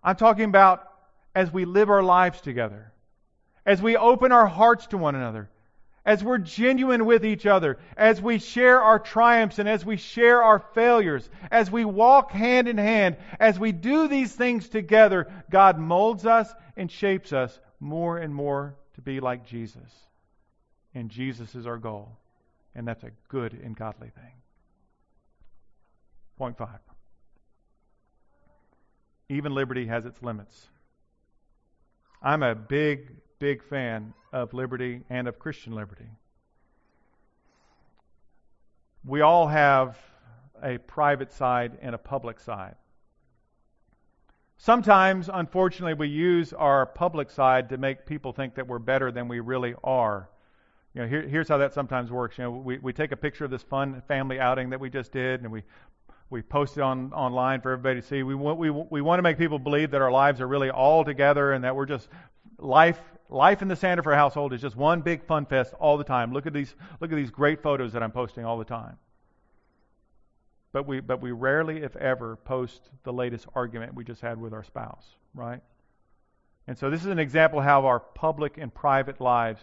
I'm 0.02 0.16
talking 0.16 0.44
about 0.44 0.88
as 1.34 1.52
we 1.52 1.64
live 1.64 1.90
our 1.90 2.04
lives 2.04 2.40
together, 2.40 2.92
as 3.66 3.82
we 3.82 3.96
open 3.96 4.30
our 4.30 4.46
hearts 4.46 4.86
to 4.88 4.96
one 4.96 5.16
another, 5.16 5.50
as 6.06 6.22
we're 6.22 6.38
genuine 6.38 7.04
with 7.04 7.26
each 7.26 7.44
other, 7.44 7.78
as 7.96 8.22
we 8.22 8.38
share 8.38 8.80
our 8.80 9.00
triumphs 9.00 9.58
and 9.58 9.68
as 9.68 9.84
we 9.84 9.96
share 9.96 10.42
our 10.42 10.60
failures, 10.60 11.28
as 11.50 11.68
we 11.68 11.84
walk 11.84 12.30
hand 12.30 12.68
in 12.68 12.78
hand, 12.78 13.16
as 13.40 13.58
we 13.58 13.72
do 13.72 14.06
these 14.06 14.32
things 14.32 14.68
together, 14.68 15.30
God 15.50 15.78
molds 15.78 16.24
us 16.24 16.48
and 16.76 16.90
shapes 16.90 17.32
us 17.32 17.58
more 17.80 18.18
and 18.18 18.32
more 18.32 18.76
to 18.94 19.02
be 19.02 19.18
like 19.18 19.44
Jesus. 19.44 19.92
And 20.94 21.10
Jesus 21.10 21.54
is 21.56 21.66
our 21.66 21.76
goal. 21.76 22.16
And 22.74 22.86
that's 22.86 23.02
a 23.02 23.10
good 23.28 23.52
and 23.52 23.76
godly 23.76 24.10
thing. 24.10 24.32
Point 26.38 26.56
five. 26.56 26.78
Even 29.28 29.52
liberty 29.54 29.86
has 29.86 30.06
its 30.06 30.22
limits. 30.22 30.68
I'm 32.22 32.42
a 32.42 32.54
big, 32.54 33.10
big 33.38 33.62
fan 33.62 34.14
of 34.32 34.52
liberty 34.54 35.02
and 35.10 35.28
of 35.28 35.38
Christian 35.38 35.74
liberty. 35.74 36.08
We 39.04 39.20
all 39.20 39.46
have 39.46 39.98
a 40.62 40.78
private 40.78 41.32
side 41.32 41.78
and 41.80 41.94
a 41.94 41.98
public 41.98 42.40
side. 42.40 42.74
Sometimes, 44.58 45.28
unfortunately, 45.32 45.94
we 45.94 46.08
use 46.08 46.52
our 46.52 46.86
public 46.86 47.30
side 47.30 47.68
to 47.68 47.76
make 47.76 48.06
people 48.06 48.32
think 48.32 48.54
that 48.54 48.66
we're 48.66 48.78
better 48.78 49.12
than 49.12 49.28
we 49.28 49.40
really 49.40 49.74
are. 49.84 50.30
You 50.94 51.02
know, 51.02 51.08
here, 51.08 51.22
here's 51.22 51.48
how 51.48 51.58
that 51.58 51.74
sometimes 51.74 52.10
works. 52.10 52.38
You 52.38 52.44
know, 52.44 52.50
we, 52.52 52.78
we 52.78 52.92
take 52.92 53.12
a 53.12 53.16
picture 53.16 53.44
of 53.44 53.50
this 53.50 53.62
fun 53.62 54.02
family 54.08 54.40
outing 54.40 54.70
that 54.70 54.80
we 54.80 54.88
just 54.88 55.12
did, 55.12 55.42
and 55.42 55.52
we 55.52 55.62
we 56.28 56.42
post 56.42 56.76
it 56.76 56.80
on 56.80 57.12
online 57.12 57.60
for 57.60 57.72
everybody 57.72 58.00
to 58.00 58.06
see. 58.06 58.22
We 58.22 58.34
want 58.34 58.58
we 58.58 58.70
we 58.70 59.02
want 59.02 59.18
to 59.18 59.22
make 59.22 59.38
people 59.38 59.58
believe 59.58 59.90
that 59.90 60.00
our 60.00 60.10
lives 60.10 60.40
are 60.40 60.48
really 60.48 60.70
all 60.70 61.04
together 61.04 61.52
and 61.52 61.62
that 61.64 61.76
we're 61.76 61.86
just 61.86 62.08
life 62.58 62.98
life 63.28 63.62
in 63.62 63.68
the 63.68 63.74
Sandifer 63.74 64.14
household 64.14 64.52
is 64.52 64.60
just 64.60 64.76
one 64.76 65.00
big 65.00 65.24
fun 65.24 65.46
fest 65.46 65.74
all 65.78 65.98
the 65.98 66.04
time. 66.04 66.32
Look 66.32 66.46
at 66.46 66.52
these 66.52 66.74
look 67.00 67.10
at 67.10 67.16
these 67.16 67.30
great 67.30 67.62
photos 67.62 67.92
that 67.92 68.02
I'm 68.02 68.12
posting 68.12 68.44
all 68.44 68.58
the 68.58 68.64
time. 68.64 68.98
But 70.72 70.86
we 70.86 71.00
but 71.00 71.20
we 71.20 71.32
rarely, 71.32 71.82
if 71.82 71.96
ever, 71.96 72.36
post 72.36 72.90
the 73.04 73.12
latest 73.12 73.46
argument 73.54 73.94
we 73.94 74.04
just 74.04 74.20
had 74.20 74.40
with 74.40 74.52
our 74.52 74.64
spouse, 74.64 75.06
right? 75.34 75.60
And 76.66 76.76
so 76.76 76.90
this 76.90 77.00
is 77.00 77.06
an 77.06 77.18
example 77.18 77.60
of 77.60 77.64
how 77.64 77.86
our 77.86 78.00
public 78.00 78.58
and 78.58 78.74
private 78.74 79.20
lives 79.20 79.62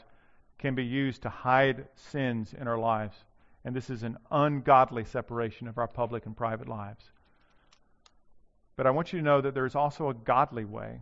can 0.57 0.75
be 0.75 0.85
used 0.85 1.23
to 1.23 1.29
hide 1.29 1.87
sins 1.95 2.53
in 2.59 2.67
our 2.67 2.77
lives. 2.77 3.15
And 3.65 3.75
this 3.75 3.89
is 3.89 4.03
an 4.03 4.17
ungodly 4.31 5.05
separation 5.05 5.67
of 5.67 5.77
our 5.77 5.87
public 5.87 6.25
and 6.25 6.35
private 6.35 6.67
lives. 6.67 7.11
But 8.75 8.87
I 8.87 8.91
want 8.91 9.13
you 9.13 9.19
to 9.19 9.25
know 9.25 9.41
that 9.41 9.53
there's 9.53 9.75
also 9.75 10.09
a 10.09 10.13
godly 10.13 10.65
way 10.65 10.99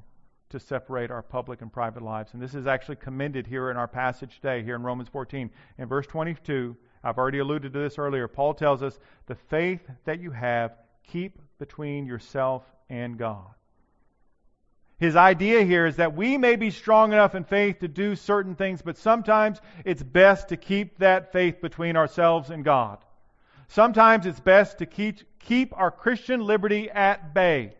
to 0.51 0.59
separate 0.59 1.11
our 1.11 1.21
public 1.21 1.61
and 1.61 1.71
private 1.71 2.03
lives. 2.03 2.33
And 2.33 2.41
this 2.41 2.55
is 2.55 2.67
actually 2.67 2.97
commended 2.97 3.47
here 3.47 3.71
in 3.71 3.77
our 3.77 3.87
passage 3.87 4.35
today, 4.35 4.63
here 4.63 4.75
in 4.75 4.83
Romans 4.83 5.09
14. 5.09 5.49
In 5.77 5.87
verse 5.87 6.07
22, 6.07 6.75
I've 7.03 7.17
already 7.17 7.39
alluded 7.39 7.73
to 7.73 7.79
this 7.79 7.97
earlier. 7.97 8.27
Paul 8.27 8.53
tells 8.53 8.83
us, 8.83 8.99
The 9.25 9.35
faith 9.35 9.81
that 10.05 10.19
you 10.19 10.31
have, 10.31 10.75
keep 11.03 11.39
between 11.57 12.05
yourself 12.05 12.63
and 12.89 13.17
God. 13.17 13.47
His 14.97 15.15
idea 15.15 15.63
here 15.63 15.87
is 15.87 15.95
that 15.95 16.15
we 16.15 16.37
may 16.37 16.55
be 16.55 16.69
strong 16.69 17.11
enough 17.11 17.33
in 17.33 17.43
faith 17.43 17.79
to 17.79 17.87
do 17.87 18.15
certain 18.15 18.55
things, 18.55 18.83
but 18.83 18.97
sometimes 18.97 19.59
it's 19.83 20.03
best 20.03 20.49
to 20.49 20.57
keep 20.57 20.99
that 20.99 21.31
faith 21.31 21.59
between 21.59 21.97
ourselves 21.97 22.51
and 22.51 22.63
God. 22.63 22.99
Sometimes 23.67 24.27
it's 24.27 24.39
best 24.39 24.77
to 24.77 24.85
keep, 24.85 25.21
keep 25.39 25.75
our 25.75 25.89
Christian 25.89 26.45
liberty 26.45 26.91
at 26.91 27.33
bay. 27.33 27.73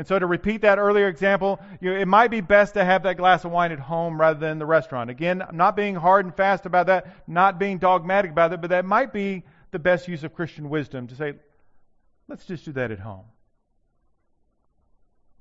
And 0.00 0.06
so 0.06 0.18
to 0.18 0.24
repeat 0.24 0.62
that 0.62 0.78
earlier 0.78 1.08
example, 1.08 1.60
you 1.78 1.92
it 1.92 2.08
might 2.08 2.30
be 2.30 2.40
best 2.40 2.72
to 2.72 2.82
have 2.82 3.02
that 3.02 3.18
glass 3.18 3.44
of 3.44 3.50
wine 3.50 3.70
at 3.70 3.78
home 3.78 4.18
rather 4.18 4.40
than 4.40 4.58
the 4.58 4.64
restaurant. 4.64 5.10
Again, 5.10 5.44
not 5.52 5.76
being 5.76 5.94
hard 5.94 6.24
and 6.24 6.34
fast 6.34 6.64
about 6.64 6.86
that, 6.86 7.28
not 7.28 7.58
being 7.58 7.76
dogmatic 7.76 8.30
about 8.30 8.50
it, 8.54 8.62
but 8.62 8.70
that 8.70 8.86
might 8.86 9.12
be 9.12 9.44
the 9.72 9.78
best 9.78 10.08
use 10.08 10.24
of 10.24 10.34
Christian 10.34 10.70
wisdom 10.70 11.06
to 11.08 11.14
say, 11.14 11.34
let's 12.28 12.46
just 12.46 12.64
do 12.64 12.72
that 12.72 12.90
at 12.90 12.98
home. 12.98 13.26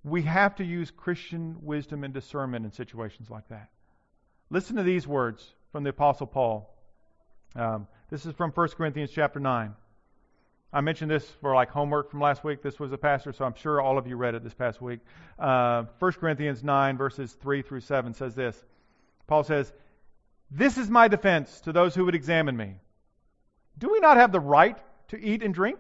We 0.04 0.24
have 0.24 0.56
to 0.56 0.66
use 0.66 0.92
Christian 0.92 1.56
wisdom 1.62 2.04
and 2.04 2.14
discernment 2.14 2.66
in 2.66 2.74
situations 2.74 3.30
like 3.30 3.48
that. 3.48 3.70
Listen 4.50 4.76
to 4.76 4.84
these 4.84 5.08
words 5.08 5.54
from 5.72 5.86
the 5.86 5.92
Apostle 5.92 6.28
Paul. 6.28 6.70
Um, 7.56 7.88
this 8.10 8.26
is 8.26 8.34
from 8.34 8.52
1 8.52 8.68
Corinthians 8.72 9.12
chapter 9.12 9.40
9. 9.40 9.74
I 10.72 10.82
mentioned 10.82 11.10
this 11.10 11.28
for 11.42 11.56
like 11.56 11.72
homework 11.72 12.12
from 12.12 12.22
last 12.22 12.44
week. 12.44 12.62
This 12.62 12.80
was 12.80 12.92
a 12.92 12.98
pastor, 12.98 13.34
so 13.34 13.44
I'm 13.44 13.56
sure 13.56 13.82
all 13.82 13.98
of 13.98 14.06
you 14.06 14.16
read 14.16 14.36
it 14.36 14.44
this 14.44 14.54
past 14.54 14.82
week. 14.82 15.00
Uh, 15.40 15.86
1 15.98 16.12
Corinthians 16.14 16.64
9, 16.64 16.96
verses 16.96 17.34
3 17.34 17.64
through 17.64 17.80
7 17.82 18.14
says 18.14 18.36
this. 18.36 18.64
Paul 19.26 19.44
says, 19.44 19.74
This 20.52 20.78
is 20.78 20.90
my 20.90 21.08
defense 21.08 21.62
to 21.62 21.72
those 21.72 21.96
who 21.96 22.06
would 22.06 22.14
examine 22.14 22.56
me. 22.56 22.76
Do 23.80 23.92
we 23.92 24.00
not 24.00 24.18
have 24.18 24.32
the 24.32 24.40
right 24.40 24.78
to 25.08 25.20
eat 25.20 25.42
and 25.42 25.54
drink? 25.54 25.80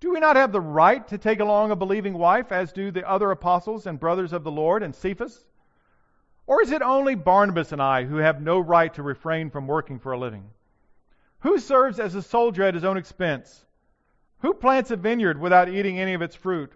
Do 0.00 0.12
we 0.12 0.20
not 0.20 0.36
have 0.36 0.52
the 0.52 0.60
right 0.60 1.06
to 1.08 1.16
take 1.16 1.40
along 1.40 1.70
a 1.70 1.76
believing 1.76 2.14
wife, 2.14 2.52
as 2.52 2.72
do 2.72 2.90
the 2.90 3.08
other 3.08 3.30
apostles 3.30 3.86
and 3.86 4.00
brothers 4.00 4.34
of 4.34 4.44
the 4.44 4.50
Lord 4.50 4.82
and 4.82 4.94
Cephas? 4.94 5.42
Or 6.46 6.60
is 6.60 6.70
it 6.70 6.82
only 6.82 7.14
Barnabas 7.14 7.72
and 7.72 7.80
I 7.80 8.04
who 8.04 8.16
have 8.16 8.42
no 8.42 8.58
right 8.58 8.92
to 8.94 9.02
refrain 9.02 9.48
from 9.48 9.66
working 9.66 10.00
for 10.00 10.12
a 10.12 10.18
living? 10.18 10.50
Who 11.40 11.58
serves 11.58 11.98
as 11.98 12.14
a 12.14 12.22
soldier 12.22 12.64
at 12.64 12.74
his 12.74 12.84
own 12.84 12.98
expense? 12.98 13.64
Who 14.42 14.54
plants 14.54 14.90
a 14.90 14.96
vineyard 14.96 15.40
without 15.40 15.68
eating 15.68 15.98
any 15.98 16.14
of 16.14 16.22
its 16.22 16.34
fruit? 16.34 16.72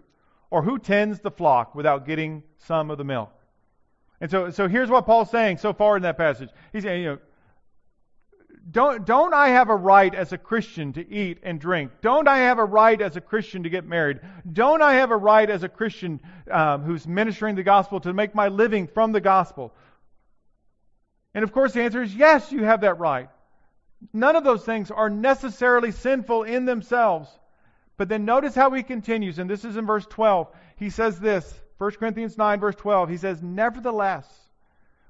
Or 0.49 0.61
who 0.61 0.79
tends 0.79 1.19
the 1.19 1.31
flock 1.31 1.75
without 1.75 2.05
getting 2.05 2.43
some 2.59 2.89
of 2.89 2.97
the 2.97 3.03
milk? 3.03 3.31
And 4.19 4.31
so, 4.31 4.49
so 4.49 4.67
here's 4.67 4.89
what 4.89 5.05
Paul's 5.05 5.29
saying 5.29 5.57
so 5.57 5.73
far 5.73 5.97
in 5.97 6.03
that 6.03 6.17
passage. 6.17 6.49
He's 6.71 6.83
saying, 6.83 7.03
you 7.03 7.09
know, 7.09 7.17
don't, 8.69 9.05
don't 9.05 9.33
I 9.33 9.49
have 9.49 9.69
a 9.69 9.75
right 9.75 10.13
as 10.13 10.33
a 10.33 10.37
Christian 10.37 10.93
to 10.93 11.09
eat 11.09 11.39
and 11.43 11.59
drink? 11.59 11.91
Don't 12.01 12.27
I 12.27 12.39
have 12.39 12.59
a 12.59 12.65
right 12.65 13.01
as 13.01 13.15
a 13.15 13.21
Christian 13.21 13.63
to 13.63 13.69
get 13.69 13.85
married? 13.85 14.19
Don't 14.51 14.81
I 14.81 14.95
have 14.95 15.11
a 15.11 15.17
right 15.17 15.49
as 15.49 15.63
a 15.63 15.69
Christian 15.69 16.19
um, 16.51 16.83
who's 16.83 17.07
ministering 17.07 17.55
the 17.55 17.63
gospel 17.63 17.99
to 18.01 18.13
make 18.13 18.33
my 18.33 18.47
living 18.47 18.87
from 18.87 19.11
the 19.11 19.21
gospel? 19.21 19.73
And 21.33 21.43
of 21.43 21.51
course, 21.51 21.73
the 21.73 21.81
answer 21.81 22.01
is 22.01 22.13
yes, 22.13 22.51
you 22.51 22.63
have 22.63 22.81
that 22.81 22.99
right. 22.99 23.29
None 24.11 24.35
of 24.35 24.43
those 24.43 24.63
things 24.63 24.91
are 24.91 25.09
necessarily 25.09 25.91
sinful 25.91 26.43
in 26.43 26.65
themselves. 26.65 27.29
But 27.97 28.09
then 28.09 28.25
notice 28.25 28.53
how 28.53 28.71
he 28.71 28.83
continues, 28.83 29.39
and 29.39 29.49
this 29.49 29.65
is 29.65 29.75
in 29.75 29.85
verse 29.85 30.05
12. 30.05 30.49
He 30.77 30.89
says 30.89 31.19
this, 31.19 31.59
1 31.79 31.91
Corinthians 31.91 32.37
9, 32.37 32.59
verse 32.59 32.75
12. 32.75 33.09
He 33.09 33.17
says, 33.17 33.41
Nevertheless, 33.41 34.27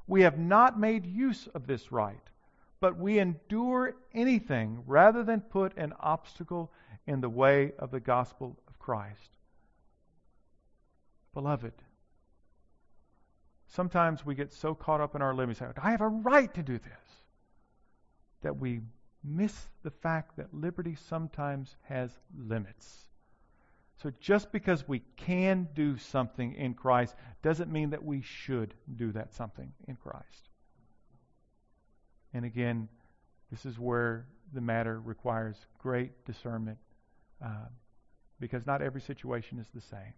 we 0.07 0.21
have 0.21 0.39
not 0.39 0.79
made 0.79 1.05
use 1.05 1.47
of 1.53 1.67
this 1.67 1.91
right, 1.91 2.23
but 2.79 2.97
we 2.97 3.19
endure 3.19 3.95
anything 4.13 4.83
rather 4.85 5.23
than 5.23 5.41
put 5.41 5.77
an 5.77 5.93
obstacle 5.99 6.71
in 7.05 7.19
the 7.19 7.29
way 7.29 7.73
of 7.77 7.91
the 7.91 7.99
gospel 7.99 8.57
of 8.69 8.79
Christ. 8.79 9.38
Beloved, 11.33 11.73
sometimes 13.67 14.25
we 14.25 14.33
get 14.33 14.53
so 14.53 14.73
caught 14.73 15.01
up 15.01 15.13
in 15.13 15.21
our 15.21 15.33
limits. 15.33 15.61
I 15.61 15.91
have 15.91 16.01
a 16.01 16.07
right 16.07 16.53
to 16.53 16.63
do 16.63 16.77
this. 16.77 16.93
That 18.43 18.57
we 18.57 18.81
miss 19.28 19.67
the 19.84 19.91
fact 19.91 20.38
that 20.38 20.53
liberty 20.53 20.95
sometimes 21.09 21.75
has 21.84 22.11
limits. 22.38 23.07
So 24.01 24.11
just 24.19 24.51
because 24.51 24.88
we 24.88 25.01
can 25.15 25.67
do 25.73 25.97
something 25.97 26.53
in 26.53 26.75
Christ 26.75 27.15
doesn't 27.41 27.71
mean 27.71 27.89
that 27.89 28.03
we 28.03 28.21
should 28.21 28.73
do 28.95 29.11
that 29.13 29.34
something 29.34 29.71
in 29.88 29.95
Christ. 29.95 30.49
And 32.34 32.45
again, 32.45 32.89
this 33.51 33.65
is 33.65 33.80
where 33.80 34.28
the 34.53 34.61
matter 34.61 34.99
requires 34.99 35.57
great 35.80 36.25
discernment 36.25 36.78
uh, 37.43 37.69
because 38.39 38.65
not 38.65 38.82
every 38.82 39.01
situation 39.01 39.59
is 39.59 39.67
the 39.73 39.82
same. 39.82 40.13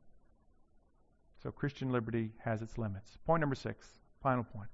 So 1.42 1.52
Christian 1.52 1.92
liberty 1.92 2.32
has 2.44 2.62
its 2.62 2.78
limits. 2.78 3.18
Point 3.26 3.40
number 3.40 3.56
six, 3.56 3.88
final 4.22 4.44
point. 4.44 4.70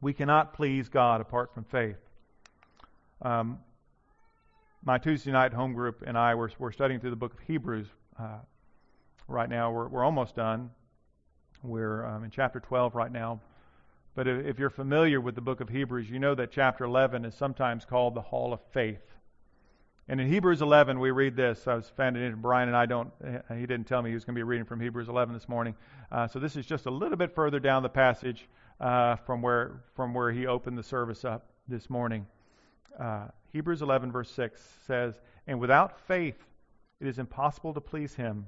We 0.00 0.12
cannot 0.12 0.54
please 0.54 0.88
God 0.88 1.20
apart 1.20 1.52
from 1.52 1.64
faith. 1.64 1.98
Um, 3.22 3.58
my 4.82 4.96
Tuesday 4.96 5.30
night 5.30 5.52
home 5.52 5.74
group 5.74 6.02
and 6.06 6.16
I 6.16 6.34
were, 6.34 6.50
were 6.58 6.72
studying 6.72 7.00
through 7.00 7.10
the 7.10 7.16
book 7.16 7.34
of 7.34 7.40
Hebrews. 7.40 7.86
Uh, 8.18 8.38
right 9.28 9.48
now, 9.48 9.70
we're, 9.70 9.88
we're 9.88 10.04
almost 10.04 10.36
done. 10.36 10.70
We're 11.62 12.06
um, 12.06 12.24
in 12.24 12.30
chapter 12.30 12.60
12 12.60 12.94
right 12.94 13.12
now. 13.12 13.40
But 14.14 14.26
if, 14.26 14.46
if 14.46 14.58
you're 14.58 14.70
familiar 14.70 15.20
with 15.20 15.34
the 15.34 15.42
book 15.42 15.60
of 15.60 15.68
Hebrews, 15.68 16.08
you 16.08 16.18
know 16.18 16.34
that 16.34 16.50
chapter 16.50 16.84
11 16.84 17.26
is 17.26 17.34
sometimes 17.34 17.84
called 17.84 18.14
the 18.14 18.22
Hall 18.22 18.54
of 18.54 18.60
Faith. 18.72 19.02
And 20.08 20.18
in 20.18 20.26
Hebrews 20.26 20.62
11, 20.62 20.98
we 20.98 21.10
read 21.10 21.36
this. 21.36 21.68
I 21.68 21.74
was 21.74 21.92
finding 21.94 22.22
it. 22.22 22.34
Brian 22.40 22.68
and 22.68 22.76
I 22.76 22.86
don't. 22.86 23.12
He 23.54 23.66
didn't 23.66 23.84
tell 23.84 24.00
me 24.00 24.10
he 24.10 24.14
was 24.14 24.24
going 24.24 24.34
to 24.34 24.38
be 24.38 24.42
reading 24.42 24.64
from 24.64 24.80
Hebrews 24.80 25.10
11 25.10 25.34
this 25.34 25.48
morning. 25.48 25.74
Uh, 26.10 26.26
so 26.26 26.38
this 26.38 26.56
is 26.56 26.64
just 26.64 26.86
a 26.86 26.90
little 26.90 27.18
bit 27.18 27.34
further 27.34 27.60
down 27.60 27.82
the 27.82 27.90
passage 27.90 28.48
uh, 28.80 29.16
from 29.16 29.42
where 29.42 29.82
from 29.94 30.14
where 30.14 30.32
he 30.32 30.46
opened 30.46 30.78
the 30.78 30.82
service 30.82 31.24
up 31.24 31.50
this 31.68 31.88
morning 31.90 32.26
uh, 32.98 33.26
Hebrews 33.52 33.82
11, 33.82 34.12
verse 34.12 34.30
6 34.30 34.60
says, 34.86 35.14
And 35.46 35.60
without 35.60 36.00
faith 36.06 36.36
it 37.00 37.06
is 37.06 37.18
impossible 37.18 37.74
to 37.74 37.80
please 37.80 38.14
him. 38.14 38.46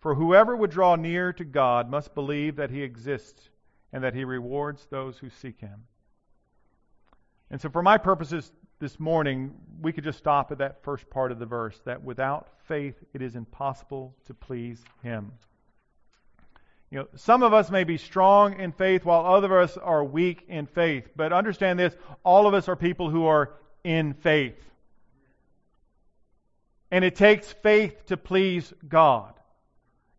For 0.00 0.14
whoever 0.14 0.54
would 0.54 0.70
draw 0.70 0.96
near 0.96 1.32
to 1.32 1.44
God 1.44 1.90
must 1.90 2.14
believe 2.14 2.56
that 2.56 2.70
he 2.70 2.82
exists 2.82 3.48
and 3.92 4.04
that 4.04 4.14
he 4.14 4.24
rewards 4.24 4.86
those 4.86 5.18
who 5.18 5.30
seek 5.30 5.60
him. 5.60 5.84
And 7.50 7.60
so, 7.60 7.70
for 7.70 7.82
my 7.82 7.96
purposes 7.96 8.52
this 8.80 9.00
morning, 9.00 9.54
we 9.80 9.92
could 9.92 10.04
just 10.04 10.18
stop 10.18 10.52
at 10.52 10.58
that 10.58 10.82
first 10.82 11.08
part 11.08 11.32
of 11.32 11.38
the 11.38 11.46
verse 11.46 11.80
that 11.84 12.02
without 12.02 12.48
faith 12.66 12.96
it 13.14 13.22
is 13.22 13.34
impossible 13.36 14.14
to 14.26 14.34
please 14.34 14.82
him. 15.02 15.32
You 16.94 17.00
know, 17.00 17.08
some 17.16 17.42
of 17.42 17.52
us 17.52 17.72
may 17.72 17.82
be 17.82 17.98
strong 17.98 18.60
in 18.60 18.70
faith 18.70 19.04
while 19.04 19.26
other 19.26 19.58
of 19.58 19.68
us 19.68 19.76
are 19.76 20.04
weak 20.04 20.44
in 20.46 20.66
faith. 20.66 21.08
But 21.16 21.32
understand 21.32 21.76
this 21.76 21.92
all 22.22 22.46
of 22.46 22.54
us 22.54 22.68
are 22.68 22.76
people 22.76 23.10
who 23.10 23.26
are 23.26 23.50
in 23.82 24.14
faith. 24.14 24.62
And 26.92 27.04
it 27.04 27.16
takes 27.16 27.50
faith 27.50 28.06
to 28.06 28.16
please 28.16 28.72
God. 28.88 29.34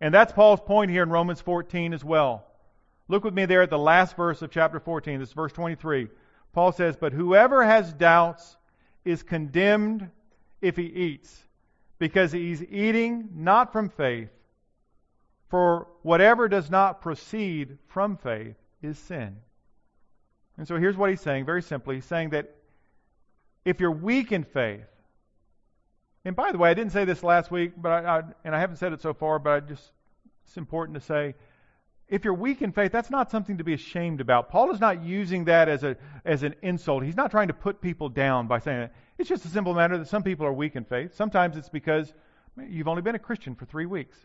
And 0.02 0.14
that's 0.14 0.34
Paul's 0.34 0.60
point 0.60 0.92
here 0.92 1.04
in 1.04 1.10
Romans 1.10 1.40
14 1.40 1.94
as 1.94 2.04
well. 2.04 2.46
Look 3.08 3.24
with 3.24 3.34
me 3.34 3.46
there 3.46 3.62
at 3.62 3.70
the 3.70 3.80
last 3.80 4.18
verse 4.18 4.42
of 4.42 4.52
chapter 4.52 4.82
14. 4.82 5.22
This 5.22 5.30
is 5.30 5.34
verse 5.34 5.54
23. 5.54 6.10
Paul 6.52 6.74
says, 6.74 6.98
But 6.98 7.14
whoever 7.14 7.64
has 7.64 7.94
doubts 7.94 8.58
is 9.06 9.24
condemned 9.24 10.10
if 10.60 10.76
he 10.76 10.88
eats, 10.88 11.34
because 12.00 12.34
he's 12.34 12.62
eating 12.64 13.30
not 13.34 13.72
from 13.72 13.88
faith 13.88 14.28
for 15.50 15.88
whatever 16.02 16.48
does 16.48 16.70
not 16.70 17.02
proceed 17.02 17.78
from 17.88 18.18
faith 18.18 18.56
is 18.82 18.98
sin. 18.98 19.38
And 20.58 20.68
so 20.68 20.78
here's 20.78 20.98
what 20.98 21.10
he's 21.10 21.22
saying 21.22 21.46
very 21.46 21.62
simply. 21.62 21.96
He's 21.96 22.06
saying 22.06 22.30
that 22.32 22.56
if 23.64 23.80
you're 23.80 23.92
weak 23.92 24.32
in 24.32 24.44
faith, 24.44 24.86
and 26.24 26.36
by 26.36 26.52
the 26.52 26.58
way, 26.58 26.70
I 26.70 26.74
didn't 26.74 26.92
say 26.92 27.06
this 27.06 27.24
last 27.24 27.52
week, 27.52 27.74
but 27.78 27.92
I, 27.92 28.18
I, 28.18 28.24
and 28.44 28.56
I 28.56 28.60
haven't 28.60 28.78
said 28.78 28.94
it 28.94 29.02
so 29.02 29.14
far, 29.14 29.38
but 29.38 29.52
I 29.52 29.60
just 29.60 29.92
it's 30.46 30.58
important 30.58 30.96
to 30.96 31.02
say 31.02 31.36
if 32.08 32.24
you're 32.24 32.36
weak 32.36 32.62
in 32.62 32.72
faith, 32.72 32.92
that's 32.92 33.10
not 33.10 33.32
something 33.32 33.58
to 33.58 33.64
be 33.64 33.74
ashamed 33.74 34.22
about. 34.22 34.50
Paul 34.50 34.72
is 34.72 34.80
not 34.80 35.04
using 35.04 35.46
that 35.46 35.68
as 35.68 35.84
a 35.84 35.98
as 36.24 36.44
an 36.44 36.56
insult. 36.62 37.04
He's 37.04 37.16
not 37.16 37.32
trying 37.32 37.48
to 37.48 37.54
put 37.54 37.82
people 37.82 38.10
down 38.10 38.48
by 38.48 38.60
saying 38.60 38.82
it. 38.82 38.92
It's 39.18 39.30
just 39.30 39.46
a 39.46 39.48
simple 39.48 39.74
matter 39.74 39.98
that 39.98 40.08
some 40.08 40.24
people 40.24 40.46
are 40.46 40.54
weak 40.54 40.76
in 40.76 40.86
faith. 40.86 41.16
Sometimes 41.16 41.58
it's 41.58 41.70
because 41.70 42.14
you've 42.68 42.88
only 42.88 43.02
been 43.02 43.16
a 43.16 43.20
Christian 43.20 43.56
for 43.56 43.66
three 43.66 43.86
weeks. 43.86 44.18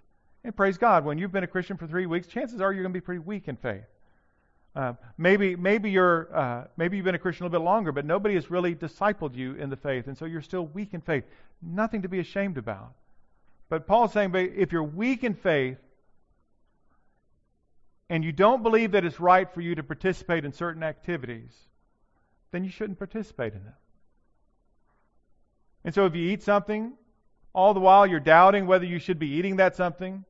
And 0.43 0.57
praise 0.57 0.78
God, 0.78 1.05
when 1.05 1.18
you've 1.18 1.32
been 1.32 1.45
a 1.45 1.49
Christian 1.49 1.76
for 1.76 1.86
three 1.86 2.07
weeks, 2.07 2.26
chances 2.26 2.61
are 2.61 2.72
you're 2.72 2.82
going 2.82 2.93
to 2.93 2.97
be 2.97 3.05
pretty 3.05 3.20
weak 3.20 3.49
in 3.49 3.57
faith. 3.57 3.84
Uh, 4.74 4.93
maybe 5.18 5.57
maybe 5.57 5.91
you're 5.91 6.28
uh, 6.34 6.64
maybe 6.76 6.97
you've 6.97 7.05
been 7.05 7.16
a 7.16 7.18
Christian 7.18 7.45
a 7.45 7.49
little 7.49 7.61
bit 7.61 7.64
longer, 7.64 7.91
but 7.91 8.05
nobody 8.05 8.36
has 8.36 8.51
really 8.51 8.74
discipled 8.74 9.34
you 9.34 9.55
in 9.55 9.68
the 9.68 9.76
faith, 9.76 10.07
and 10.07 10.16
so 10.16 10.26
you're 10.26 10.41
still 10.43 10.66
weak 10.66 10.95
in 10.95 11.01
faith. 11.01 11.24
Nothing 11.61 12.03
to 12.03 12.09
be 12.09 12.20
ashamed 12.20 12.57
about. 12.57 12.93
But 13.68 13.86
Paul's 13.86 14.12
saying, 14.12 14.30
but 14.30 14.45
if 14.57 14.72
you're 14.72 14.84
weak 14.84 15.24
in 15.24 15.34
faith, 15.34 15.78
and 18.09 18.24
you 18.24 18.32
don't 18.32 18.62
believe 18.62 18.93
that 18.93 19.05
it's 19.05 19.20
right 19.20 19.53
for 19.53 19.61
you 19.61 19.74
to 19.74 19.82
participate 19.82 20.45
in 20.45 20.53
certain 20.53 20.82
activities, 20.82 21.53
then 22.51 22.64
you 22.64 22.70
shouldn't 22.70 22.99
participate 22.99 23.55
in 23.55 23.64
them. 23.64 23.74
And 25.84 25.95
so 25.95 26.07
if 26.07 26.14
you 26.14 26.28
eat 26.28 26.43
something, 26.43 26.93
all 27.53 27.74
the 27.74 27.80
while 27.80 28.07
you're 28.07 28.20
doubting 28.20 28.66
whether 28.66 28.84
you 28.84 28.99
should 28.99 29.18
be 29.18 29.28
eating 29.28 29.57
that 29.57 29.76
something, 29.76 30.24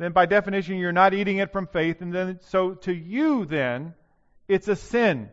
then 0.00 0.12
by 0.12 0.26
definition 0.26 0.78
you're 0.78 0.92
not 0.92 1.14
eating 1.14 1.38
it 1.38 1.52
from 1.52 1.66
faith. 1.66 2.00
And 2.00 2.12
then, 2.12 2.40
so 2.48 2.74
to 2.74 2.92
you, 2.92 3.44
then, 3.44 3.94
it's 4.48 4.68
a 4.68 4.76
sin 4.76 5.28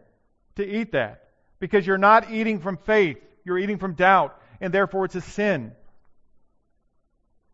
to 0.55 0.65
eat 0.65 0.91
that 0.91 1.29
because 1.59 1.87
you're 1.87 1.97
not 1.97 2.31
eating 2.31 2.59
from 2.59 2.77
faith, 2.77 3.17
you're 3.45 3.57
eating 3.57 3.77
from 3.77 3.93
doubt, 3.93 4.39
and 4.59 4.73
therefore 4.73 5.05
it's 5.05 5.15
a 5.15 5.21
sin. 5.21 5.71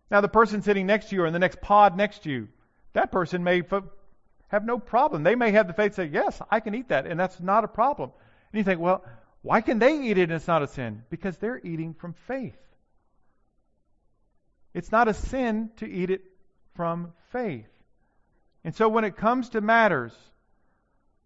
Now, 0.10 0.22
the 0.22 0.28
person 0.28 0.62
sitting 0.62 0.86
next 0.86 1.10
to 1.10 1.16
you 1.16 1.24
or 1.24 1.28
in 1.28 1.34
the 1.34 1.40
next 1.40 1.62
pod 1.62 1.96
next 1.96 2.24
to 2.24 2.30
you, 2.30 2.48
that 2.94 3.12
person 3.12 3.44
may 3.44 3.64
have 4.50 4.66
no 4.66 4.78
problem. 4.78 5.24
They 5.24 5.36
may 5.36 5.52
have 5.52 5.68
the 5.68 5.74
faith 5.74 5.92
to 5.92 5.96
say, 5.96 6.10
Yes, 6.12 6.40
I 6.52 6.60
can 6.60 6.76
eat 6.76 6.90
that, 6.90 7.08
and 7.08 7.20
that's 7.20 7.40
not 7.40 7.64
a 7.64 7.68
problem. 7.68 8.12
And 8.52 8.58
you 8.60 8.64
think, 8.64 8.80
Well, 8.80 9.04
why 9.42 9.62
can 9.62 9.80
they 9.80 10.02
eat 10.02 10.18
it 10.18 10.24
and 10.24 10.34
it's 10.34 10.48
not 10.48 10.64
a 10.64 10.68
sin? 10.68 11.04
Because 11.10 11.38
they're 11.38 11.60
eating 11.64 11.94
from 11.94 12.14
faith. 12.28 12.58
It's 14.74 14.92
not 14.92 15.08
a 15.08 15.14
sin 15.14 15.70
to 15.78 15.90
eat 15.90 16.10
it 16.10 16.22
from 16.76 17.14
faith. 17.32 17.68
And 18.64 18.76
so 18.76 18.88
when 18.90 19.04
it 19.04 19.18
comes 19.18 19.50
to 19.50 19.62
matters 19.62 20.14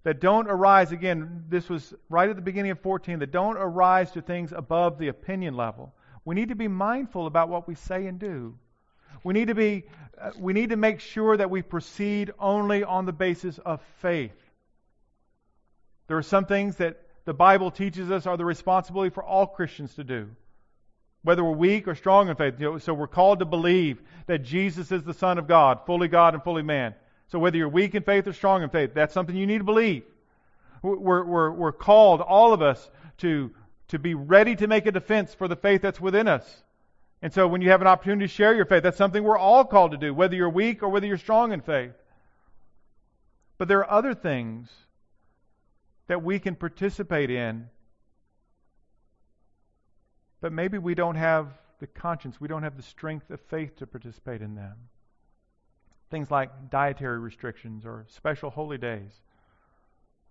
that 0.03 0.19
don't 0.19 0.49
arise, 0.49 0.91
again, 0.91 1.45
this 1.49 1.69
was 1.69 1.93
right 2.09 2.29
at 2.29 2.35
the 2.35 2.41
beginning 2.41 2.71
of 2.71 2.79
14, 2.79 3.19
that 3.19 3.31
don't 3.31 3.57
arise 3.57 4.11
to 4.11 4.21
things 4.21 4.51
above 4.51 4.97
the 4.97 5.09
opinion 5.09 5.55
level, 5.55 5.93
we 6.25 6.35
need 6.35 6.49
to 6.49 6.55
be 6.55 6.67
mindful 6.67 7.27
about 7.27 7.49
what 7.49 7.67
we 7.67 7.75
say 7.75 8.07
and 8.07 8.19
do. 8.19 8.57
We 9.23 9.33
need 9.33 9.47
to 9.47 9.55
be 9.55 9.85
uh, 10.19 10.31
we 10.39 10.53
need 10.53 10.69
to 10.69 10.77
make 10.77 10.99
sure 10.99 11.37
that 11.37 11.51
we 11.51 11.61
proceed 11.61 12.31
only 12.39 12.83
on 12.83 13.05
the 13.05 13.13
basis 13.13 13.59
of 13.59 13.81
faith. 14.01 14.35
There 16.07 16.17
are 16.17 16.23
some 16.23 16.45
things 16.45 16.77
that 16.77 17.01
the 17.25 17.33
Bible 17.33 17.69
teaches 17.69 18.09
us 18.09 18.25
are 18.25 18.37
the 18.37 18.45
responsibility 18.45 19.13
for 19.13 19.23
all 19.23 19.45
Christians 19.45 19.93
to 19.95 20.03
do 20.03 20.29
whether 21.27 21.43
we're 21.43 21.51
weak 21.51 21.89
or 21.89 21.93
strong 21.93 22.29
in 22.29 22.37
faith. 22.37 22.53
You 22.57 22.71
know, 22.71 22.77
so 22.77 22.93
we're 22.93 23.05
called 23.05 23.39
to 23.39 23.45
believe 23.45 24.01
that 24.27 24.43
Jesus 24.43 24.93
is 24.93 25.03
the 25.03 25.13
Son 25.13 25.37
of 25.37 25.45
God, 25.45 25.79
fully 25.85 26.07
God 26.07 26.33
and 26.33 26.41
fully 26.41 26.63
man. 26.63 26.95
So 27.27 27.37
whether 27.37 27.57
you're 27.57 27.67
weak 27.67 27.95
in 27.95 28.03
faith 28.03 28.27
or 28.27 28.31
strong 28.31 28.63
in 28.63 28.69
faith, 28.69 28.91
that's 28.93 29.13
something 29.13 29.35
you 29.35 29.45
need 29.45 29.57
to 29.57 29.65
believe. 29.65 30.03
We're, 30.81 31.25
we're, 31.25 31.51
we're 31.51 31.71
called, 31.73 32.21
all 32.21 32.53
of 32.53 32.61
us, 32.61 32.89
to, 33.17 33.51
to 33.89 33.99
be 33.99 34.13
ready 34.13 34.55
to 34.55 34.67
make 34.67 34.85
a 34.85 34.91
defense 34.93 35.33
for 35.33 35.49
the 35.49 35.57
faith 35.57 35.81
that's 35.81 35.99
within 35.99 36.29
us. 36.29 36.63
And 37.21 37.33
so 37.33 37.45
when 37.45 37.61
you 37.61 37.71
have 37.71 37.81
an 37.81 37.87
opportunity 37.87 38.25
to 38.25 38.33
share 38.33 38.55
your 38.55 38.63
faith, 38.63 38.83
that's 38.83 38.95
something 38.95 39.21
we're 39.21 39.37
all 39.37 39.65
called 39.65 39.91
to 39.91 39.97
do, 39.97 40.13
whether 40.13 40.37
you're 40.37 40.47
weak 40.47 40.81
or 40.81 40.87
whether 40.87 41.07
you're 41.07 41.17
strong 41.17 41.51
in 41.51 41.59
faith. 41.59 41.91
But 43.57 43.67
there 43.67 43.79
are 43.79 43.91
other 43.91 44.13
things 44.13 44.69
that 46.07 46.23
we 46.23 46.39
can 46.39 46.55
participate 46.55 47.29
in 47.29 47.67
but 50.41 50.51
maybe 50.51 50.77
we 50.77 50.95
don't 50.95 51.15
have 51.15 51.47
the 51.79 51.87
conscience, 51.87 52.39
we 52.39 52.47
don't 52.47 52.63
have 52.63 52.77
the 52.77 52.83
strength 52.83 53.29
of 53.29 53.39
faith 53.41 53.75
to 53.77 53.87
participate 53.87 54.41
in 54.41 54.55
them. 54.55 54.75
Things 56.09 56.31
like 56.31 56.69
dietary 56.69 57.19
restrictions 57.19 57.85
or 57.85 58.05
special 58.09 58.49
holy 58.49 58.77
days 58.77 59.11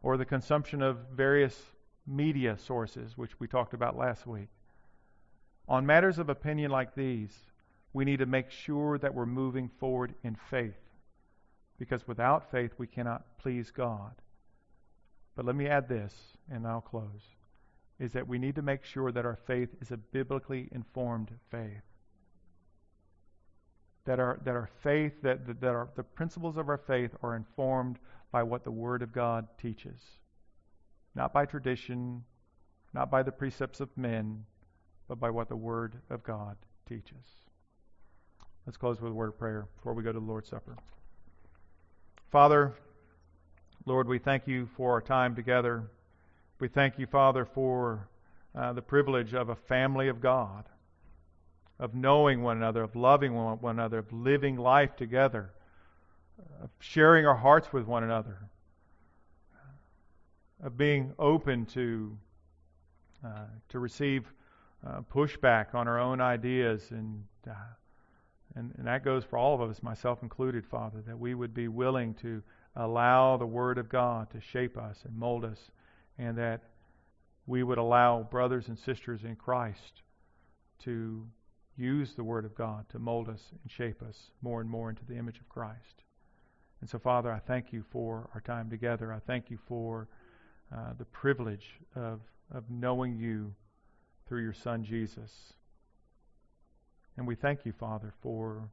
or 0.02 0.16
the 0.16 0.24
consumption 0.24 0.82
of 0.82 0.98
various 1.14 1.60
media 2.06 2.56
sources, 2.58 3.16
which 3.16 3.38
we 3.40 3.46
talked 3.46 3.74
about 3.74 3.96
last 3.96 4.26
week. 4.26 4.48
On 5.68 5.84
matters 5.84 6.18
of 6.18 6.28
opinion 6.28 6.70
like 6.70 6.94
these, 6.94 7.32
we 7.92 8.04
need 8.04 8.18
to 8.18 8.26
make 8.26 8.50
sure 8.50 8.98
that 8.98 9.14
we're 9.14 9.26
moving 9.26 9.68
forward 9.80 10.14
in 10.22 10.36
faith. 10.36 10.78
Because 11.78 12.06
without 12.06 12.50
faith, 12.50 12.72
we 12.78 12.86
cannot 12.86 13.24
please 13.38 13.70
God. 13.70 14.12
But 15.34 15.44
let 15.44 15.56
me 15.56 15.66
add 15.66 15.88
this, 15.88 16.14
and 16.50 16.66
I'll 16.66 16.80
close 16.80 17.35
is 17.98 18.12
that 18.12 18.28
we 18.28 18.38
need 18.38 18.54
to 18.56 18.62
make 18.62 18.84
sure 18.84 19.10
that 19.10 19.24
our 19.24 19.38
faith 19.46 19.70
is 19.80 19.90
a 19.90 19.96
biblically 19.96 20.68
informed 20.72 21.30
faith. 21.50 21.82
That 24.04 24.20
our, 24.20 24.38
that 24.44 24.54
our 24.54 24.68
faith, 24.82 25.14
that, 25.22 25.46
that, 25.46 25.60
that 25.60 25.70
our, 25.70 25.88
the 25.96 26.02
principles 26.02 26.56
of 26.56 26.68
our 26.68 26.78
faith 26.78 27.12
are 27.22 27.34
informed 27.34 27.98
by 28.30 28.42
what 28.42 28.64
the 28.64 28.70
Word 28.70 29.02
of 29.02 29.12
God 29.12 29.46
teaches. 29.60 30.00
Not 31.14 31.32
by 31.32 31.46
tradition, 31.46 32.22
not 32.92 33.10
by 33.10 33.22
the 33.22 33.32
precepts 33.32 33.80
of 33.80 33.88
men, 33.96 34.44
but 35.08 35.18
by 35.18 35.30
what 35.30 35.48
the 35.48 35.56
Word 35.56 35.96
of 36.10 36.22
God 36.22 36.56
teaches. 36.86 37.46
Let's 38.66 38.76
close 38.76 39.00
with 39.00 39.12
a 39.12 39.14
word 39.14 39.28
of 39.28 39.38
prayer 39.38 39.68
before 39.76 39.94
we 39.94 40.02
go 40.02 40.12
to 40.12 40.18
the 40.18 40.24
Lord's 40.24 40.48
Supper. 40.48 40.76
Father, 42.32 42.74
Lord, 43.84 44.08
we 44.08 44.18
thank 44.18 44.48
you 44.48 44.68
for 44.76 44.90
our 44.90 45.00
time 45.00 45.36
together. 45.36 45.88
We 46.58 46.68
thank 46.68 46.98
you, 46.98 47.06
Father, 47.06 47.44
for 47.44 48.08
uh, 48.54 48.72
the 48.72 48.80
privilege 48.80 49.34
of 49.34 49.50
a 49.50 49.54
family 49.54 50.08
of 50.08 50.22
God, 50.22 50.64
of 51.78 51.94
knowing 51.94 52.42
one 52.42 52.56
another, 52.56 52.82
of 52.82 52.96
loving 52.96 53.34
one, 53.34 53.58
another, 53.62 53.98
of 53.98 54.10
living 54.10 54.56
life 54.56 54.96
together, 54.96 55.50
of 56.62 56.70
sharing 56.78 57.26
our 57.26 57.36
hearts 57.36 57.74
with 57.74 57.84
one 57.86 58.04
another, 58.04 58.38
of 60.62 60.78
being 60.78 61.12
open 61.18 61.66
to 61.66 62.16
uh, 63.22 63.44
to 63.68 63.78
receive 63.78 64.24
uh, 64.86 65.02
pushback 65.12 65.74
on 65.74 65.86
our 65.86 66.00
own 66.00 66.22
ideas, 66.22 66.90
and, 66.90 67.22
uh, 67.46 67.52
and 68.54 68.72
and 68.78 68.86
that 68.86 69.04
goes 69.04 69.24
for 69.24 69.38
all 69.38 69.60
of 69.60 69.68
us, 69.68 69.82
myself 69.82 70.22
included, 70.22 70.64
Father, 70.64 71.02
that 71.06 71.18
we 71.18 71.34
would 71.34 71.52
be 71.52 71.68
willing 71.68 72.14
to 72.14 72.42
allow 72.76 73.36
the 73.36 73.46
Word 73.46 73.76
of 73.76 73.90
God 73.90 74.30
to 74.30 74.40
shape 74.40 74.78
us 74.78 75.02
and 75.04 75.14
mold 75.14 75.44
us 75.44 75.70
and 76.18 76.36
that 76.38 76.62
we 77.46 77.62
would 77.62 77.78
allow 77.78 78.22
brothers 78.22 78.68
and 78.68 78.78
sisters 78.78 79.20
in 79.24 79.36
Christ 79.36 80.02
to 80.84 81.26
use 81.76 82.14
the 82.14 82.24
Word 82.24 82.44
of 82.44 82.54
God 82.54 82.86
to 82.90 82.98
mold 82.98 83.28
us 83.28 83.40
and 83.62 83.70
shape 83.70 84.02
us 84.02 84.16
more 84.42 84.60
and 84.60 84.68
more 84.68 84.90
into 84.90 85.04
the 85.04 85.16
image 85.16 85.38
of 85.38 85.48
Christ. 85.48 86.04
And 86.80 86.90
so, 86.90 86.98
Father, 86.98 87.30
I 87.32 87.38
thank 87.38 87.72
you 87.72 87.84
for 87.90 88.28
our 88.34 88.40
time 88.40 88.68
together. 88.70 89.12
I 89.12 89.20
thank 89.26 89.50
you 89.50 89.58
for 89.68 90.08
uh, 90.74 90.92
the 90.98 91.04
privilege 91.06 91.64
of, 91.94 92.20
of 92.52 92.64
knowing 92.68 93.16
you 93.16 93.54
through 94.28 94.42
your 94.42 94.54
Son, 94.54 94.84
Jesus. 94.84 95.30
And 97.16 97.26
we 97.26 97.34
thank 97.34 97.64
you, 97.64 97.72
Father, 97.72 98.12
for 98.22 98.68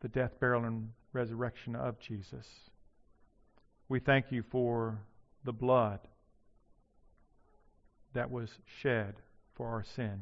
the 0.00 0.08
death, 0.08 0.38
burial, 0.40 0.64
and 0.64 0.90
resurrection 1.12 1.74
of 1.74 1.98
Jesus. 1.98 2.46
We 3.88 4.00
thank 4.00 4.26
you 4.30 4.44
for 4.50 4.98
the 5.44 5.52
blood 5.52 6.00
that 8.14 8.30
was 8.30 8.50
shed 8.80 9.14
for 9.54 9.68
our 9.68 9.82
sin. 9.82 10.20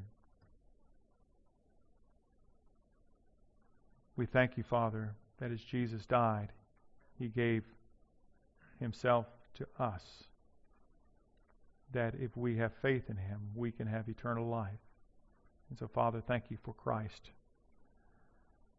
We 4.17 4.27
thank 4.27 4.57
you, 4.57 4.63
Father, 4.63 5.15
that 5.39 5.51
as 5.51 5.61
Jesus 5.61 6.07
died, 6.07 6.53
he 7.19 7.29
gave 7.29 7.65
himself 8.79 9.27
to 9.55 9.67
us. 9.79 10.03
That 11.93 12.15
if 12.21 12.37
we 12.37 12.57
have 12.57 12.73
faith 12.83 13.05
in 13.09 13.17
him, 13.17 13.41
we 13.55 13.73
can 13.73 13.87
have 13.87 14.09
eternal 14.09 14.47
life. 14.47 14.79
And 15.71 15.79
so, 15.79 15.89
Father, 15.89 16.21
thank 16.21 16.51
you 16.51 16.59
for 16.63 16.75
Christ. 16.75 17.31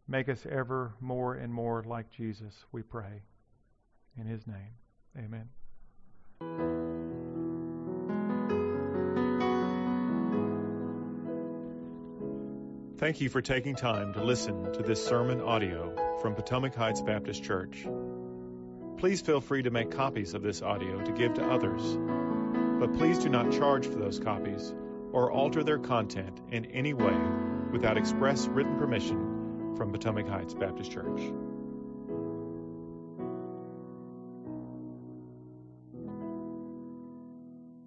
Make 0.07 0.29
us 0.29 0.45
ever 0.49 0.93
more 0.99 1.35
and 1.35 1.53
more 1.53 1.83
like 1.87 2.11
Jesus, 2.11 2.53
we 2.71 2.83
pray. 2.83 3.23
In 4.17 4.25
his 4.25 4.45
name, 4.45 4.75
amen. 5.17 5.47
Thank 13.01 13.19
you 13.19 13.29
for 13.29 13.41
taking 13.41 13.75
time 13.75 14.13
to 14.13 14.23
listen 14.23 14.73
to 14.73 14.83
this 14.83 15.03
sermon 15.03 15.41
audio 15.41 16.19
from 16.21 16.35
Potomac 16.35 16.75
Heights 16.75 17.01
Baptist 17.01 17.43
Church. 17.43 17.87
Please 18.97 19.21
feel 19.21 19.41
free 19.41 19.63
to 19.63 19.71
make 19.71 19.89
copies 19.89 20.35
of 20.35 20.43
this 20.43 20.61
audio 20.61 21.01
to 21.01 21.11
give 21.11 21.33
to 21.33 21.43
others, 21.43 21.81
but 22.79 22.93
please 22.99 23.17
do 23.17 23.27
not 23.27 23.51
charge 23.51 23.87
for 23.87 23.95
those 23.95 24.19
copies 24.19 24.71
or 25.11 25.31
alter 25.31 25.63
their 25.63 25.79
content 25.79 26.39
in 26.51 26.65
any 26.65 26.93
way 26.93 27.17
without 27.71 27.97
express 27.97 28.47
written 28.47 28.77
permission 28.77 29.73
from 29.75 29.91
Potomac 29.91 30.27
Heights 30.27 30.53
Baptist 30.53 30.91
Church. 30.91 31.21